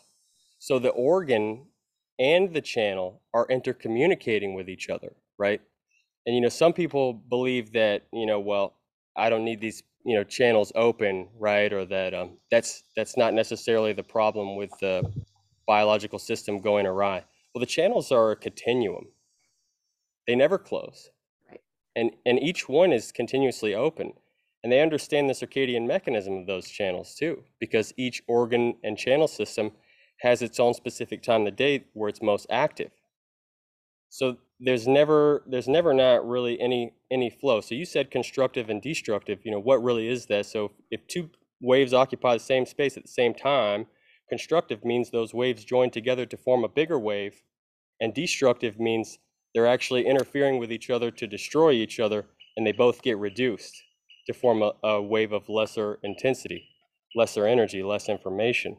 So 0.60 0.78
the 0.78 0.90
organ 0.90 1.66
and 2.20 2.54
the 2.54 2.62
channel 2.62 3.24
are 3.34 3.48
intercommunicating 3.48 4.56
with 4.56 4.70
each 4.70 4.90
other, 4.90 5.14
right? 5.40 5.62
And 6.28 6.36
you 6.36 6.42
know, 6.42 6.50
some 6.50 6.74
people 6.74 7.14
believe 7.14 7.74
that 7.74 8.04
you 8.14 8.28
know, 8.28 8.40
well, 8.40 8.76
I 9.16 9.30
don't 9.30 9.46
need 9.46 9.62
these 9.62 9.84
you 10.06 10.16
know 10.16 10.24
channels 10.24 10.72
open, 10.76 11.30
right? 11.40 11.72
Or 11.74 11.86
that 11.86 12.14
um, 12.14 12.38
that's 12.52 12.84
that's 12.96 13.18
not 13.18 13.34
necessarily 13.34 13.94
the 13.94 14.04
problem 14.04 14.56
with 14.56 14.72
the 14.80 15.04
biological 15.68 16.20
system 16.20 16.60
going 16.62 16.86
awry. 16.86 17.24
Well, 17.54 17.60
the 17.60 17.66
channels 17.66 18.12
are 18.12 18.32
a 18.32 18.36
continuum; 18.36 19.08
they 20.28 20.36
never 20.36 20.58
close 20.58 21.10
and 21.96 22.12
and 22.26 22.42
each 22.42 22.70
one 22.70 22.92
is 22.92 23.12
continuously 23.12 23.74
open 23.76 24.14
and 24.64 24.72
they 24.72 24.82
understand 24.82 25.30
the 25.30 25.34
circadian 25.34 25.88
mechanism 25.88 26.38
of 26.38 26.48
those 26.48 26.70
channels 26.70 27.16
too 27.16 27.44
because 27.60 27.94
each 27.98 28.22
organ 28.28 28.76
and 28.84 28.98
channel 28.98 29.28
system 29.28 29.72
has 30.20 30.42
its 30.42 30.60
own 30.60 30.74
specific 30.74 31.24
time 31.24 31.42
of 31.42 31.46
the 31.46 31.52
day 31.52 31.86
where 31.94 32.10
it's 32.10 32.22
most 32.22 32.46
active 32.50 32.92
so 34.10 34.38
there's 34.64 34.88
never 34.88 35.44
there's 35.48 35.68
never 35.68 35.94
not 35.94 36.28
really 36.28 36.60
any 36.62 36.94
any 37.10 37.30
flow 37.30 37.62
so 37.62 37.76
you 37.76 37.86
said 37.86 38.12
constructive 38.12 38.70
and 38.70 38.82
destructive 38.82 39.40
you 39.44 39.52
know 39.52 39.60
what 39.60 39.84
really 39.84 40.08
is 40.08 40.28
that 40.28 40.46
so 40.46 40.72
if 40.92 41.06
two 41.08 41.30
waves 41.62 41.94
occupy 41.94 42.34
the 42.34 42.40
same 42.40 42.66
space 42.66 42.96
at 42.98 43.04
the 43.04 43.10
same 43.10 43.34
time 43.34 43.88
constructive 44.30 44.86
means 44.86 45.10
those 45.10 45.34
waves 45.34 45.66
join 45.66 45.90
together 45.90 46.26
to 46.26 46.38
form 46.38 46.64
a 46.64 46.70
bigger 46.70 47.00
wave 47.00 47.42
and 48.02 48.14
destructive 48.14 48.80
means 48.80 49.20
they're 49.54 49.68
actually 49.68 50.08
interfering 50.08 50.58
with 50.58 50.72
each 50.72 50.90
other 50.90 51.12
to 51.12 51.28
destroy 51.28 51.72
each 51.72 52.00
other, 52.00 52.26
and 52.58 52.66
they 52.66 52.72
both 52.72 53.02
get 53.02 53.18
reduced 53.18 53.84
to 54.26 54.34
form 54.34 54.62
a, 54.64 54.72
a 54.84 55.02
wave 55.02 55.32
of 55.32 55.48
lesser 55.50 56.00
intensity, 56.04 56.68
lesser 57.16 57.46
energy, 57.46 57.84
less 57.84 58.10
information. 58.10 58.78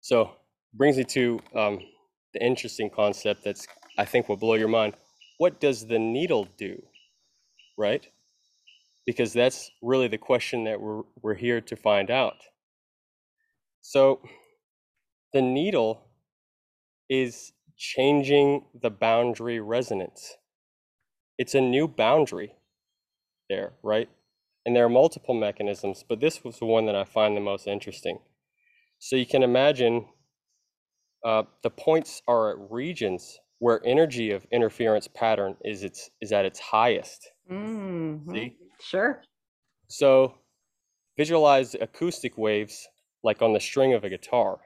So 0.00 0.32
brings 0.72 0.96
me 0.96 1.04
to 1.04 1.40
um, 1.54 1.78
the 2.32 2.44
interesting 2.44 2.90
concept 2.90 3.44
that's 3.44 3.66
I 3.96 4.04
think 4.04 4.28
will 4.28 4.36
blow 4.36 4.54
your 4.54 4.68
mind. 4.68 4.94
What 5.38 5.60
does 5.60 5.86
the 5.86 5.98
needle 5.98 6.48
do? 6.56 6.82
Right? 7.76 8.08
Because 9.06 9.32
that's 9.32 9.70
really 9.82 10.08
the 10.08 10.18
question 10.18 10.64
that 10.64 10.80
we're, 10.80 11.02
we're 11.22 11.34
here 11.34 11.60
to 11.60 11.76
find 11.76 12.10
out. 12.10 12.36
So 13.80 14.20
the 15.32 15.42
needle 15.42 16.02
is 17.10 17.52
changing 17.76 18.64
the 18.80 18.90
boundary 18.90 19.60
resonance. 19.60 20.36
It's 21.36 21.54
a 21.54 21.60
new 21.60 21.88
boundary 21.88 22.54
there, 23.50 23.74
right? 23.82 24.08
And 24.64 24.74
there 24.74 24.86
are 24.86 24.90
multiple 24.90 25.34
mechanisms, 25.34 26.04
but 26.08 26.20
this 26.20 26.42
was 26.42 26.58
the 26.58 26.64
one 26.64 26.86
that 26.86 26.96
I 26.96 27.04
find 27.04 27.36
the 27.36 27.40
most 27.40 27.66
interesting. 27.66 28.20
So 28.98 29.16
you 29.16 29.26
can 29.26 29.42
imagine 29.42 30.06
uh, 31.24 31.42
the 31.62 31.70
points 31.70 32.22
are 32.26 32.52
at 32.52 32.70
regions 32.70 33.40
where 33.58 33.80
energy 33.84 34.30
of 34.30 34.46
interference 34.50 35.08
pattern 35.08 35.56
is 35.64 35.82
its 35.84 36.10
is 36.20 36.32
at 36.32 36.44
its 36.44 36.60
highest. 36.60 37.30
Mm-hmm. 37.50 38.32
See? 38.32 38.56
Sure. 38.80 39.22
So 39.88 40.34
visualize 41.16 41.74
acoustic 41.74 42.36
waves 42.36 42.86
like 43.22 43.42
on 43.42 43.52
the 43.52 43.60
string 43.60 43.94
of 43.94 44.04
a 44.04 44.08
guitar 44.08 44.58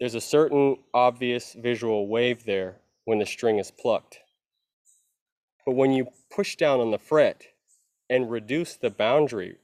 there's 0.00 0.14
a 0.14 0.20
certain 0.20 0.76
obvious 0.92 1.54
visual 1.54 2.08
wave 2.08 2.44
there 2.44 2.76
when 3.04 3.18
the 3.18 3.26
string 3.26 3.58
is 3.58 3.70
plucked. 3.70 4.18
But 5.64 5.76
when 5.76 5.92
you 5.92 6.08
push 6.30 6.56
down 6.56 6.80
on 6.80 6.90
the 6.90 6.98
fret 6.98 7.42
and 8.10 8.30
reduce 8.30 8.76
the 8.76 8.90
boundary, 8.90 9.56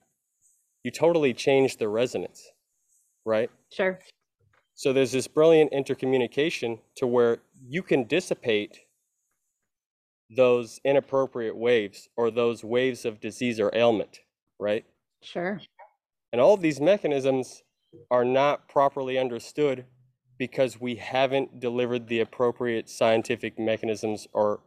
you 0.83 0.91
totally 0.91 1.35
change 1.35 1.77
the 1.77 1.89
resonance, 1.89 2.43
right? 3.25 3.51
Sure. 3.71 3.99
So 4.81 4.95
there's 4.95 5.13
this 5.13 5.29
brilliant 5.29 5.73
intercommunication 5.73 6.79
to 6.97 7.07
where 7.07 7.43
you 7.69 7.83
can 7.83 8.05
dissipate 8.05 8.81
those 10.35 10.81
inappropriate 10.87 11.55
waves 11.55 12.09
or 12.17 12.31
those 12.31 12.65
waves 12.65 13.05
of 13.05 13.21
disease 13.21 13.61
or 13.61 13.71
ailment, 13.75 14.21
right? 14.59 14.87
Sure. 15.23 15.61
And 16.33 16.41
all 16.41 16.57
these 16.57 16.81
mechanisms 16.81 17.63
are 18.11 18.25
not 18.25 18.71
properly 18.71 19.19
understood 19.19 19.85
because 20.39 20.81
we 20.81 20.95
haven't 20.95 21.61
delivered 21.61 22.09
the 22.09 22.21
appropriate 22.21 22.89
scientific 22.89 23.59
mechanisms 23.59 24.29
or 24.33 24.61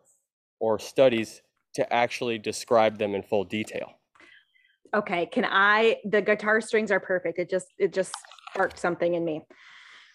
or 0.59 0.78
studies 0.78 1.41
to 1.74 1.91
actually 1.91 2.38
describe 2.38 2.99
them 2.99 3.16
in 3.16 3.24
full 3.24 3.45
detail. 3.45 3.93
Okay, 4.93 5.26
can 5.26 5.45
I 5.49 5.97
the 6.05 6.22
guitar 6.22 6.61
strings 6.61 6.91
are 6.91 6.99
perfect. 6.99 7.39
It 7.39 7.49
just 7.49 7.70
it 7.80 7.91
just 7.91 8.14
sparked 8.51 8.78
something 8.78 9.16
in 9.16 9.26
me. 9.26 9.41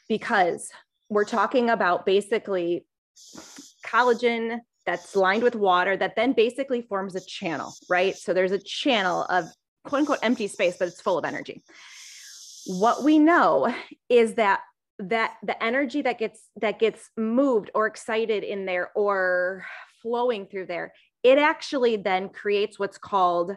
Because 0.09 0.71
we're 1.09 1.25
talking 1.25 1.71
about 1.71 2.07
basically 2.07 2.87
collagen 3.85 4.61
that's 4.87 5.15
lined 5.15 5.43
with 5.43 5.55
water 5.55 5.97
that 5.97 6.17
then 6.17 6.33
basically 6.33 6.83
forms 6.83 7.15
a 7.15 7.21
channel, 7.21 7.75
right? 7.91 8.17
So 8.17 8.33
there's 8.33 8.53
a 8.53 8.59
channel 8.59 9.25
of 9.25 9.47
quote 9.85 10.01
unquote 10.01 10.19
empty 10.23 10.49
space, 10.49 10.77
but 10.79 10.89
it's 10.89 11.01
full 11.01 11.19
of 11.19 11.25
energy. 11.25 11.63
What 12.67 13.05
we 13.05 13.19
know 13.19 13.75
is 14.09 14.35
that 14.35 14.61
that 15.01 15.35
the 15.43 15.63
energy 15.63 16.03
that 16.03 16.19
gets 16.19 16.49
that 16.57 16.79
gets 16.79 17.11
moved 17.17 17.71
or 17.75 17.87
excited 17.87 18.43
in 18.45 18.67
there 18.67 18.91
or 18.95 19.65
flowing 20.03 20.47
through 20.47 20.67
there, 20.67 20.93
it 21.23 21.39
actually 21.39 21.97
then 21.97 22.29
creates 22.29 22.79
what's 22.79 22.99
called 22.99 23.57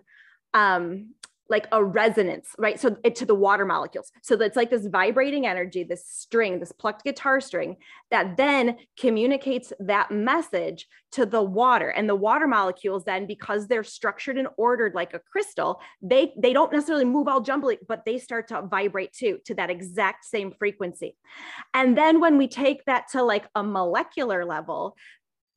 um, 0.54 1.14
like 1.52 1.68
a 1.74 1.84
resonance, 1.84 2.56
right? 2.58 2.80
So 2.80 2.96
it, 3.04 3.14
to 3.16 3.26
the 3.26 3.36
water 3.36 3.66
molecules. 3.66 4.12
So 4.24 4.36
it's 4.36 4.56
like 4.56 4.72
this 4.72 4.88
vibrating 4.88 5.46
energy, 5.46 5.84
this 5.84 6.08
string, 6.08 6.60
this 6.60 6.72
plucked 6.72 7.04
guitar 7.04 7.42
string 7.42 7.76
that 8.10 8.38
then 8.38 8.78
communicates 8.98 9.74
that 9.80 10.12
message 10.12 10.88
to 11.12 11.26
the 11.26 11.44
water. 11.44 11.90
And 11.90 12.08
the 12.08 12.16
water 12.16 12.48
molecules 12.48 13.04
then, 13.04 13.28
because 13.28 13.68
they're 13.68 13.84
structured 13.84 14.38
and 14.38 14.48
ordered 14.58 14.96
like 14.96 15.14
a 15.14 15.20
crystal, 15.20 15.82
they 16.02 16.34
they 16.38 16.54
don't 16.54 16.72
necessarily 16.72 17.06
move 17.06 17.28
all 17.28 17.42
jumbly, 17.42 17.78
but 17.86 18.06
they 18.06 18.18
start 18.18 18.48
to 18.48 18.62
vibrate 18.62 19.12
too 19.12 19.40
to 19.46 19.54
that 19.56 19.70
exact 19.70 20.24
same 20.24 20.54
frequency. 20.58 21.18
And 21.74 21.98
then 21.98 22.22
when 22.22 22.38
we 22.38 22.48
take 22.48 22.86
that 22.86 23.10
to 23.12 23.24
like 23.24 23.46
a 23.56 23.62
molecular 23.62 24.46
level, 24.46 24.96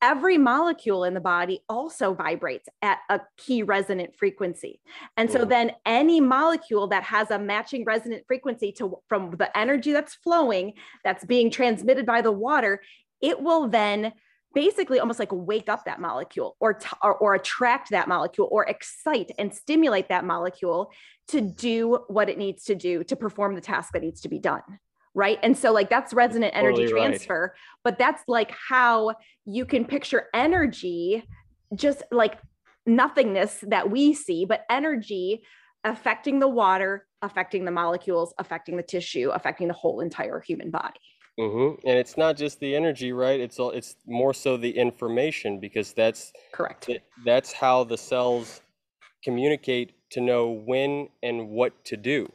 every 0.05 0.37
molecule 0.37 1.03
in 1.03 1.15
the 1.15 1.19
body 1.19 1.61
also 1.67 2.13
vibrates 2.13 2.69
at 2.83 2.99
a 3.09 3.19
key 3.37 3.63
resonant 3.63 4.15
frequency. 4.15 4.79
And 5.17 5.31
so 5.31 5.45
then 5.45 5.71
any 5.83 6.21
molecule 6.21 6.85
that 6.89 7.01
has 7.03 7.31
a 7.31 7.39
matching 7.39 7.83
resonant 7.85 8.23
frequency 8.27 8.71
to 8.73 8.99
from 9.09 9.31
the 9.31 9.49
energy 9.57 9.93
that's 9.93 10.13
flowing 10.13 10.73
that's 11.03 11.25
being 11.25 11.49
transmitted 11.49 12.05
by 12.05 12.21
the 12.21 12.31
water, 12.31 12.83
it 13.19 13.41
will 13.41 13.67
then 13.67 14.13
basically 14.53 14.99
almost 14.99 15.17
like 15.17 15.31
wake 15.31 15.69
up 15.69 15.85
that 15.85 15.99
molecule 15.99 16.55
or, 16.59 16.75
t- 16.75 16.87
or, 17.01 17.15
or 17.15 17.33
attract 17.33 17.89
that 17.89 18.07
molecule 18.07 18.47
or 18.51 18.63
excite 18.65 19.31
and 19.39 19.51
stimulate 19.53 20.09
that 20.09 20.23
molecule 20.23 20.91
to 21.29 21.41
do 21.41 21.97
what 22.09 22.29
it 22.29 22.37
needs 22.37 22.65
to 22.65 22.75
do 22.75 23.03
to 23.03 23.15
perform 23.15 23.55
the 23.55 23.61
task 23.61 23.91
that 23.93 24.03
needs 24.03 24.21
to 24.21 24.29
be 24.29 24.37
done 24.37 24.61
right? 25.15 25.39
And 25.41 25.57
so 25.57 25.71
like 25.71 25.89
that's 25.89 26.13
resonant 26.13 26.53
energy 26.55 26.85
totally 26.85 27.07
transfer 27.07 27.41
right. 27.41 27.61
but 27.83 27.97
that's 27.97 28.21
like 28.27 28.51
how 28.51 29.15
you 29.45 29.65
can 29.65 29.85
picture 29.85 30.25
energy 30.33 31.23
just 31.73 32.03
like 32.11 32.37
nothingness 32.85 33.63
that 33.67 33.89
we 33.89 34.13
see 34.13 34.45
but 34.45 34.63
energy 34.69 35.41
affecting 35.83 36.39
the 36.39 36.47
water 36.47 37.07
affecting 37.23 37.65
the 37.65 37.71
molecules 37.71 38.33
affecting 38.37 38.77
the 38.77 38.83
tissue 38.83 39.31
affecting 39.33 39.67
the 39.67 39.73
whole 39.73 40.01
entire 40.01 40.39
human 40.41 40.69
body. 40.69 40.99
Mm-hmm. 41.39 41.85
and 41.85 41.99
it's 41.99 42.15
not 42.15 42.37
just 42.37 42.61
the 42.61 42.75
energy 42.75 43.11
right? 43.11 43.39
It's 43.39 43.59
all 43.59 43.71
it's 43.71 43.95
more 44.05 44.33
so 44.33 44.57
the 44.57 44.71
information 44.71 45.59
because 45.59 45.93
that's 45.93 46.31
correct. 46.53 46.89
that's 47.25 47.51
how 47.51 47.83
the 47.83 47.97
cells 47.97 48.61
communicate 49.23 49.93
to 50.11 50.21
know 50.21 50.51
when 50.51 51.09
and 51.23 51.49
what 51.49 51.83
to 51.85 51.97
do 51.97 52.31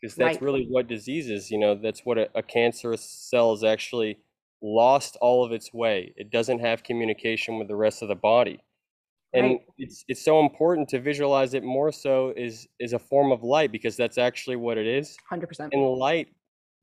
because 0.00 0.16
that's 0.16 0.36
right. 0.36 0.42
really 0.42 0.66
what 0.68 0.88
disease 0.88 1.28
is. 1.28 1.50
You 1.50 1.58
know, 1.58 1.74
that's 1.74 2.00
what 2.04 2.18
a, 2.18 2.28
a, 2.34 2.42
cancerous 2.42 3.02
cell 3.02 3.52
is 3.52 3.64
actually 3.64 4.18
lost 4.62 5.16
all 5.20 5.44
of 5.44 5.52
its 5.52 5.72
way. 5.72 6.14
It 6.16 6.30
doesn't 6.30 6.60
have 6.60 6.82
communication 6.82 7.58
with 7.58 7.68
the 7.68 7.76
rest 7.76 8.02
of 8.02 8.08
the 8.08 8.14
body, 8.14 8.60
and 9.32 9.46
right. 9.46 9.60
it's 9.78 10.04
it's 10.08 10.24
so 10.24 10.40
important 10.40 10.88
to 10.90 11.00
visualize 11.00 11.54
it 11.54 11.62
more 11.62 11.92
so 11.92 12.32
is 12.36 12.66
is 12.78 12.92
a 12.92 12.98
form 12.98 13.32
of 13.32 13.42
light 13.42 13.72
because 13.72 13.96
that's 13.96 14.18
actually 14.18 14.56
what 14.56 14.78
it 14.78 14.86
is. 14.86 15.16
Hundred 15.28 15.48
percent. 15.48 15.72
And 15.72 15.82
light, 15.82 16.28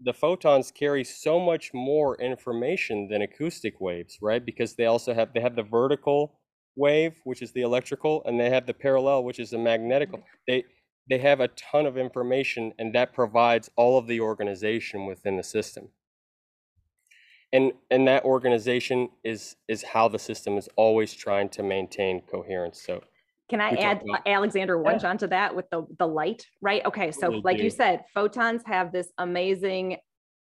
the 0.02 0.14
photons 0.14 0.72
carry 0.72 1.04
so 1.04 1.40
much 1.40 1.72
more 1.74 2.20
information 2.22 3.08
than 3.10 3.22
acoustic 3.22 3.82
waves, 3.82 4.18
right? 4.22 4.46
Because 4.46 4.76
they 4.76 4.86
also 4.86 5.14
have 5.14 5.34
they 5.34 5.42
have 5.42 5.56
the 5.56 5.64
vertical 5.64 6.40
wave, 6.76 7.20
which 7.24 7.42
is 7.42 7.52
the 7.52 7.62
electrical, 7.62 8.22
and 8.26 8.40
they 8.40 8.50
have 8.50 8.68
the 8.68 8.74
parallel, 8.74 9.24
which 9.24 9.40
is 9.40 9.50
the 9.50 9.58
magnetical. 9.58 10.20
Mm-hmm. 10.20 10.38
They 10.48 10.64
they 11.10 11.18
have 11.20 11.40
a 11.40 11.48
ton 11.50 11.86
of 11.86 11.98
information 11.98 12.74
and 12.78 12.94
that 12.94 13.14
provides 13.14 13.70
all 13.76 13.98
of 13.98 14.08
the 14.08 14.20
organization 14.20 15.06
within 15.06 15.38
the 15.38 15.44
system 15.44 15.90
and 17.54 17.72
and 17.90 18.08
that 18.08 18.24
organization 18.26 19.10
is 19.24 19.56
is 19.68 19.84
how 19.84 20.08
the 20.08 20.20
system 20.20 20.58
is 20.58 20.68
always 20.76 21.14
trying 21.14 21.50
to 21.50 21.64
maintain 21.64 22.22
coherence 22.22 22.82
so 22.82 23.02
can 23.50 23.62
I 23.62 23.70
add 23.72 24.04
Alexander 24.26 24.78
Wunsch 24.78 25.04
yeah. 25.04 25.10
onto 25.10 25.28
that 25.28 25.56
with 25.56 25.70
the 25.70 25.86
the 26.00 26.08
light, 26.08 26.46
right? 26.62 26.86
Okay, 26.86 27.12
so 27.12 27.30
like 27.30 27.58
do. 27.58 27.64
you 27.64 27.70
said, 27.70 28.04
photons 28.14 28.62
have 28.66 28.92
this 28.92 29.08
amazing 29.18 29.98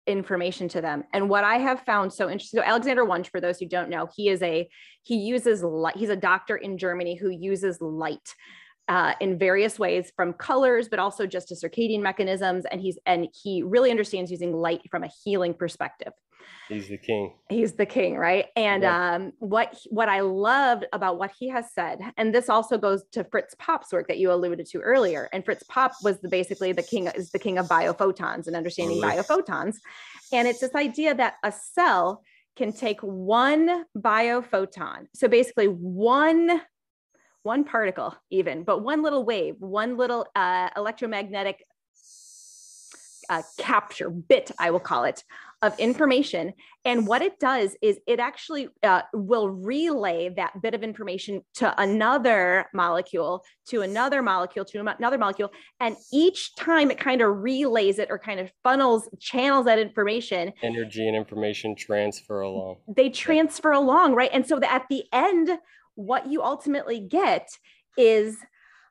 information 0.06 0.68
to 0.68 0.80
them. 0.80 1.04
And 1.12 1.28
what 1.28 1.44
I 1.44 1.58
have 1.58 1.80
found 1.80 2.12
so 2.12 2.30
interesting, 2.30 2.60
so 2.60 2.64
Alexander 2.64 3.04
Wunsch, 3.04 3.28
for 3.28 3.40
those 3.40 3.58
who 3.58 3.66
don't 3.66 3.90
know, 3.90 4.08
he 4.16 4.28
is 4.28 4.42
a 4.42 4.68
he 5.02 5.16
uses 5.16 5.62
light. 5.62 5.96
He's 5.96 6.08
a 6.08 6.16
doctor 6.16 6.56
in 6.56 6.78
Germany 6.78 7.16
who 7.16 7.28
uses 7.28 7.80
light 7.80 8.34
uh, 8.88 9.14
in 9.20 9.38
various 9.38 9.78
ways 9.78 10.12
from 10.14 10.32
colors 10.32 10.88
but 10.88 10.98
also 10.98 11.26
just 11.26 11.48
to 11.48 11.54
circadian 11.54 12.00
mechanisms. 12.00 12.64
And 12.70 12.80
he's 12.80 12.98
and 13.06 13.28
he 13.32 13.62
really 13.62 13.90
understands 13.90 14.30
using 14.30 14.52
light 14.52 14.82
from 14.90 15.04
a 15.04 15.10
healing 15.24 15.54
perspective. 15.54 16.12
He's 16.68 16.88
the 16.88 16.98
king. 16.98 17.32
He's 17.48 17.72
the 17.72 17.86
king 17.86 18.16
right? 18.16 18.46
And 18.56 18.82
yeah. 18.82 19.14
um, 19.14 19.32
what 19.38 19.76
what 19.90 20.08
i 20.08 20.20
loved 20.20 20.84
about 20.92 21.18
what 21.18 21.32
he 21.38 21.48
has 21.48 21.72
said 21.72 22.00
and 22.16 22.34
this 22.34 22.48
also 22.48 22.78
goes 22.78 23.04
to 23.12 23.24
fritz 23.24 23.54
popp's 23.58 23.92
work 23.92 24.08
that 24.08 24.18
you 24.18 24.32
alluded 24.32 24.66
to 24.66 24.78
earlier. 24.78 25.28
And 25.32 25.44
fritz 25.44 25.64
popp 25.64 25.92
was 26.02 26.20
the, 26.20 26.28
basically 26.28 26.72
the 26.72 26.82
king 26.82 27.08
is 27.08 27.30
the 27.30 27.38
king 27.38 27.58
of 27.58 27.66
biophotons 27.66 28.46
and 28.46 28.54
understanding 28.54 29.02
oh, 29.02 29.06
biophotons. 29.06 29.76
And 30.32 30.46
it's 30.46 30.60
this 30.60 30.74
idea 30.74 31.14
that 31.14 31.34
a 31.42 31.52
cell 31.52 32.22
can 32.56 32.72
take 32.72 33.00
one 33.00 33.84
biophoton 33.96 35.06
so 35.14 35.28
basically 35.28 35.66
one 35.66 36.62
one 37.46 37.64
particle 37.64 38.14
even, 38.30 38.64
but 38.64 38.82
one 38.82 39.02
little 39.02 39.24
wave, 39.24 39.54
one 39.60 39.96
little 39.96 40.26
uh, 40.34 40.68
electromagnetic 40.76 41.64
uh, 43.30 43.42
capture 43.58 44.10
bit, 44.10 44.50
I 44.58 44.70
will 44.70 44.80
call 44.80 45.04
it, 45.04 45.24
of 45.62 45.78
information. 45.78 46.52
And 46.84 47.06
what 47.06 47.22
it 47.22 47.40
does 47.40 47.76
is 47.80 47.98
it 48.06 48.20
actually 48.20 48.68
uh, 48.82 49.02
will 49.14 49.48
relay 49.48 50.28
that 50.36 50.60
bit 50.60 50.74
of 50.74 50.82
information 50.82 51.42
to 51.54 51.74
another 51.80 52.66
molecule, 52.74 53.42
to 53.68 53.82
another 53.82 54.22
molecule, 54.22 54.64
to 54.66 54.78
another 54.78 55.18
molecule. 55.18 55.50
And 55.80 55.96
each 56.12 56.54
time 56.56 56.90
it 56.90 56.98
kind 56.98 57.22
of 57.22 57.38
relays 57.38 57.98
it 57.98 58.08
or 58.10 58.18
kind 58.18 58.38
of 58.38 58.50
funnels, 58.62 59.08
channels 59.18 59.64
that 59.66 59.78
information. 59.78 60.52
Energy 60.62 61.06
and 61.06 61.16
information 61.16 61.74
transfer 61.74 62.40
along. 62.40 62.76
They 62.86 63.08
transfer 63.08 63.72
along, 63.72 64.14
right? 64.14 64.30
And 64.32 64.46
so 64.46 64.60
that 64.60 64.72
at 64.72 64.84
the 64.90 65.04
end, 65.12 65.50
what 65.96 66.28
you 66.28 66.42
ultimately 66.42 67.00
get 67.00 67.48
is 67.98 68.38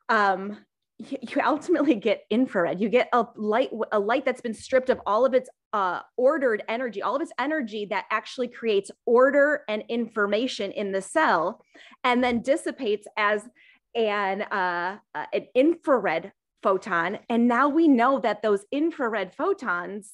um, 0.09 0.57
you 0.97 1.41
ultimately 1.43 1.95
get 1.95 2.23
infrared. 2.29 2.79
You 2.79 2.89
get 2.89 3.09
a 3.13 3.25
light, 3.35 3.69
a 3.91 3.99
light 3.99 4.25
that's 4.25 4.41
been 4.41 4.53
stripped 4.53 4.89
of 4.89 4.99
all 5.05 5.25
of 5.25 5.33
its 5.33 5.49
uh, 5.73 6.01
ordered 6.17 6.63
energy, 6.69 7.01
all 7.01 7.15
of 7.15 7.21
its 7.21 7.33
energy 7.39 7.85
that 7.89 8.05
actually 8.11 8.47
creates 8.47 8.91
order 9.05 9.63
and 9.67 9.83
information 9.89 10.71
in 10.71 10.91
the 10.91 11.01
cell, 11.01 11.61
and 12.03 12.23
then 12.23 12.41
dissipates 12.41 13.07
as 13.17 13.47
an 13.95 14.41
uh, 14.43 14.97
uh 15.13 15.25
an 15.33 15.47
infrared 15.53 16.31
photon. 16.63 17.19
And 17.29 17.47
now 17.47 17.69
we 17.69 17.87
know 17.87 18.19
that 18.19 18.41
those 18.41 18.65
infrared 18.71 19.35
photons 19.35 20.13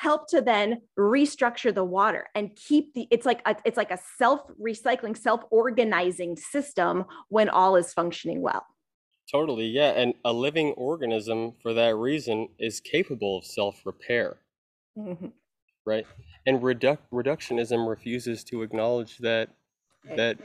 help 0.00 0.28
to 0.28 0.40
then 0.40 0.80
restructure 0.98 1.74
the 1.74 1.84
water 1.84 2.26
and 2.34 2.56
keep 2.56 2.94
the 2.94 3.06
it's 3.10 3.26
like 3.26 3.42
a, 3.44 3.54
it's 3.66 3.76
like 3.76 3.90
a 3.90 3.98
self 4.16 4.40
recycling 4.58 5.16
self 5.16 5.42
organizing 5.50 6.36
system 6.36 7.04
when 7.28 7.50
all 7.50 7.76
is 7.76 7.92
functioning 7.92 8.40
well. 8.40 8.64
Totally 9.30 9.66
yeah 9.66 9.90
and 9.90 10.14
a 10.24 10.32
living 10.32 10.68
organism 10.72 11.52
for 11.62 11.74
that 11.74 11.96
reason 11.96 12.48
is 12.58 12.80
capable 12.80 13.38
of 13.38 13.44
self 13.44 13.82
repair 13.84 14.38
mm-hmm. 14.98 15.26
right? 15.84 16.06
And 16.46 16.60
reduc- 16.60 16.98
reductionism 17.12 17.86
refuses 17.86 18.42
to 18.44 18.62
acknowledge 18.62 19.18
that 19.18 19.50
that 20.16 20.38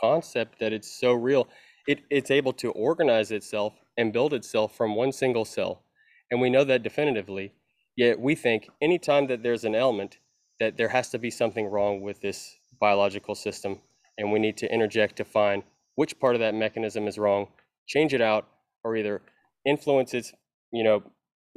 concept 0.00 0.60
that 0.60 0.72
it's 0.72 1.00
so 1.00 1.12
real. 1.12 1.48
It, 1.88 2.00
it's 2.10 2.30
able 2.30 2.52
to 2.54 2.70
organize 2.70 3.32
itself 3.32 3.74
and 3.96 4.12
build 4.12 4.32
itself 4.32 4.76
from 4.76 4.94
one 4.94 5.10
single 5.10 5.44
cell 5.44 5.82
and 6.30 6.40
we 6.40 6.48
know 6.48 6.64
that 6.64 6.82
definitively 6.82 7.52
Yet 7.96 8.18
we 8.18 8.34
think 8.34 8.68
anytime 8.80 9.26
that 9.28 9.42
there's 9.42 9.64
an 9.64 9.74
ailment, 9.74 10.18
that 10.60 10.76
there 10.76 10.88
has 10.88 11.10
to 11.10 11.18
be 11.18 11.30
something 11.30 11.66
wrong 11.66 12.00
with 12.00 12.20
this 12.20 12.56
biological 12.80 13.34
system, 13.34 13.80
and 14.18 14.32
we 14.32 14.38
need 14.38 14.56
to 14.58 14.72
interject 14.72 15.16
to 15.16 15.24
find 15.24 15.62
which 15.94 16.18
part 16.18 16.34
of 16.34 16.40
that 16.40 16.54
mechanism 16.54 17.06
is 17.06 17.18
wrong, 17.18 17.48
change 17.86 18.14
it 18.14 18.20
out, 18.20 18.48
or 18.82 18.96
either 18.96 19.22
influence 19.64 20.12
its, 20.12 20.32
you 20.72 20.82
know, 20.82 21.02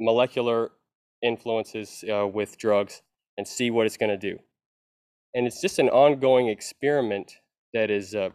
molecular 0.00 0.70
influences 1.22 2.04
uh, 2.12 2.26
with 2.26 2.56
drugs 2.56 3.02
and 3.36 3.46
see 3.46 3.70
what 3.70 3.86
it's 3.86 3.96
going 3.96 4.10
to 4.10 4.16
do. 4.16 4.38
And 5.34 5.46
it's 5.46 5.60
just 5.60 5.78
an 5.78 5.88
ongoing 5.88 6.48
experiment 6.48 7.32
that 7.74 7.90
is 7.90 8.14
uh, 8.14 8.30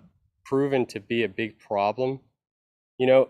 proven 0.46 0.86
to 0.88 1.00
be 1.00 1.24
a 1.24 1.30
big 1.30 1.58
problem. 1.58 2.20
You 2.98 3.08
know, 3.08 3.30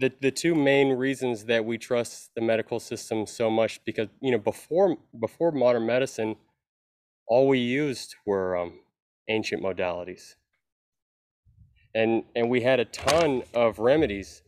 the 0.00 0.12
the 0.20 0.30
two 0.30 0.54
main 0.54 0.90
reasons 0.94 1.44
that 1.46 1.64
we 1.64 1.78
trust 1.78 2.30
the 2.34 2.40
medical 2.40 2.80
system 2.80 3.26
so 3.26 3.50
much 3.50 3.84
because 3.84 4.08
you 4.20 4.30
know 4.30 4.38
before 4.38 4.96
before 5.20 5.52
modern 5.52 5.86
medicine 5.86 6.36
all 7.26 7.48
we 7.48 7.58
used 7.58 8.14
were 8.26 8.56
um, 8.56 8.80
ancient 9.28 9.62
modalities. 9.62 10.34
And, 11.94 12.24
and 12.34 12.48
we 12.50 12.62
had 12.62 12.80
a 12.80 12.84
ton 12.84 13.42
of 13.54 13.78
remedies 13.78 14.42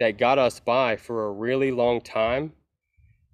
that 0.00 0.18
got 0.18 0.38
us 0.38 0.60
by 0.60 0.96
for 0.96 1.26
a 1.26 1.32
really 1.32 1.70
long 1.70 2.00
time, 2.00 2.52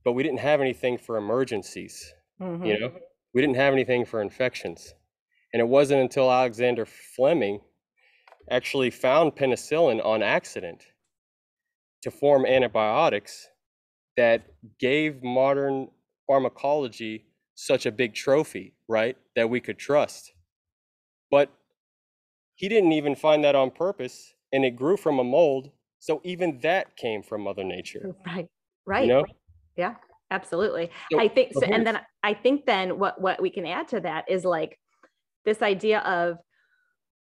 but 0.05 0.13
we 0.13 0.23
didn't 0.23 0.41
have 0.41 0.61
anything 0.61 0.99
for 0.99 1.17
emergencies. 1.17 2.15
Mhm. 2.41 2.67
You 2.67 2.79
know, 2.79 2.99
we 3.35 3.41
didn't 3.41 3.57
have 3.57 3.73
anything 3.73 4.05
for 4.05 4.21
infections. 4.21 4.95
And 5.53 5.61
it 5.61 5.69
wasn't 5.69 6.01
until 6.01 6.31
Alexander 6.31 6.85
Fleming 6.87 7.61
actually 8.51 8.91
found 8.91 9.37
penicillin 9.37 10.05
on 10.05 10.23
accident 10.23 10.85
to 12.05 12.11
form 12.11 12.45
antibiotics 12.45 13.49
that 14.19 14.43
gave 14.79 15.23
modern 15.23 15.89
pharmacology 16.27 17.25
such 17.55 17.87
a 17.87 17.93
big 17.93 18.15
trophy, 18.15 18.75
right? 18.89 19.17
That 19.37 19.49
we 19.49 19.59
could 19.59 19.79
trust. 19.79 20.33
But 21.31 21.51
he 22.57 22.69
didn't 22.69 22.93
even 22.93 23.17
find 23.17 23.43
that 23.45 23.55
on 23.57 23.71
purpose, 23.71 24.35
and 24.53 24.65
it 24.67 24.77
grew 24.77 24.99
from 24.99 25.19
a 25.19 25.25
mold. 25.25 25.71
So 25.99 26.21
even 26.25 26.61
that 26.63 26.95
came 26.97 27.23
from 27.23 27.43
Mother 27.43 27.65
Nature. 27.65 28.15
Right. 28.27 28.47
Right. 28.87 29.09
know? 29.09 29.25
Yeah, 29.77 29.95
absolutely. 30.31 30.91
So- 31.11 31.19
I 31.19 31.29
think 31.29 31.55
so, 31.55 31.63
and 31.63 31.87
then 31.87 32.01
I 32.23 32.35
think 32.35 32.67
then 32.67 32.99
what 32.99 33.19
what 33.19 33.41
we 33.41 33.49
can 33.49 33.65
add 33.65 33.89
to 33.89 34.01
that 34.01 34.27
is 34.29 34.45
like 34.45 34.79
this 35.47 35.63
idea 35.63 36.01
of 36.01 36.37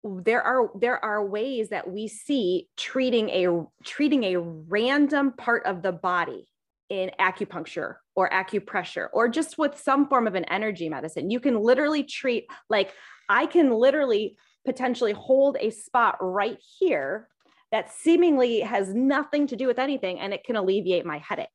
there 0.05 0.43
are 0.43 0.71
there 0.79 1.03
are 1.03 1.25
ways 1.25 1.71
that 1.71 1.91
we 1.91 2.09
see 2.09 2.69
treating 2.77 3.31
a 3.31 3.65
treating 3.85 4.25
a 4.25 4.39
random 4.39 5.33
part 5.33 5.65
of 5.65 5.83
the 5.83 5.93
body 5.93 6.47
in 6.91 7.11
acupuncture 7.19 7.95
or 8.15 8.29
acupressure 8.29 9.09
or 9.15 9.29
just 9.29 9.57
with 9.57 9.79
some 9.79 10.07
form 10.07 10.27
of 10.27 10.35
an 10.35 10.45
energy 10.45 10.89
medicine. 10.89 11.31
You 11.31 11.41
can 11.41 11.59
literally 11.59 12.05
treat 12.05 12.47
like 12.69 12.93
i 13.29 13.47
can 13.47 13.71
literally 13.71 14.37
potentially 14.67 15.13
hold 15.13 15.57
a 15.61 15.71
spot 15.71 16.17
right 16.21 16.59
here 16.79 17.29
that 17.73 17.91
seemingly 17.91 18.61
has 18.61 18.95
nothing 18.95 19.47
to 19.47 19.57
do 19.57 19.67
with 19.67 19.79
anything 19.79 20.21
and 20.21 20.33
it 20.35 20.45
can 20.45 20.57
alleviate 20.57 21.07
my 21.07 21.19
headache 21.19 21.49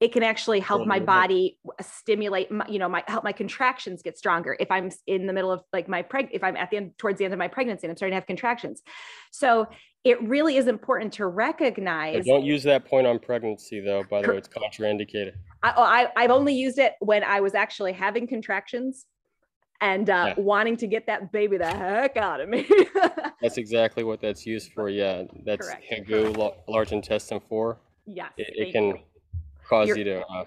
it 0.00 0.12
can 0.12 0.22
actually 0.22 0.60
help 0.60 0.86
my 0.86 0.98
body 1.00 1.58
stimulate 1.80 2.50
my, 2.50 2.66
you 2.68 2.78
know 2.78 2.88
my 2.88 3.02
help 3.06 3.24
my 3.24 3.32
contractions 3.32 4.02
get 4.02 4.16
stronger 4.18 4.56
if 4.60 4.70
i'm 4.70 4.90
in 5.06 5.26
the 5.26 5.32
middle 5.32 5.50
of 5.50 5.62
like 5.72 5.88
my 5.88 6.02
preg 6.02 6.28
if 6.32 6.42
i'm 6.42 6.56
at 6.56 6.70
the 6.70 6.76
end 6.76 6.92
towards 6.98 7.18
the 7.18 7.24
end 7.24 7.32
of 7.32 7.38
my 7.38 7.48
pregnancy 7.48 7.86
and 7.86 7.90
i'm 7.92 7.96
starting 7.96 8.12
to 8.12 8.16
have 8.16 8.26
contractions 8.26 8.82
so 9.30 9.66
it 10.04 10.20
really 10.22 10.56
is 10.56 10.66
important 10.66 11.12
to 11.14 11.26
recognize 11.26 12.24
don't 12.26 12.44
use 12.44 12.62
that 12.64 12.84
point 12.84 13.06
on 13.06 13.18
pregnancy, 13.18 13.80
though. 13.80 14.02
By 14.10 14.20
the 14.20 14.28
way, 14.28 14.36
it's 14.36 14.48
contraindicated. 14.48 15.32
I, 15.62 15.72
oh, 15.78 15.82
I 15.82 16.08
I've 16.14 16.30
only 16.30 16.52
used 16.52 16.78
it 16.78 16.92
when 17.00 17.24
I 17.24 17.40
was 17.40 17.54
actually 17.54 17.94
having 17.94 18.26
contractions 18.26 19.06
and 19.80 20.10
uh, 20.10 20.34
Yeah. 20.36 20.42
wanting 20.42 20.76
to 20.78 20.86
get 20.86 21.06
that 21.06 21.32
baby 21.32 21.56
the 21.56 21.66
heck 21.66 22.18
out 22.18 22.40
of 22.42 22.50
me. 22.50 22.68
That's 23.40 23.56
exactly 23.56 24.04
what 24.04 24.20
that's 24.20 24.44
used 24.46 24.72
for. 24.72 24.90
Yeah, 24.90 25.22
that's 25.46 25.66
Correct, 25.68 25.84
Hegu, 25.90 26.36
la- 26.36 26.52
large 26.68 26.92
intestine 26.92 27.40
four. 27.40 27.78
yes, 28.06 28.30
It, 28.36 28.48
it 28.68 28.72
can 28.72 28.84
you. 28.88 28.98
Cause 29.68 29.88
You're- 29.88 29.98
you 30.00 30.04
to. 30.04 30.26
Uh, 30.26 30.44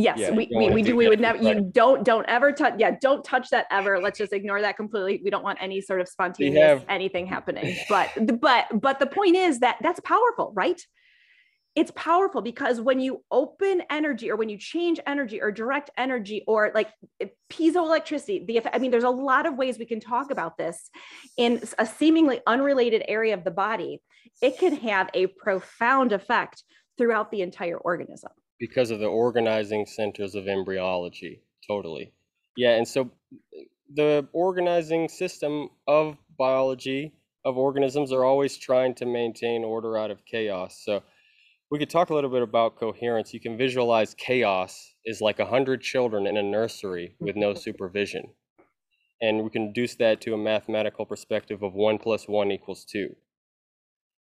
Yes, 0.00 0.18
yeah, 0.20 0.30
we, 0.30 0.48
we, 0.54 0.70
we 0.70 0.82
do. 0.82 0.94
We 0.94 1.08
would 1.08 1.18
never. 1.18 1.42
You 1.42 1.60
don't 1.60 2.04
don't 2.04 2.24
ever 2.28 2.52
touch. 2.52 2.74
Yeah, 2.78 2.92
don't 3.02 3.24
touch 3.24 3.50
that 3.50 3.66
ever. 3.72 4.00
Let's 4.00 4.16
just 4.16 4.32
ignore 4.32 4.60
that 4.60 4.76
completely. 4.76 5.20
We 5.24 5.28
don't 5.28 5.42
want 5.42 5.58
any 5.60 5.80
sort 5.80 6.00
of 6.00 6.06
spontaneous 6.06 6.62
have- 6.62 6.84
anything 6.88 7.26
happening. 7.26 7.76
But 7.88 8.10
but 8.40 8.66
but 8.80 9.00
the 9.00 9.06
point 9.06 9.34
is 9.34 9.58
that 9.58 9.78
that's 9.82 9.98
powerful, 9.98 10.52
right? 10.54 10.80
It's 11.74 11.90
powerful 11.96 12.42
because 12.42 12.80
when 12.80 13.00
you 13.00 13.24
open 13.32 13.82
energy 13.90 14.30
or 14.30 14.36
when 14.36 14.48
you 14.48 14.56
change 14.56 15.00
energy 15.04 15.42
or 15.42 15.50
direct 15.50 15.90
energy 15.96 16.44
or 16.46 16.70
like 16.74 16.90
piezoelectricity, 17.50 18.46
the 18.46 18.56
effect, 18.56 18.76
I 18.76 18.78
mean, 18.78 18.92
there's 18.92 19.02
a 19.02 19.10
lot 19.10 19.46
of 19.46 19.56
ways 19.56 19.80
we 19.80 19.84
can 19.84 20.00
talk 20.00 20.30
about 20.30 20.56
this 20.56 20.90
in 21.36 21.60
a 21.76 21.84
seemingly 21.84 22.40
unrelated 22.46 23.02
area 23.08 23.34
of 23.34 23.42
the 23.42 23.50
body. 23.50 24.00
It 24.40 24.58
can 24.58 24.76
have 24.76 25.10
a 25.12 25.26
profound 25.26 26.12
effect 26.12 26.62
throughout 26.98 27.30
the 27.30 27.40
entire 27.42 27.78
organism. 27.78 28.32
because 28.60 28.90
of 28.90 28.98
the 28.98 29.06
organizing 29.06 29.86
centers 29.86 30.34
of 30.34 30.48
embryology. 30.48 31.40
Totally. 31.66 32.12
Yeah, 32.56 32.76
and 32.76 32.86
so 32.88 33.10
the 33.94 34.26
organizing 34.32 35.08
system 35.08 35.68
of 35.86 36.16
biology 36.36 37.12
of 37.44 37.56
organisms 37.56 38.12
are 38.12 38.24
always 38.24 38.56
trying 38.58 38.94
to 38.96 39.06
maintain 39.06 39.62
order 39.64 39.96
out 39.96 40.10
of 40.10 40.24
chaos. 40.26 40.82
So 40.84 41.02
we 41.70 41.78
could 41.78 41.88
talk 41.90 42.10
a 42.10 42.14
little 42.14 42.30
bit 42.30 42.42
about 42.42 42.76
coherence. 42.76 43.32
You 43.32 43.40
can 43.40 43.56
visualize 43.56 44.14
chaos 44.14 44.94
is 45.04 45.20
like 45.20 45.38
a 45.38 45.46
hundred 45.46 45.80
children 45.80 46.26
in 46.26 46.36
a 46.36 46.42
nursery 46.42 47.14
with 47.20 47.36
no 47.36 47.54
supervision. 47.66 48.24
And 49.22 49.44
we 49.44 49.50
can 49.50 49.68
reduce 49.68 49.94
that 49.96 50.20
to 50.22 50.34
a 50.34 50.38
mathematical 50.38 51.06
perspective 51.06 51.62
of 51.62 51.74
one 51.74 51.98
plus 51.98 52.26
one 52.28 52.50
equals 52.50 52.84
two. 52.84 53.14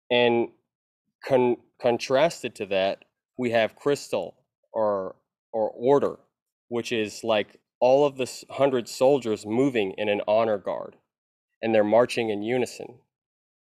And 0.09 0.49
con- 1.25 1.57
contrasted 1.81 2.55
to 2.55 2.65
that, 2.67 3.05
we 3.37 3.51
have 3.51 3.75
crystal 3.75 4.35
or 4.73 5.15
or 5.53 5.69
order, 5.71 6.19
which 6.69 6.91
is 6.91 7.23
like 7.23 7.59
all 7.79 8.05
of 8.05 8.17
the 8.17 8.29
hundred 8.51 8.87
soldiers 8.87 9.45
moving 9.45 9.93
in 9.97 10.07
an 10.09 10.21
honor 10.27 10.57
guard, 10.57 10.95
and 11.61 11.73
they're 11.73 11.83
marching 11.83 12.29
in 12.29 12.43
unison. 12.43 12.99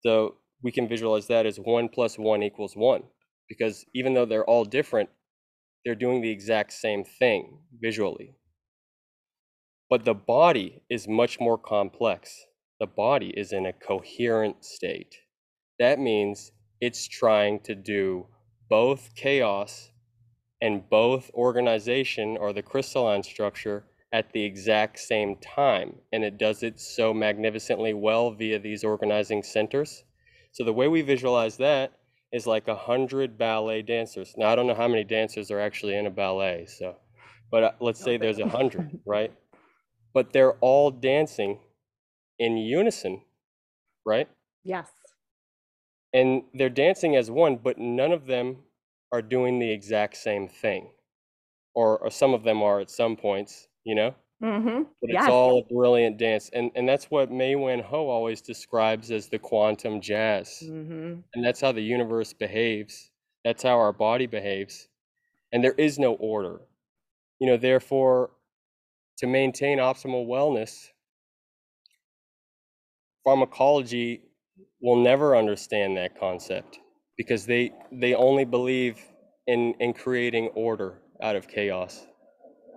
So 0.05 0.35
we 0.63 0.71
can 0.71 0.87
visualize 0.87 1.27
that 1.27 1.45
as 1.45 1.57
one 1.57 1.89
plus 1.89 2.17
one 2.17 2.41
equals 2.43 2.75
one, 2.75 3.03
because 3.49 3.85
even 3.93 4.13
though 4.13 4.25
they're 4.25 4.45
all 4.45 4.65
different, 4.65 5.09
they're 5.83 5.95
doing 5.95 6.21
the 6.21 6.31
exact 6.31 6.73
same 6.73 7.03
thing 7.03 7.59
visually. 7.81 8.35
But 9.89 10.05
the 10.05 10.15
body 10.15 10.81
is 10.89 11.07
much 11.07 11.39
more 11.39 11.57
complex. 11.57 12.45
The 12.79 12.87
body 12.87 13.33
is 13.37 13.53
in 13.53 13.65
a 13.65 13.73
coherent 13.73 14.65
state. 14.65 15.15
That 15.79 15.99
means 15.99 16.51
it's 16.81 17.07
trying 17.07 17.59
to 17.61 17.75
do 17.75 18.27
both 18.69 19.11
chaos 19.15 19.91
and 20.61 20.89
both 20.89 21.29
organization 21.33 22.37
or 22.37 22.53
the 22.53 22.61
crystalline 22.61 23.23
structure 23.23 23.85
at 24.11 24.31
the 24.31 24.43
exact 24.43 24.99
same 24.99 25.35
time. 25.37 25.95
And 26.13 26.23
it 26.23 26.37
does 26.37 26.63
it 26.63 26.79
so 26.79 27.13
magnificently 27.13 27.93
well 27.93 28.31
via 28.31 28.59
these 28.59 28.83
organizing 28.83 29.43
centers. 29.43 30.03
So 30.51 30.63
the 30.63 30.73
way 30.73 30.87
we 30.87 31.01
visualize 31.01 31.57
that 31.57 31.99
is 32.31 32.47
like 32.47 32.67
a 32.67 32.75
hundred 32.75 33.37
ballet 33.37 33.81
dancers. 33.81 34.33
Now 34.37 34.49
I 34.49 34.55
don't 34.55 34.67
know 34.67 34.75
how 34.75 34.87
many 34.87 35.03
dancers 35.03 35.51
are 35.51 35.59
actually 35.59 35.95
in 35.95 36.05
a 36.05 36.11
ballet, 36.11 36.65
so 36.65 36.95
but 37.51 37.63
uh, 37.63 37.71
let's 37.79 38.03
say 38.03 38.17
there's 38.17 38.39
a 38.39 38.49
hundred, 38.49 38.99
right? 39.05 39.33
But 40.13 40.33
they're 40.33 40.53
all 40.59 40.91
dancing 40.91 41.59
in 42.39 42.57
unison, 42.57 43.21
right? 44.05 44.27
Yes. 44.63 44.89
And 46.15 46.43
they're 46.55 46.69
dancing 46.69 47.15
as 47.17 47.29
one, 47.31 47.57
but 47.57 47.77
none 47.77 48.13
of 48.13 48.25
them 48.27 48.63
are 49.11 49.21
doing 49.21 49.59
the 49.59 49.71
exact 49.71 50.17
same 50.17 50.47
thing, 50.47 50.91
or, 51.75 51.99
or 51.99 52.09
some 52.11 52.33
of 52.33 52.43
them 52.43 52.63
are 52.63 52.79
at 52.81 52.89
some 52.91 53.17
points, 53.17 53.67
you 53.83 53.95
know. 53.95 54.15
Mm-hmm. 54.43 54.83
But 55.01 55.11
Yes. 55.11 55.23
it's 55.25 55.29
all 55.29 55.59
a 55.59 55.73
brilliant 55.73 56.17
dance, 56.17 56.49
and 56.53 56.71
and 56.75 56.87
that's 56.89 57.11
what 57.11 57.31
Mae 57.31 57.55
Wan 57.55 57.79
Ho 57.79 58.09
always 58.09 58.41
describes 58.41 59.11
as 59.11 59.29
the 59.29 59.39
quantum 59.39 60.01
jazz, 60.01 60.63
Mm-hmm. 60.63 61.21
and 61.33 61.45
that's 61.45 61.61
how 61.61 61.71
the 61.73 61.81
universe 61.83 62.33
behaves. 62.33 63.11
That's 63.45 63.63
how 63.63 63.77
our 63.79 63.93
body 63.93 64.27
behaves, 64.27 64.89
and 65.53 65.63
there 65.63 65.73
is 65.73 65.99
no 65.99 66.15
order. 66.15 66.61
You 67.39 67.47
know, 67.47 67.57
therefore, 67.57 68.31
to 69.19 69.27
maintain 69.27 69.79
optimal 69.79 70.27
wellness, 70.27 70.89
pharmacology 73.23 74.21
will 74.81 74.95
never 74.97 75.35
understand 75.35 75.97
that 75.97 76.19
concept 76.19 76.79
because 77.17 77.45
they 77.45 77.71
they 77.91 78.13
only 78.13 78.45
believe 78.45 78.99
in 79.47 79.73
in 79.79 79.93
creating 79.93 80.47
order 80.55 81.01
out 81.21 81.35
of 81.35 81.47
chaos. 81.47 82.05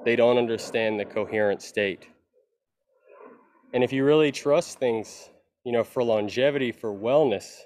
They 0.04 0.16
don't 0.16 0.38
understand 0.38 0.98
the 0.98 1.04
coherent 1.04 1.62
state. 1.62 2.06
And 3.74 3.84
if 3.84 3.92
you 3.92 4.04
really 4.04 4.32
trust 4.32 4.78
things, 4.78 5.28
you 5.64 5.72
know, 5.72 5.84
for 5.84 6.02
longevity, 6.02 6.72
for 6.72 6.92
wellness, 6.92 7.60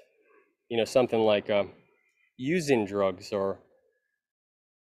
you 0.69 0.77
know, 0.77 0.85
something 0.85 1.19
like 1.19 1.49
um, 1.49 1.71
using 2.37 2.85
drugs 2.85 3.31
or 3.31 3.59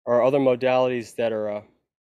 or 0.06 0.22
other 0.22 0.38
modalities 0.38 1.14
that 1.16 1.32
are 1.32 1.50
uh, 1.50 1.62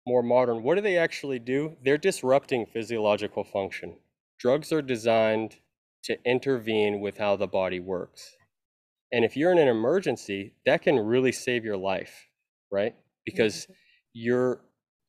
more 0.06 0.24
modern, 0.24 0.64
what 0.64 0.76
do 0.76 0.82
they 0.82 0.98
actually 0.98 1.40
do? 1.40 1.76
They're 1.84 1.98
disrupting 1.98 2.66
physiological 2.66 3.44
function. 3.44 3.98
Drugs 4.40 4.72
are 4.72 4.82
designed 4.82 5.58
to 6.04 6.18
intervene 6.26 7.00
with 7.00 7.18
how 7.18 7.36
the 7.36 7.48
body 7.48 7.80
works. 7.80 8.36
And 9.12 9.24
if 9.24 9.38
you're 9.38 9.52
in 9.52 9.58
an 9.58 9.68
emergency, 9.68 10.54
that 10.66 10.82
can 10.82 11.00
really 11.00 11.32
save 11.32 11.64
your 11.64 11.78
life, 11.78 12.28
right? 12.72 12.96
Because 13.26 13.64
mm-hmm. 13.64 13.74
you're 14.14 14.62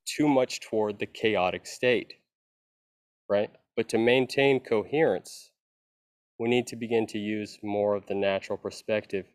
too 0.06 0.28
much 0.28 0.60
toward 0.60 0.98
the 0.98 1.06
chaotic 1.06 1.66
state, 1.66 2.14
right? 3.28 3.50
But 3.76 3.88
to 3.90 3.98
maintain 3.98 4.60
coherence, 4.60 5.50
we 6.38 6.48
need 6.48 6.66
to 6.68 6.76
begin 6.76 7.06
to 7.08 7.18
use 7.18 7.58
more 7.62 7.94
of 7.94 8.06
the 8.06 8.14
natural 8.14 8.56
perspective 8.56 9.26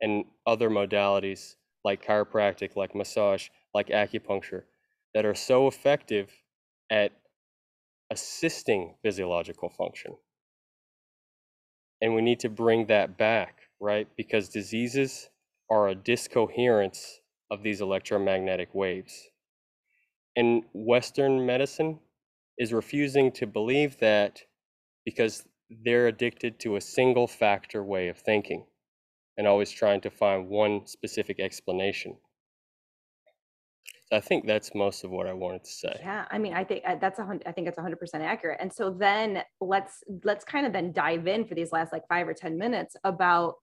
and 0.00 0.24
other 0.46 0.70
modalities 0.70 1.56
like 1.84 2.04
chiropractic, 2.04 2.76
like 2.76 2.94
massage, 2.94 3.48
like 3.74 3.88
acupuncture, 3.88 4.64
that 5.14 5.24
are 5.24 5.34
so 5.34 5.66
effective 5.66 6.30
at 6.90 7.12
assisting 8.10 8.94
physiological 9.02 9.70
function. 9.70 10.16
And 12.00 12.14
we 12.14 12.22
need 12.22 12.40
to 12.40 12.48
bring 12.48 12.86
that 12.86 13.18
back, 13.18 13.60
right? 13.80 14.08
Because 14.16 14.48
diseases 14.48 15.28
are 15.70 15.88
a 15.88 15.94
discoherence 15.94 17.20
of 17.50 17.62
these 17.62 17.80
electromagnetic 17.80 18.74
waves. 18.74 19.28
And 20.36 20.64
Western 20.72 21.44
medicine 21.44 21.98
is 22.58 22.72
refusing 22.72 23.32
to 23.32 23.46
believe 23.46 23.98
that 23.98 24.42
because 25.04 25.44
they're 25.84 26.08
addicted 26.08 26.58
to 26.60 26.76
a 26.76 26.80
single 26.80 27.26
factor 27.26 27.82
way 27.82 28.08
of 28.08 28.18
thinking 28.18 28.64
and 29.36 29.46
always 29.46 29.70
trying 29.70 30.00
to 30.02 30.10
find 30.10 30.48
one 30.48 30.86
specific 30.86 31.40
explanation. 31.40 32.16
I 34.12 34.20
think 34.20 34.46
that's 34.46 34.74
most 34.74 35.04
of 35.04 35.10
what 35.10 35.26
I 35.26 35.32
wanted 35.32 35.64
to 35.64 35.70
say. 35.70 35.96
Yeah, 36.00 36.26
I 36.30 36.38
mean, 36.38 36.52
I 36.52 36.64
think 36.64 36.82
uh, 36.86 36.96
that's 36.96 37.18
a 37.18 37.24
hundred. 37.24 37.46
I 37.46 37.52
think 37.52 37.68
it's 37.68 37.78
hundred 37.78 37.98
percent 38.00 38.24
accurate. 38.24 38.58
And 38.60 38.72
so 38.72 38.90
then 38.90 39.42
let's 39.60 40.02
let's 40.24 40.44
kind 40.44 40.66
of 40.66 40.72
then 40.72 40.92
dive 40.92 41.26
in 41.26 41.46
for 41.46 41.54
these 41.54 41.72
last 41.72 41.92
like 41.92 42.02
five 42.08 42.26
or 42.26 42.34
ten 42.34 42.58
minutes 42.58 42.96
about 43.04 43.54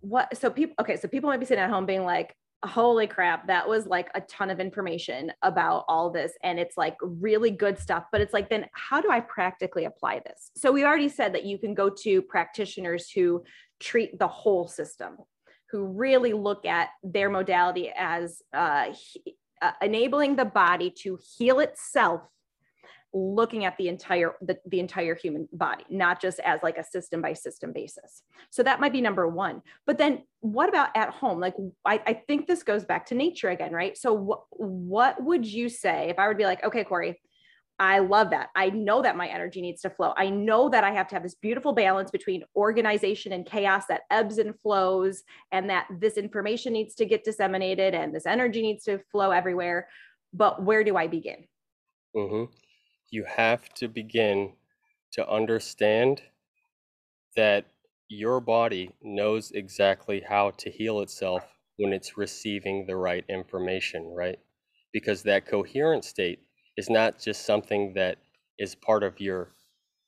what. 0.00 0.36
So 0.36 0.50
people, 0.50 0.74
okay, 0.80 0.96
so 0.96 1.08
people 1.08 1.30
might 1.30 1.40
be 1.40 1.46
sitting 1.46 1.62
at 1.62 1.70
home 1.70 1.86
being 1.86 2.04
like, 2.04 2.34
holy 2.64 3.06
crap 3.06 3.46
that 3.46 3.68
was 3.68 3.86
like 3.86 4.10
a 4.14 4.20
ton 4.22 4.50
of 4.50 4.60
information 4.60 5.30
about 5.42 5.84
all 5.88 6.10
this 6.10 6.32
and 6.42 6.58
it's 6.58 6.76
like 6.76 6.96
really 7.00 7.50
good 7.50 7.78
stuff 7.78 8.04
but 8.10 8.20
it's 8.20 8.32
like 8.32 8.48
then 8.48 8.66
how 8.72 9.00
do 9.00 9.10
i 9.10 9.20
practically 9.20 9.84
apply 9.84 10.20
this 10.24 10.50
so 10.56 10.72
we 10.72 10.84
already 10.84 11.08
said 11.08 11.34
that 11.34 11.44
you 11.44 11.58
can 11.58 11.74
go 11.74 11.88
to 11.88 12.22
practitioners 12.22 13.10
who 13.10 13.42
treat 13.78 14.18
the 14.18 14.26
whole 14.26 14.66
system 14.66 15.16
who 15.70 15.84
really 15.86 16.32
look 16.32 16.64
at 16.64 16.90
their 17.02 17.28
modality 17.28 17.92
as 17.96 18.42
uh, 18.52 18.86
uh, 19.62 19.72
enabling 19.82 20.36
the 20.36 20.44
body 20.44 20.90
to 21.02 21.18
heal 21.36 21.60
itself 21.60 22.22
looking 23.14 23.64
at 23.64 23.76
the 23.78 23.88
entire 23.88 24.34
the, 24.42 24.58
the 24.66 24.78
entire 24.78 25.14
human 25.14 25.48
body 25.52 25.84
not 25.88 26.20
just 26.20 26.38
as 26.40 26.60
like 26.62 26.76
a 26.76 26.84
system 26.84 27.22
by 27.22 27.32
system 27.32 27.72
basis. 27.72 28.22
So 28.50 28.62
that 28.62 28.78
might 28.78 28.92
be 28.92 29.00
number 29.00 29.26
one. 29.26 29.62
But 29.86 29.96
then 29.96 30.24
what 30.40 30.68
about 30.68 30.90
at 30.94 31.10
home? 31.10 31.40
Like 31.40 31.54
i, 31.84 32.00
I 32.06 32.22
think 32.26 32.46
this 32.46 32.62
goes 32.62 32.84
back 32.84 33.06
to 33.06 33.14
nature 33.14 33.48
again 33.48 33.72
right? 33.72 33.96
So 33.96 34.16
wh- 34.18 34.60
what 34.60 35.22
would 35.22 35.46
you 35.46 35.68
say 35.68 36.08
if 36.10 36.18
i 36.18 36.28
would 36.28 36.36
be 36.36 36.44
like 36.44 36.62
okay 36.64 36.84
corey 36.84 37.20
I 37.78 37.98
love 37.98 38.30
that. 38.30 38.48
I 38.56 38.70
know 38.70 39.02
that 39.02 39.16
my 39.16 39.28
energy 39.28 39.60
needs 39.60 39.82
to 39.82 39.90
flow. 39.90 40.14
I 40.16 40.30
know 40.30 40.68
that 40.70 40.84
I 40.84 40.92
have 40.92 41.08
to 41.08 41.14
have 41.14 41.22
this 41.22 41.34
beautiful 41.34 41.72
balance 41.72 42.10
between 42.10 42.42
organization 42.54 43.32
and 43.32 43.44
chaos 43.44 43.84
that 43.88 44.02
ebbs 44.10 44.38
and 44.38 44.58
flows, 44.60 45.22
and 45.52 45.68
that 45.68 45.86
this 46.00 46.16
information 46.16 46.72
needs 46.72 46.94
to 46.96 47.04
get 47.04 47.24
disseminated 47.24 47.94
and 47.94 48.14
this 48.14 48.26
energy 48.26 48.62
needs 48.62 48.84
to 48.84 48.98
flow 49.12 49.30
everywhere. 49.30 49.88
But 50.32 50.62
where 50.62 50.84
do 50.84 50.96
I 50.96 51.06
begin? 51.06 51.44
Mm-hmm 52.16 52.44
you 53.10 53.24
have 53.24 53.68
to 53.74 53.88
begin 53.88 54.52
to 55.12 55.28
understand 55.28 56.22
that 57.36 57.66
your 58.08 58.40
body 58.40 58.90
knows 59.02 59.52
exactly 59.52 60.22
how 60.28 60.50
to 60.50 60.70
heal 60.70 61.00
itself 61.00 61.42
when 61.76 61.92
it's 61.92 62.16
receiving 62.16 62.86
the 62.86 62.96
right 62.96 63.24
information, 63.28 64.04
right? 64.14 64.38
Because 64.92 65.22
that 65.22 65.46
coherent 65.46 66.04
state 66.04 66.40
is 66.76 66.90
not 66.90 67.20
just 67.20 67.44
something 67.46 67.94
that 67.94 68.18
is 68.58 68.74
part 68.74 69.02
of 69.02 69.20
your 69.20 69.52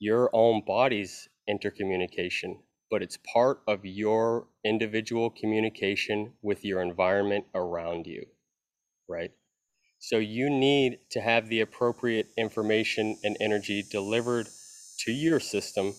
your 0.01 0.31
own 0.33 0.63
body's 0.65 1.29
intercommunication, 1.49 2.57
but 2.91 3.03
it's 3.03 3.19
part 3.33 3.61
of 3.67 3.85
your 3.85 4.47
individual 4.65 5.31
communication 5.31 6.33
with 6.43 6.65
your 6.65 6.81
environment 6.81 7.45
around 7.55 8.07
you, 8.07 8.25
right? 9.09 9.33
So 9.99 10.19
you 10.19 10.49
need 10.51 11.01
to 11.11 11.21
have 11.21 11.49
the 11.49 11.61
appropriate 11.61 12.29
information 12.37 13.19
and 13.25 13.37
energy 13.41 13.83
delivered 13.91 14.49
to 15.01 15.13
your 15.13 15.41
system 15.41 15.95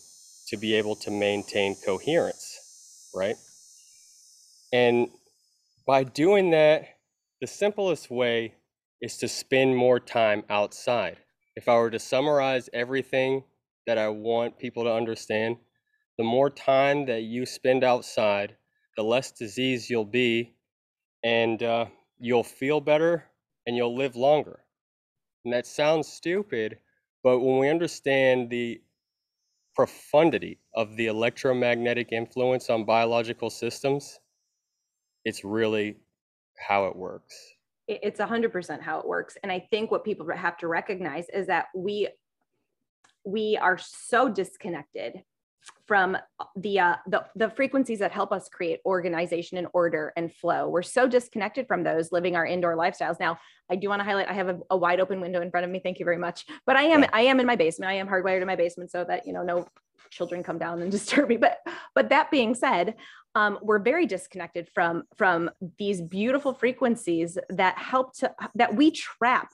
to 0.48 0.58
be 0.58 0.74
able 0.76 0.96
to 0.96 1.12
maintain 1.12 1.76
coherence, 1.86 3.10
right? 3.14 3.36
And 4.72 5.10
by 5.86 6.04
doing 6.04 6.52
that, 6.52 6.88
the 7.42 7.48
simplest 7.48 8.10
way 8.10 8.56
is 9.02 9.18
to 9.18 9.28
spend 9.28 9.76
more 9.76 10.00
time 10.00 10.44
outside. 10.50 11.18
If 11.56 11.68
I 11.68 11.76
were 11.76 11.92
to 11.92 12.00
summarize 12.00 12.70
everything 12.74 13.44
that 13.88 13.98
I 13.98 14.10
want 14.10 14.58
people 14.58 14.84
to 14.84 14.94
understand, 14.94 15.58
the 16.18 16.24
more 16.24 16.50
time 16.50 17.06
that 17.06 17.24
you 17.24 17.46
spend 17.46 17.84
outside, 17.84 18.56
the 18.98 19.04
less 19.04 19.32
disease 19.32 19.90
you'll 19.90 20.06
be, 20.06 20.56
and 21.24 21.62
uh, 21.64 21.86
you'll 22.20 22.44
feel 22.44 22.82
better 22.82 23.26
and 23.66 23.76
you'll 23.76 23.96
live 23.96 24.16
longer. 24.16 24.60
And 25.46 25.54
that 25.54 25.66
sounds 25.66 26.08
stupid, 26.08 26.80
but 27.24 27.40
when 27.40 27.60
we 27.60 27.70
understand 27.70 28.50
the 28.50 28.82
profundity 29.76 30.60
of 30.76 30.98
the 30.98 31.08
electromagnetic 31.08 32.12
influence 32.12 32.70
on 32.70 32.84
biological 32.84 33.50
systems, 33.50 34.20
it's 35.24 35.44
really 35.46 35.96
how 36.58 36.88
it 36.88 36.96
works. 36.96 37.36
It's 37.90 38.20
100% 38.20 38.82
how 38.82 39.00
it 39.00 39.08
works. 39.08 39.36
And 39.42 39.52
I 39.52 39.68
think 39.72 39.90
what 39.90 40.04
people 40.04 40.30
have 40.32 40.58
to 40.58 40.68
recognize 40.68 41.28
is 41.30 41.48
that 41.48 41.68
we 41.76 42.08
we 43.26 43.58
are 43.58 43.78
so 43.78 44.30
disconnected 44.30 45.24
from 45.86 46.18
the, 46.56 46.80
uh, 46.80 46.96
the 47.08 47.26
the 47.36 47.50
frequencies 47.50 48.00
that 48.00 48.12
help 48.12 48.32
us 48.32 48.48
create 48.48 48.80
organization 48.86 49.58
and 49.58 49.68
order 49.74 50.14
and 50.16 50.34
flow. 50.34 50.70
We're 50.70 50.84
so 50.84 51.08
disconnected 51.08 51.68
from 51.68 51.84
those 51.84 52.12
living 52.12 52.36
our 52.36 52.46
indoor 52.46 52.76
lifestyles. 52.76 53.20
Now, 53.20 53.40
I 53.70 53.76
do 53.76 53.90
want 53.90 54.00
to 54.00 54.04
highlight 54.04 54.30
I 54.30 54.34
have 54.34 54.50
a, 54.50 54.60
a, 54.70 54.78
wide 54.78 55.00
open 55.00 55.20
window 55.20 55.42
in 55.42 55.52
front 55.52 55.66
of 55.66 55.72
me. 55.72 55.80
Thank 55.80 56.00
you 56.00 56.06
very 56.06 56.18
much. 56.18 56.46
But 56.66 56.76
I 56.76 56.84
am 56.84 57.02
yeah. 57.02 57.10
I 57.12 57.22
am 57.22 57.40
in 57.40 57.46
my 57.46 57.56
basement. 57.56 57.90
I 57.90 57.96
am 57.96 58.08
hardwired 58.08 58.42
in 58.42 58.48
my 58.48 58.56
basement 58.56 58.92
so 58.92 59.04
that 59.04 59.28
you 59.28 59.34
know 59.34 59.44
no 59.44 59.68
children 60.12 60.44
come 60.44 60.58
down 60.58 60.82
and 60.82 60.92
disturb 60.98 61.28
me. 61.28 61.38
But 61.38 61.58
but 61.96 62.10
that 62.10 62.32
being 62.32 62.56
said, 62.56 62.96
um, 63.36 63.60
we're 63.62 63.80
very 63.80 64.06
disconnected 64.06 64.70
from 64.74 65.04
from 65.16 65.50
these 65.78 66.02
beautiful 66.02 66.54
frequencies 66.54 67.38
that 67.50 67.78
help 67.78 68.14
to 68.16 68.32
that 68.56 68.76
we 68.76 68.92
trap 68.92 69.50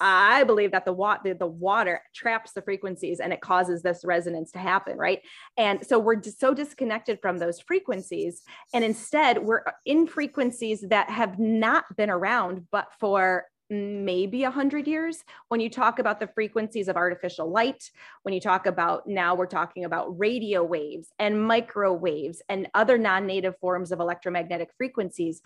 I 0.00 0.44
believe 0.44 0.72
that 0.72 0.84
the, 0.84 0.92
wa- 0.92 1.18
the, 1.22 1.34
the 1.34 1.46
water 1.46 2.02
traps 2.14 2.52
the 2.52 2.62
frequencies 2.62 3.20
and 3.20 3.32
it 3.32 3.40
causes 3.40 3.82
this 3.82 4.04
resonance 4.04 4.50
to 4.52 4.58
happen, 4.58 4.96
right? 4.98 5.20
And 5.56 5.86
so 5.86 5.98
we're 5.98 6.22
so 6.22 6.54
disconnected 6.54 7.20
from 7.20 7.38
those 7.38 7.60
frequencies. 7.60 8.42
And 8.74 8.84
instead, 8.84 9.38
we're 9.38 9.62
in 9.86 10.06
frequencies 10.06 10.84
that 10.88 11.10
have 11.10 11.38
not 11.38 11.84
been 11.96 12.10
around, 12.10 12.66
but 12.70 12.88
for 12.98 13.46
maybe 13.70 14.42
100 14.42 14.86
years. 14.86 15.24
When 15.48 15.60
you 15.60 15.68
talk 15.70 15.98
about 15.98 16.20
the 16.20 16.28
frequencies 16.28 16.88
of 16.88 16.96
artificial 16.96 17.50
light 17.50 17.90
when 18.22 18.34
you 18.34 18.40
talk 18.40 18.66
about 18.66 19.06
now 19.06 19.34
we're 19.34 19.46
talking 19.46 19.84
about 19.84 20.18
radio 20.18 20.62
waves 20.62 21.12
and 21.18 21.42
microwaves 21.46 22.42
and 22.48 22.68
other 22.74 22.98
non-native 22.98 23.58
forms 23.58 23.92
of 23.92 24.00
electromagnetic 24.00 24.70
frequencies 24.76 25.42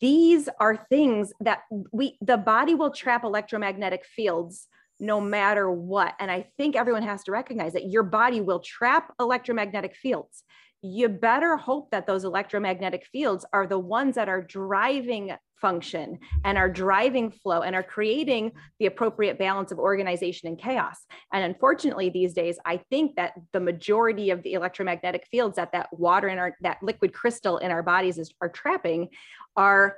these 0.00 0.48
are 0.58 0.76
things 0.88 1.32
that 1.40 1.62
we 1.92 2.18
the 2.20 2.36
body 2.36 2.74
will 2.74 2.90
trap 2.90 3.24
electromagnetic 3.24 4.04
fields 4.04 4.68
no 5.00 5.20
matter 5.20 5.70
what 5.70 6.14
and 6.20 6.30
i 6.30 6.46
think 6.56 6.76
everyone 6.76 7.02
has 7.02 7.22
to 7.24 7.32
recognize 7.32 7.72
that 7.72 7.90
your 7.90 8.02
body 8.02 8.40
will 8.40 8.60
trap 8.60 9.12
electromagnetic 9.18 9.94
fields 9.96 10.44
you 10.82 11.08
better 11.08 11.56
hope 11.56 11.90
that 11.90 12.06
those 12.06 12.24
electromagnetic 12.24 13.04
fields 13.12 13.44
are 13.52 13.66
the 13.66 13.78
ones 13.78 14.14
that 14.14 14.28
are 14.28 14.40
driving 14.40 15.32
function 15.60 16.18
and 16.44 16.56
are 16.56 16.70
driving 16.70 17.30
flow 17.30 17.60
and 17.60 17.76
are 17.76 17.82
creating 17.82 18.52
the 18.78 18.86
appropriate 18.86 19.38
balance 19.38 19.70
of 19.70 19.78
organization 19.78 20.48
and 20.48 20.58
chaos. 20.58 20.96
And 21.32 21.44
unfortunately, 21.44 22.08
these 22.08 22.32
days, 22.32 22.58
I 22.64 22.78
think 22.90 23.16
that 23.16 23.34
the 23.52 23.60
majority 23.60 24.30
of 24.30 24.42
the 24.42 24.54
electromagnetic 24.54 25.26
fields 25.30 25.56
that 25.56 25.72
that 25.72 25.88
water 25.92 26.28
in 26.28 26.38
our 26.38 26.56
that 26.62 26.82
liquid 26.82 27.12
crystal 27.12 27.58
in 27.58 27.70
our 27.70 27.82
bodies 27.82 28.18
is, 28.18 28.32
are 28.40 28.48
trapping 28.48 29.10
are 29.56 29.96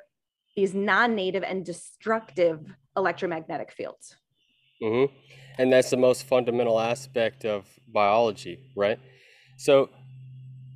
these 0.57 0.74
non-native 0.74 1.42
and 1.44 1.64
destructive 1.64 2.61
electromagnetic 2.96 3.72
fields. 3.72 4.16
Mm-hmm. 4.82 5.14
And 5.58 5.72
that's 5.72 5.90
the 5.90 5.96
most 5.96 6.24
fundamental 6.24 6.80
aspect 6.80 7.44
of 7.44 7.66
biology, 7.92 8.58
right? 8.74 8.98
So 9.56 9.90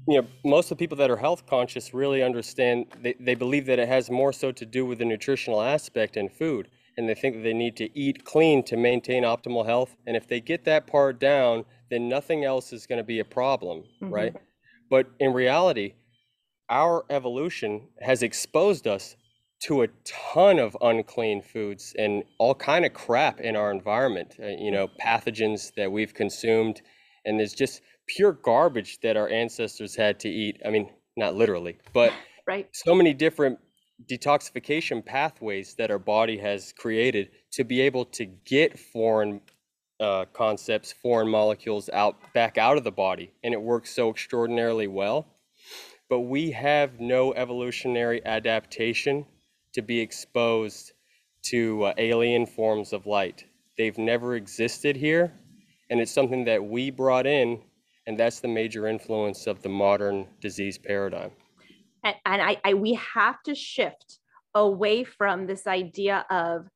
you 0.08 0.20
know, 0.20 0.28
most 0.44 0.66
of 0.70 0.78
the 0.78 0.82
people 0.82 0.96
that 0.98 1.10
are 1.10 1.16
health 1.16 1.46
conscious 1.46 1.92
really 1.92 2.22
understand, 2.22 2.86
they, 3.02 3.14
they 3.18 3.34
believe 3.34 3.66
that 3.66 3.78
it 3.78 3.88
has 3.88 4.08
more 4.08 4.32
so 4.32 4.52
to 4.52 4.64
do 4.64 4.86
with 4.86 4.98
the 4.98 5.04
nutritional 5.04 5.60
aspect 5.60 6.16
in 6.16 6.28
food. 6.28 6.68
And 6.96 7.08
they 7.08 7.14
think 7.14 7.36
that 7.36 7.42
they 7.42 7.52
need 7.52 7.76
to 7.76 7.98
eat 7.98 8.24
clean 8.24 8.62
to 8.64 8.76
maintain 8.76 9.24
optimal 9.24 9.66
health. 9.66 9.96
And 10.06 10.16
if 10.16 10.28
they 10.28 10.40
get 10.40 10.64
that 10.64 10.86
part 10.86 11.18
down, 11.18 11.64
then 11.90 12.08
nothing 12.08 12.44
else 12.44 12.72
is 12.72 12.86
going 12.86 12.98
to 12.98 13.04
be 13.04 13.18
a 13.18 13.24
problem, 13.24 13.84
mm-hmm. 14.00 14.14
right? 14.14 14.36
But 14.88 15.10
in 15.18 15.32
reality, 15.32 15.94
our 16.70 17.04
evolution 17.10 17.88
has 18.00 18.22
exposed 18.22 18.86
us 18.86 19.16
to 19.62 19.82
a 19.82 19.88
ton 20.04 20.58
of 20.58 20.76
unclean 20.82 21.42
foods 21.42 21.94
and 21.98 22.22
all 22.38 22.54
kind 22.54 22.84
of 22.84 22.92
crap 22.92 23.40
in 23.40 23.56
our 23.56 23.70
environment, 23.70 24.36
uh, 24.42 24.46
you 24.46 24.70
know, 24.70 24.88
pathogens 25.00 25.72
that 25.76 25.90
we've 25.90 26.14
consumed. 26.14 26.82
And 27.24 27.38
there's 27.38 27.54
just 27.54 27.80
pure 28.06 28.32
garbage 28.32 29.00
that 29.00 29.16
our 29.16 29.28
ancestors 29.28 29.96
had 29.96 30.20
to 30.20 30.28
eat. 30.28 30.60
I 30.64 30.70
mean, 30.70 30.90
not 31.16 31.34
literally, 31.34 31.78
but 31.92 32.12
right. 32.46 32.68
so 32.72 32.94
many 32.94 33.14
different 33.14 33.58
detoxification 34.10 35.04
pathways 35.04 35.74
that 35.74 35.90
our 35.90 35.98
body 35.98 36.36
has 36.38 36.72
created 36.78 37.30
to 37.52 37.64
be 37.64 37.80
able 37.80 38.04
to 38.04 38.26
get 38.26 38.78
foreign 38.78 39.40
uh, 39.98 40.26
concepts, 40.34 40.92
foreign 40.92 41.28
molecules 41.28 41.88
out 41.90 42.16
back 42.34 42.58
out 42.58 42.76
of 42.76 42.84
the 42.84 42.92
body, 42.92 43.32
and 43.42 43.54
it 43.54 43.60
works 43.60 43.94
so 43.94 44.10
extraordinarily 44.10 44.86
well. 44.86 45.26
But 46.10 46.20
we 46.20 46.50
have 46.52 47.00
no 47.00 47.32
evolutionary 47.32 48.24
adaptation 48.24 49.24
to 49.76 49.82
be 49.82 50.00
exposed 50.00 50.92
to 51.42 51.84
uh, 51.84 51.92
alien 51.98 52.46
forms 52.46 52.94
of 52.94 53.04
light. 53.04 53.44
They've 53.76 53.98
never 53.98 54.34
existed 54.34 54.96
here, 54.96 55.34
and 55.90 56.00
it's 56.00 56.10
something 56.10 56.46
that 56.46 56.64
we 56.64 56.90
brought 56.90 57.26
in, 57.26 57.60
and 58.06 58.18
that's 58.18 58.40
the 58.40 58.48
major 58.48 58.88
influence 58.88 59.46
of 59.46 59.60
the 59.60 59.68
modern 59.68 60.28
disease 60.40 60.78
paradigm. 60.78 61.30
And, 62.04 62.16
and 62.24 62.40
I, 62.40 62.56
I, 62.64 62.72
we 62.72 62.94
have 62.94 63.42
to 63.42 63.54
shift 63.54 64.18
away 64.54 65.04
from 65.04 65.46
this 65.46 65.66
idea 65.66 66.24
of 66.30 66.66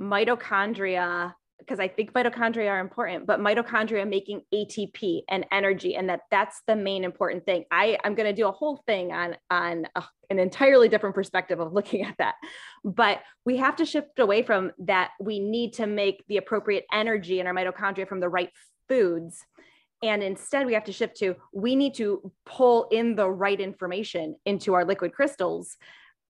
mitochondria 0.00 1.34
because 1.62 1.80
I 1.80 1.88
think 1.88 2.12
mitochondria 2.12 2.68
are 2.68 2.80
important, 2.80 3.26
but 3.26 3.40
mitochondria 3.40 4.08
making 4.08 4.42
ATP 4.52 5.22
and 5.28 5.46
energy, 5.52 5.94
and 5.94 6.08
that 6.08 6.20
that's 6.30 6.62
the 6.66 6.76
main 6.76 7.04
important 7.04 7.44
thing. 7.44 7.64
I 7.70 7.98
I'm 8.04 8.14
going 8.14 8.28
to 8.28 8.34
do 8.34 8.48
a 8.48 8.52
whole 8.52 8.82
thing 8.86 9.12
on 9.12 9.36
on 9.50 9.86
uh, 9.94 10.02
an 10.30 10.38
entirely 10.38 10.88
different 10.88 11.14
perspective 11.14 11.60
of 11.60 11.72
looking 11.72 12.02
at 12.02 12.16
that, 12.18 12.34
but 12.84 13.20
we 13.44 13.56
have 13.58 13.76
to 13.76 13.86
shift 13.86 14.18
away 14.18 14.42
from 14.42 14.72
that. 14.80 15.10
We 15.20 15.38
need 15.38 15.74
to 15.74 15.86
make 15.86 16.24
the 16.28 16.38
appropriate 16.38 16.84
energy 16.92 17.40
in 17.40 17.46
our 17.46 17.54
mitochondria 17.54 18.08
from 18.08 18.20
the 18.20 18.28
right 18.28 18.50
foods. 18.88 19.44
And 20.02 20.22
instead, 20.22 20.66
we 20.66 20.74
have 20.74 20.84
to 20.84 20.92
shift 20.92 21.16
to 21.18 21.36
we 21.52 21.76
need 21.76 21.94
to 21.94 22.32
pull 22.44 22.88
in 22.90 23.14
the 23.14 23.30
right 23.30 23.60
information 23.60 24.36
into 24.44 24.74
our 24.74 24.84
liquid 24.84 25.12
crystals. 25.12 25.76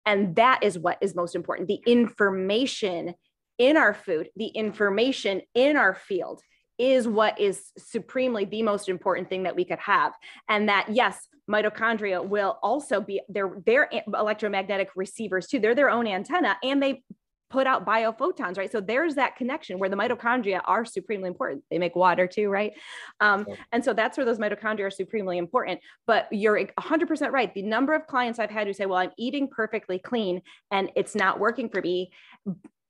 And 0.05 0.35
that 0.35 0.63
is 0.63 0.77
what 0.77 0.97
is 1.01 1.15
most 1.15 1.35
important 1.35 1.67
the 1.67 1.81
information 1.85 3.13
in 3.61 3.77
our 3.77 3.93
food, 3.93 4.27
the 4.35 4.47
information 4.47 5.43
in 5.53 5.77
our 5.77 5.93
field 5.93 6.41
is 6.79 7.07
what 7.07 7.39
is 7.39 7.71
supremely 7.77 8.43
the 8.43 8.63
most 8.63 8.89
important 8.89 9.29
thing 9.29 9.43
that 9.43 9.55
we 9.55 9.63
could 9.63 9.77
have. 9.77 10.13
And 10.49 10.67
that, 10.67 10.87
yes, 10.89 11.27
mitochondria 11.47 12.27
will 12.27 12.57
also 12.63 12.99
be 12.99 13.21
their, 13.29 13.51
their 13.63 13.87
electromagnetic 14.11 14.89
receivers 14.95 15.45
too. 15.45 15.59
They're 15.59 15.75
their 15.75 15.91
own 15.91 16.07
antenna 16.07 16.57
and 16.63 16.81
they 16.81 17.03
put 17.51 17.67
out 17.67 17.85
biophotons, 17.85 18.57
right? 18.57 18.71
So 18.71 18.81
there's 18.81 19.15
that 19.15 19.35
connection 19.35 19.77
where 19.77 19.89
the 19.89 19.95
mitochondria 19.95 20.61
are 20.65 20.85
supremely 20.85 21.27
important. 21.27 21.63
They 21.69 21.77
make 21.77 21.95
water 21.95 22.25
too, 22.25 22.49
right? 22.49 22.71
Um, 23.19 23.45
and 23.71 23.83
so 23.83 23.93
that's 23.93 24.17
where 24.17 24.25
those 24.25 24.39
mitochondria 24.39 24.87
are 24.87 24.91
supremely 24.91 25.37
important. 25.37 25.81
But 26.07 26.27
you're 26.31 26.57
100% 26.57 27.31
right. 27.31 27.53
The 27.53 27.61
number 27.61 27.93
of 27.93 28.07
clients 28.07 28.39
I've 28.39 28.49
had 28.49 28.67
who 28.67 28.73
say, 28.73 28.85
well, 28.85 28.99
I'm 28.99 29.11
eating 29.17 29.49
perfectly 29.49 29.99
clean 29.99 30.41
and 30.71 30.89
it's 30.95 31.13
not 31.13 31.39
working 31.39 31.69
for 31.69 31.81
me. 31.81 32.11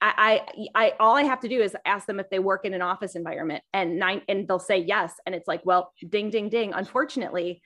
I, 0.02 0.42
I, 0.56 0.68
I, 0.74 0.94
all 1.00 1.16
I 1.16 1.24
have 1.24 1.42
to 1.42 1.48
do 1.48 1.62
is 1.62 1.76
ask 1.86 2.08
them 2.08 2.20
if 2.20 2.30
they 2.30 2.40
work 2.40 2.66
in 2.66 2.74
an 2.74 2.82
office 2.82 3.16
environment 3.16 3.64
and 3.72 4.00
nine, 4.00 4.24
and 4.28 4.48
they'll 4.48 4.60
say 4.60 4.80
yes. 4.80 5.14
And 5.26 5.36
it's 5.36 5.48
like, 5.48 5.62
well, 5.64 5.94
ding, 6.10 6.32
ding, 6.32 6.50
ding. 6.50 6.74
Unfortunately, 6.74 7.62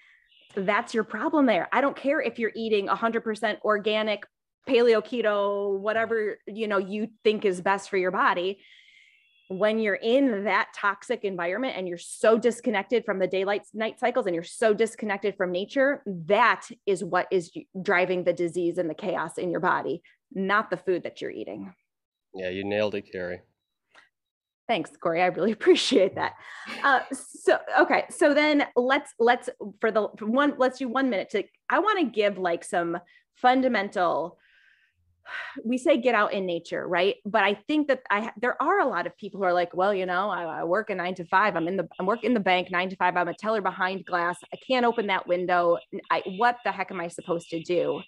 that's 0.55 0.93
your 0.93 1.05
problem 1.05 1.45
there. 1.45 1.69
I 1.71 1.81
don't 1.81 1.95
care 1.95 2.21
if 2.21 2.37
you're 2.37 2.51
eating 2.53 2.87
100% 2.87 3.61
organic, 3.63 4.23
paleo, 4.67 5.05
keto, 5.05 5.79
whatever, 5.79 6.37
you 6.47 6.67
know, 6.67 6.77
you 6.77 7.09
think 7.23 7.45
is 7.45 7.61
best 7.61 7.89
for 7.89 7.97
your 7.97 8.11
body. 8.11 8.59
When 9.47 9.77
you're 9.77 9.93
in 9.93 10.45
that 10.45 10.69
toxic 10.75 11.23
environment 11.23 11.75
and 11.77 11.87
you're 11.87 11.99
so 11.99 12.37
disconnected 12.37 13.05
from 13.05 13.19
the 13.19 13.27
daylight 13.27 13.61
night 13.75 13.99
cycles 13.99 14.25
and 14.25 14.33
you're 14.33 14.43
so 14.43 14.73
disconnected 14.73 15.37
from 15.37 15.51
nature, 15.51 16.01
that 16.05 16.67
is 16.87 17.03
what 17.03 17.27
is 17.31 17.51
driving 17.79 18.23
the 18.23 18.33
disease 18.33 18.79
and 18.79 18.89
the 18.89 18.95
chaos 18.95 19.37
in 19.37 19.51
your 19.51 19.59
body, 19.59 20.01
not 20.33 20.71
the 20.71 20.77
food 20.77 21.03
that 21.03 21.21
you're 21.21 21.31
eating. 21.31 21.71
Yeah, 22.35 22.49
you 22.49 22.63
nailed 22.63 22.95
it, 22.95 23.09
Carrie. 23.11 23.41
Thanks, 24.67 24.91
Corey. 24.97 25.21
I 25.21 25.27
really 25.27 25.51
appreciate 25.59 26.15
that. 26.15 26.33
Uh, 26.83 27.01
so, 27.11 27.59
okay, 27.79 28.05
so 28.09 28.33
then 28.33 28.65
let's 28.75 29.13
let's 29.19 29.49
for 29.79 29.91
the 29.91 30.07
one 30.19 30.55
let's 30.57 30.79
do 30.79 30.87
one 30.87 31.09
minute 31.09 31.29
to. 31.31 31.43
I 31.69 31.79
want 31.79 31.99
to 31.99 32.05
give 32.05 32.37
like 32.37 32.63
some 32.63 32.97
fundamental. 33.35 34.37
We 35.63 35.79
say 35.79 35.97
get 35.97 36.13
out 36.13 36.33
in 36.33 36.45
nature, 36.45 36.87
right? 36.87 37.15
But 37.25 37.43
I 37.43 37.55
think 37.67 37.87
that 37.87 38.01
I 38.11 38.31
there 38.39 38.61
are 38.61 38.79
a 38.79 38.87
lot 38.87 39.07
of 39.07 39.17
people 39.17 39.39
who 39.39 39.45
are 39.45 39.53
like, 39.53 39.75
well, 39.75 39.91
you 39.91 40.05
know, 40.05 40.29
I, 40.29 40.43
I 40.43 40.63
work 40.65 40.91
a 40.91 40.95
nine 40.95 41.15
to 41.15 41.25
five. 41.25 41.55
I'm 41.55 41.67
in 41.67 41.77
the 41.77 41.87
I'm 41.99 42.05
working 42.05 42.35
the 42.35 42.39
bank 42.39 42.69
nine 42.69 42.89
to 42.89 42.95
five. 42.95 43.17
I'm 43.17 43.27
a 43.27 43.33
teller 43.33 43.61
behind 43.61 44.05
glass. 44.05 44.37
I 44.53 44.57
can't 44.67 44.85
open 44.85 45.07
that 45.07 45.27
window. 45.27 45.77
I, 46.11 46.21
what 46.37 46.57
the 46.63 46.71
heck 46.71 46.91
am 46.91 47.01
I 47.01 47.07
supposed 47.07 47.49
to 47.49 47.61
do? 47.61 48.01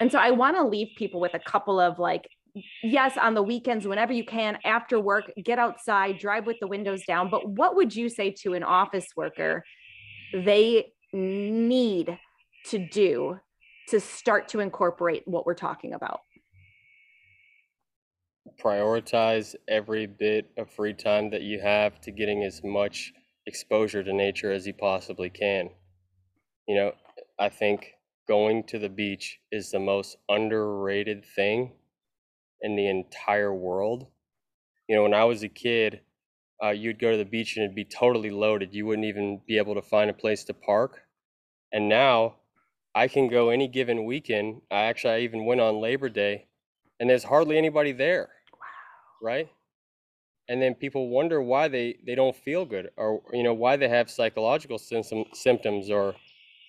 And 0.00 0.10
so 0.12 0.18
I 0.18 0.30
want 0.30 0.56
to 0.56 0.64
leave 0.64 0.88
people 0.96 1.20
with 1.20 1.34
a 1.34 1.38
couple 1.40 1.80
of 1.80 1.98
like 1.98 2.28
yes, 2.82 3.16
on 3.16 3.34
the 3.34 3.42
weekends, 3.42 3.86
whenever 3.86 4.12
you 4.12 4.24
can, 4.24 4.58
after 4.64 5.00
work, 5.00 5.30
get 5.44 5.58
outside, 5.58 6.18
drive 6.18 6.46
with 6.46 6.56
the 6.60 6.66
windows 6.66 7.02
down. 7.06 7.30
But 7.30 7.48
what 7.48 7.76
would 7.76 7.94
you 7.94 8.08
say 8.08 8.30
to 8.42 8.54
an 8.54 8.62
office 8.62 9.06
worker 9.16 9.64
they 10.32 10.92
need 11.12 12.18
to 12.66 12.78
do 12.78 13.38
to 13.88 14.00
start 14.00 14.48
to 14.48 14.60
incorporate 14.60 15.22
what 15.26 15.46
we're 15.46 15.54
talking 15.54 15.94
about? 15.94 16.20
Prioritize 18.62 19.54
every 19.68 20.06
bit 20.06 20.50
of 20.56 20.70
free 20.70 20.94
time 20.94 21.30
that 21.30 21.42
you 21.42 21.60
have 21.60 22.00
to 22.02 22.10
getting 22.10 22.44
as 22.44 22.62
much 22.64 23.12
exposure 23.46 24.02
to 24.02 24.12
nature 24.12 24.52
as 24.52 24.66
you 24.66 24.74
possibly 24.74 25.30
can. 25.30 25.70
You 26.66 26.76
know, 26.76 26.92
I 27.38 27.48
think 27.48 27.94
going 28.26 28.64
to 28.64 28.78
the 28.78 28.88
beach 28.90 29.40
is 29.50 29.70
the 29.70 29.78
most 29.78 30.16
underrated 30.28 31.24
thing 31.24 31.72
in 32.62 32.76
the 32.76 32.88
entire 32.88 33.52
world. 33.52 34.06
You 34.88 34.96
know, 34.96 35.02
when 35.02 35.14
I 35.14 35.24
was 35.24 35.42
a 35.42 35.48
kid, 35.48 36.00
uh, 36.62 36.70
you'd 36.70 36.98
go 36.98 37.12
to 37.12 37.16
the 37.16 37.24
beach 37.24 37.56
and 37.56 37.64
it'd 37.64 37.76
be 37.76 37.84
totally 37.84 38.30
loaded. 38.30 38.74
You 38.74 38.86
wouldn't 38.86 39.06
even 39.06 39.40
be 39.46 39.58
able 39.58 39.74
to 39.74 39.82
find 39.82 40.10
a 40.10 40.14
place 40.14 40.44
to 40.44 40.54
park. 40.54 41.02
And 41.72 41.88
now 41.88 42.36
I 42.94 43.08
can 43.08 43.28
go 43.28 43.50
any 43.50 43.68
given 43.68 44.04
weekend. 44.04 44.62
I 44.70 44.84
actually 44.84 45.14
I 45.14 45.20
even 45.20 45.44
went 45.44 45.60
on 45.60 45.80
Labor 45.80 46.08
Day 46.08 46.46
and 46.98 47.08
there's 47.08 47.24
hardly 47.24 47.56
anybody 47.58 47.92
there. 47.92 48.30
Wow. 48.52 49.28
Right? 49.28 49.48
And 50.48 50.60
then 50.62 50.74
people 50.74 51.10
wonder 51.10 51.42
why 51.42 51.68
they, 51.68 51.98
they 52.06 52.14
don't 52.14 52.34
feel 52.34 52.64
good 52.64 52.90
or 52.96 53.22
you 53.32 53.42
know 53.42 53.54
why 53.54 53.76
they 53.76 53.88
have 53.88 54.10
psychological 54.10 54.78
symptom, 54.78 55.24
symptoms 55.34 55.90
or 55.90 56.14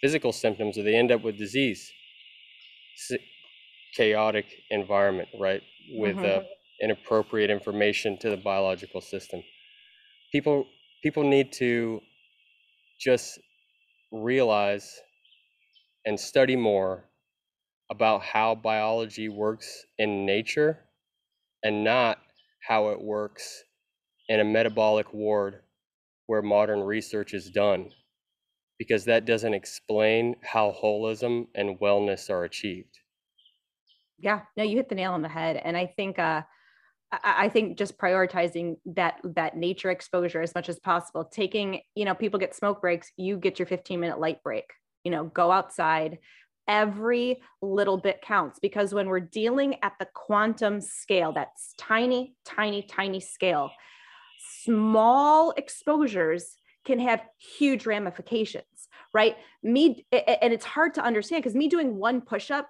physical 0.02 0.34
symptoms 0.34 0.78
or 0.78 0.84
they 0.84 0.96
end 0.96 1.12
up 1.12 1.24
with 1.24 1.38
disease. 1.38 1.92
chaotic 3.96 4.46
environment, 4.70 5.30
right? 5.40 5.62
With 5.94 6.16
mm-hmm. 6.16 6.40
uh, 6.40 6.44
inappropriate 6.82 7.50
information 7.50 8.18
to 8.20 8.30
the 8.30 8.38
biological 8.38 9.02
system. 9.02 9.42
People 10.32 10.66
people 11.04 11.24
need 11.24 11.52
to 11.54 12.02
just 13.00 13.40
realize 14.12 15.00
and 16.06 16.20
study 16.20 16.56
more 16.56 17.06
about 17.90 18.22
how 18.22 18.56
biology 18.56 19.30
works 19.30 19.86
in 19.98 20.26
nature 20.26 20.80
and 21.64 21.84
not 21.84 22.20
how 22.68 22.90
it 22.90 23.02
works 23.02 23.64
in 24.28 24.40
a 24.40 24.44
metabolic 24.44 25.14
ward 25.14 25.62
where 26.28 26.42
modern 26.42 26.82
research 26.82 27.34
is 27.34 27.50
done 27.50 27.90
because 28.78 29.06
that 29.06 29.26
doesn't 29.26 29.54
explain 29.54 30.36
how 30.44 30.74
holism 30.82 31.48
and 31.56 31.80
wellness 31.80 32.30
are 32.30 32.44
achieved 32.44 32.99
yeah. 34.20 34.42
No 34.58 34.64
you 34.64 34.78
hit 34.78 34.90
the 34.90 34.96
nail 34.96 35.14
on 35.14 35.22
the 35.22 35.30
head. 35.30 35.60
And 35.64 35.76
i 35.78 35.86
think 35.86 36.20
uh 36.20 36.44
I, 37.12 37.50
think 37.50 37.76
just 37.76 37.98
prioritizing 37.98 38.76
that 38.86 39.16
that 39.24 39.58
nature 39.58 39.90
exposure 39.90 40.42
as 40.44 40.54
much 40.54 40.70
as 40.70 40.78
possible. 40.78 41.26
Taking 41.26 41.82
you 41.96 42.06
know 42.06 42.14
people 42.14 42.40
get 42.40 42.54
smoke 42.56 42.82
breaks 42.82 43.12
you 43.18 43.38
get 43.38 43.58
your 43.58 43.66
15 43.66 44.00
minute 44.00 44.20
light 44.20 44.44
break. 44.44 44.66
You 45.04 45.12
know 45.12 45.24
go 45.26 45.52
outside. 45.52 46.20
Every 46.68 47.42
little 47.64 47.98
bit 47.98 48.22
counts 48.22 48.60
because 48.60 48.94
when 48.94 49.08
we're 49.08 49.22
dealing 49.22 49.78
at 49.82 49.94
the 50.00 50.08
quantum 50.14 50.82
scale 50.82 51.32
that's 51.32 51.74
tiny 51.80 52.36
tiny 52.46 52.84
tiny 52.84 53.20
scale 53.20 53.72
small 54.64 55.52
exposures 55.58 56.58
can 56.86 57.00
have 57.00 57.24
huge 57.40 57.88
ramifications 57.88 58.80
right? 59.14 59.36
Me 59.64 60.06
and 60.12 60.54
it's 60.54 60.66
hard 60.66 60.94
to 60.96 61.04
understand 61.04 61.44
because 61.44 61.56
me 61.56 61.68
doing 61.68 61.98
one 61.98 62.22
push-up 62.22 62.70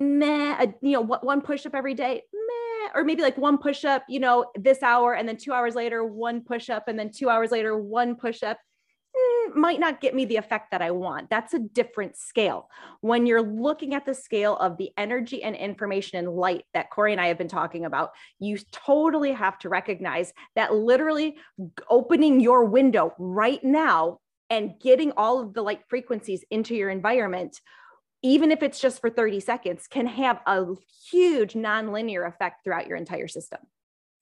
meh, 0.00 0.66
you 0.80 0.92
know, 0.92 1.02
one 1.02 1.42
push 1.42 1.66
up 1.66 1.74
every 1.74 1.94
day, 1.94 2.22
meh, 2.32 2.88
or 2.94 3.04
maybe 3.04 3.22
like 3.22 3.36
one 3.36 3.58
push 3.58 3.84
up, 3.84 4.02
you 4.08 4.18
know, 4.18 4.46
this 4.56 4.82
hour, 4.82 5.14
and 5.14 5.28
then 5.28 5.36
two 5.36 5.52
hours 5.52 5.74
later, 5.74 6.04
one 6.04 6.42
push 6.42 6.70
up, 6.70 6.88
and 6.88 6.98
then 6.98 7.10
two 7.10 7.28
hours 7.28 7.50
later, 7.50 7.78
one 7.78 8.16
push 8.16 8.42
up. 8.42 8.58
Eh, 9.14 9.50
might 9.54 9.80
not 9.80 10.00
get 10.00 10.14
me 10.14 10.24
the 10.24 10.36
effect 10.36 10.70
that 10.70 10.80
I 10.80 10.92
want. 10.92 11.30
That's 11.30 11.52
a 11.52 11.58
different 11.58 12.16
scale. 12.16 12.68
When 13.00 13.26
you're 13.26 13.42
looking 13.42 13.92
at 13.94 14.06
the 14.06 14.14
scale 14.14 14.56
of 14.56 14.78
the 14.78 14.90
energy 14.96 15.42
and 15.42 15.56
information 15.56 16.18
and 16.18 16.28
light 16.28 16.64
that 16.74 16.90
Corey 16.90 17.10
and 17.10 17.20
I 17.20 17.26
have 17.26 17.38
been 17.38 17.48
talking 17.48 17.84
about, 17.84 18.12
you 18.38 18.56
totally 18.70 19.32
have 19.32 19.58
to 19.60 19.68
recognize 19.68 20.32
that 20.54 20.74
literally 20.74 21.36
opening 21.88 22.38
your 22.38 22.64
window 22.66 23.12
right 23.18 23.62
now 23.64 24.18
and 24.48 24.74
getting 24.80 25.12
all 25.16 25.40
of 25.40 25.54
the 25.54 25.62
light 25.62 25.82
frequencies 25.88 26.44
into 26.50 26.76
your 26.76 26.90
environment 26.90 27.60
even 28.22 28.50
if 28.50 28.62
it's 28.62 28.80
just 28.80 29.00
for 29.00 29.10
30 29.10 29.40
seconds, 29.40 29.86
can 29.88 30.06
have 30.06 30.40
a 30.46 30.66
huge 31.10 31.54
nonlinear 31.54 32.26
effect 32.26 32.64
throughout 32.64 32.86
your 32.86 32.96
entire 32.96 33.28
system. 33.28 33.60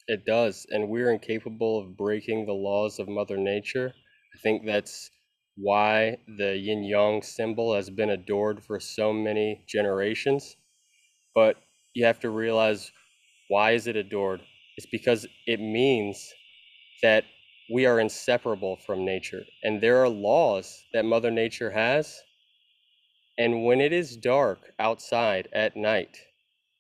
it 0.07 0.25
does. 0.25 0.67
And 0.71 0.89
we're 0.89 1.11
incapable 1.13 1.79
of 1.79 1.97
breaking 1.97 2.47
the 2.47 2.53
laws 2.55 2.99
of 2.99 3.09
Mother 3.09 3.37
Nature. 3.37 3.95
I 4.35 4.39
think 4.39 4.65
that's 4.67 5.11
why 5.57 6.19
the 6.39 6.57
yin 6.57 6.85
yang 6.85 7.23
symbol 7.23 7.75
has 7.75 7.91
been 7.91 8.11
adored 8.11 8.63
for 8.65 8.79
so 8.81 9.13
many 9.13 9.65
generations. 9.67 10.57
But 11.35 11.57
you 11.95 12.05
have 12.07 12.21
to 12.21 12.31
realize 12.31 12.93
why 13.49 13.73
is 13.73 13.87
it 13.87 13.97
adored? 13.97 14.43
It's 14.77 14.87
because 14.87 15.27
it 15.47 15.61
means 15.61 16.33
that 17.03 17.25
we 17.73 17.87
are 17.87 18.01
inseparable 18.01 18.77
from 18.77 19.05
nature 19.05 19.45
and 19.63 19.81
there 19.81 19.99
are 20.03 20.09
laws 20.09 20.85
that 20.93 21.05
mother 21.05 21.31
nature 21.31 21.71
has 21.71 22.23
and 23.39 23.65
when 23.65 23.81
it 23.81 23.93
is 23.93 24.17
dark 24.17 24.73
outside 24.81 25.49
at 25.53 25.77
night 25.77 26.19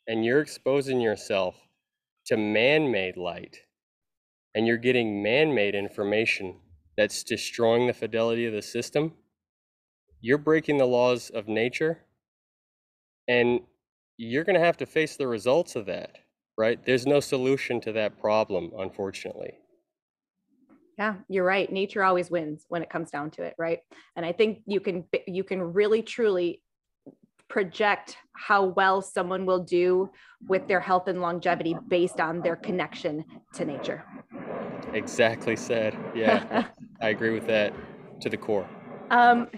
and 0.09 0.25
you're 0.25 0.41
exposing 0.41 1.01
yourself 1.01 1.55
to 2.27 2.37
man-made 2.37 3.17
light 3.17 3.59
and 4.55 4.67
you're 4.67 4.77
getting 4.77 5.23
man-made 5.23 5.75
information 5.75 6.57
that's 6.97 7.23
destroying 7.23 7.87
the 7.87 7.93
fidelity 7.95 8.45
of 8.45 8.53
the 8.53 8.63
system 8.63 9.13
you're 10.21 10.39
breaking 10.39 10.79
the 10.79 10.87
laws 10.87 11.31
of 11.31 11.47
nature 11.49 11.99
and 13.29 13.61
you're 14.17 14.45
going 14.45 14.59
to 14.59 14.65
have 14.65 14.77
to 14.77 14.87
face 14.87 15.17
the 15.17 15.29
results 15.29 15.77
of 15.77 15.87
that 15.87 16.19
right? 16.59 16.85
There's 16.85 17.07
no 17.07 17.21
solution 17.21 17.81
to 17.83 17.93
that 17.93 18.21
problem 18.21 18.73
unfortunately 18.77 19.55
yeah, 20.99 21.15
you're 21.29 21.45
right. 21.45 21.71
Nature 21.71 22.03
always 22.03 22.29
wins 22.29 22.65
when 22.69 22.83
it 22.83 22.91
comes 22.91 23.11
down 23.11 23.31
to 23.31 23.43
it, 23.45 23.55
right? 23.57 23.79
And 24.17 24.27
I 24.27 24.33
think 24.33 24.63
you 24.67 24.81
can 24.81 25.05
you 25.29 25.45
can 25.45 25.73
really 25.73 26.03
truly 26.03 26.61
project 27.49 28.17
how 28.33 28.65
well 28.65 29.01
someone 29.01 29.47
will 29.47 29.61
do 29.63 30.11
with 30.49 30.67
their 30.67 30.81
health 30.81 31.07
and 31.07 31.21
longevity 31.21 31.77
based 31.89 32.21
on 32.21 32.43
their 32.43 32.57
connection 32.57 33.25
to 33.55 33.65
nature. 33.65 34.05
Exactly 34.93 35.55
said. 35.55 35.97
Yeah, 36.15 36.43
I 37.01 37.11
agree 37.11 37.31
with 37.31 37.47
that 37.47 37.73
to 38.21 38.29
the 38.29 38.37
core. 38.37 38.67
Um, 39.11 39.49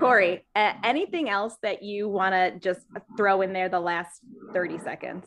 Corey, 0.00 0.46
uh, 0.56 0.72
anything 0.82 1.28
else 1.28 1.56
that 1.62 1.82
you 1.82 2.08
want 2.08 2.34
to 2.34 2.58
just 2.58 2.86
throw 3.18 3.42
in 3.42 3.52
there 3.52 3.68
the 3.68 3.80
last 3.80 4.22
30 4.54 4.78
seconds? 4.78 5.26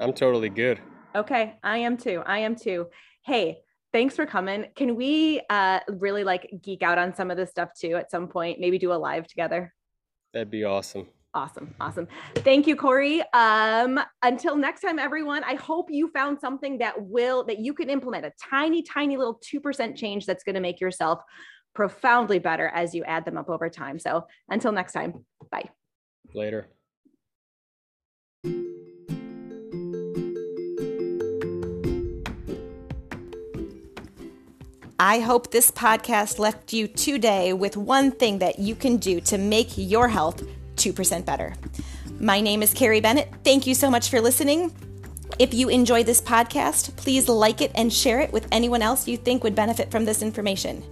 I'm 0.00 0.14
totally 0.14 0.48
good. 0.48 0.80
Okay, 1.14 1.56
I 1.62 1.78
am 1.78 1.98
too. 1.98 2.22
I 2.24 2.38
am 2.38 2.56
too. 2.56 2.86
Hey, 3.24 3.58
thanks 3.92 4.16
for 4.16 4.26
coming. 4.26 4.66
Can 4.74 4.96
we 4.96 5.40
uh, 5.50 5.80
really 5.88 6.24
like 6.24 6.50
geek 6.62 6.82
out 6.82 6.98
on 6.98 7.14
some 7.14 7.30
of 7.30 7.36
this 7.36 7.50
stuff 7.50 7.70
too 7.78 7.96
at 7.96 8.10
some 8.10 8.28
point? 8.28 8.60
Maybe 8.60 8.78
do 8.78 8.92
a 8.92 8.94
live 8.94 9.26
together. 9.26 9.72
That'd 10.32 10.50
be 10.50 10.64
awesome. 10.64 11.08
Awesome. 11.34 11.74
Awesome. 11.80 12.08
Thank 12.36 12.66
you, 12.66 12.76
Corey. 12.76 13.22
Um, 13.32 13.98
until 14.22 14.54
next 14.54 14.82
time, 14.82 14.98
everyone, 14.98 15.42
I 15.44 15.54
hope 15.54 15.90
you 15.90 16.08
found 16.08 16.38
something 16.38 16.78
that 16.78 17.00
will, 17.00 17.44
that 17.44 17.58
you 17.58 17.72
can 17.72 17.88
implement 17.88 18.26
a 18.26 18.32
tiny, 18.50 18.82
tiny 18.82 19.16
little 19.16 19.40
2% 19.40 19.96
change 19.96 20.26
that's 20.26 20.44
going 20.44 20.56
to 20.56 20.60
make 20.60 20.78
yourself 20.78 21.22
profoundly 21.74 22.38
better 22.38 22.68
as 22.68 22.94
you 22.94 23.02
add 23.04 23.24
them 23.24 23.38
up 23.38 23.48
over 23.48 23.70
time. 23.70 23.98
So 23.98 24.26
until 24.50 24.72
next 24.72 24.92
time, 24.92 25.24
bye. 25.50 25.70
Later. 26.34 26.68
I 35.04 35.18
hope 35.18 35.50
this 35.50 35.68
podcast 35.68 36.38
left 36.38 36.72
you 36.72 36.86
today 36.86 37.52
with 37.52 37.76
one 37.76 38.12
thing 38.12 38.38
that 38.38 38.60
you 38.60 38.76
can 38.76 38.98
do 38.98 39.20
to 39.22 39.36
make 39.36 39.76
your 39.76 40.06
health 40.06 40.44
2% 40.76 41.24
better. 41.24 41.54
My 42.20 42.40
name 42.40 42.62
is 42.62 42.72
Carrie 42.72 43.00
Bennett. 43.00 43.28
Thank 43.42 43.66
you 43.66 43.74
so 43.74 43.90
much 43.90 44.10
for 44.10 44.20
listening. 44.20 44.72
If 45.40 45.54
you 45.54 45.68
enjoyed 45.70 46.06
this 46.06 46.20
podcast, 46.20 46.94
please 46.94 47.28
like 47.28 47.60
it 47.60 47.72
and 47.74 47.92
share 47.92 48.20
it 48.20 48.32
with 48.32 48.46
anyone 48.52 48.80
else 48.80 49.08
you 49.08 49.16
think 49.16 49.42
would 49.42 49.56
benefit 49.56 49.90
from 49.90 50.04
this 50.04 50.22
information. 50.22 50.84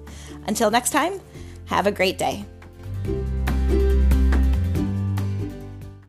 Until 0.48 0.72
next 0.72 0.90
time, 0.90 1.20
have 1.66 1.86
a 1.86 1.92
great 1.92 2.18
day. 2.18 2.44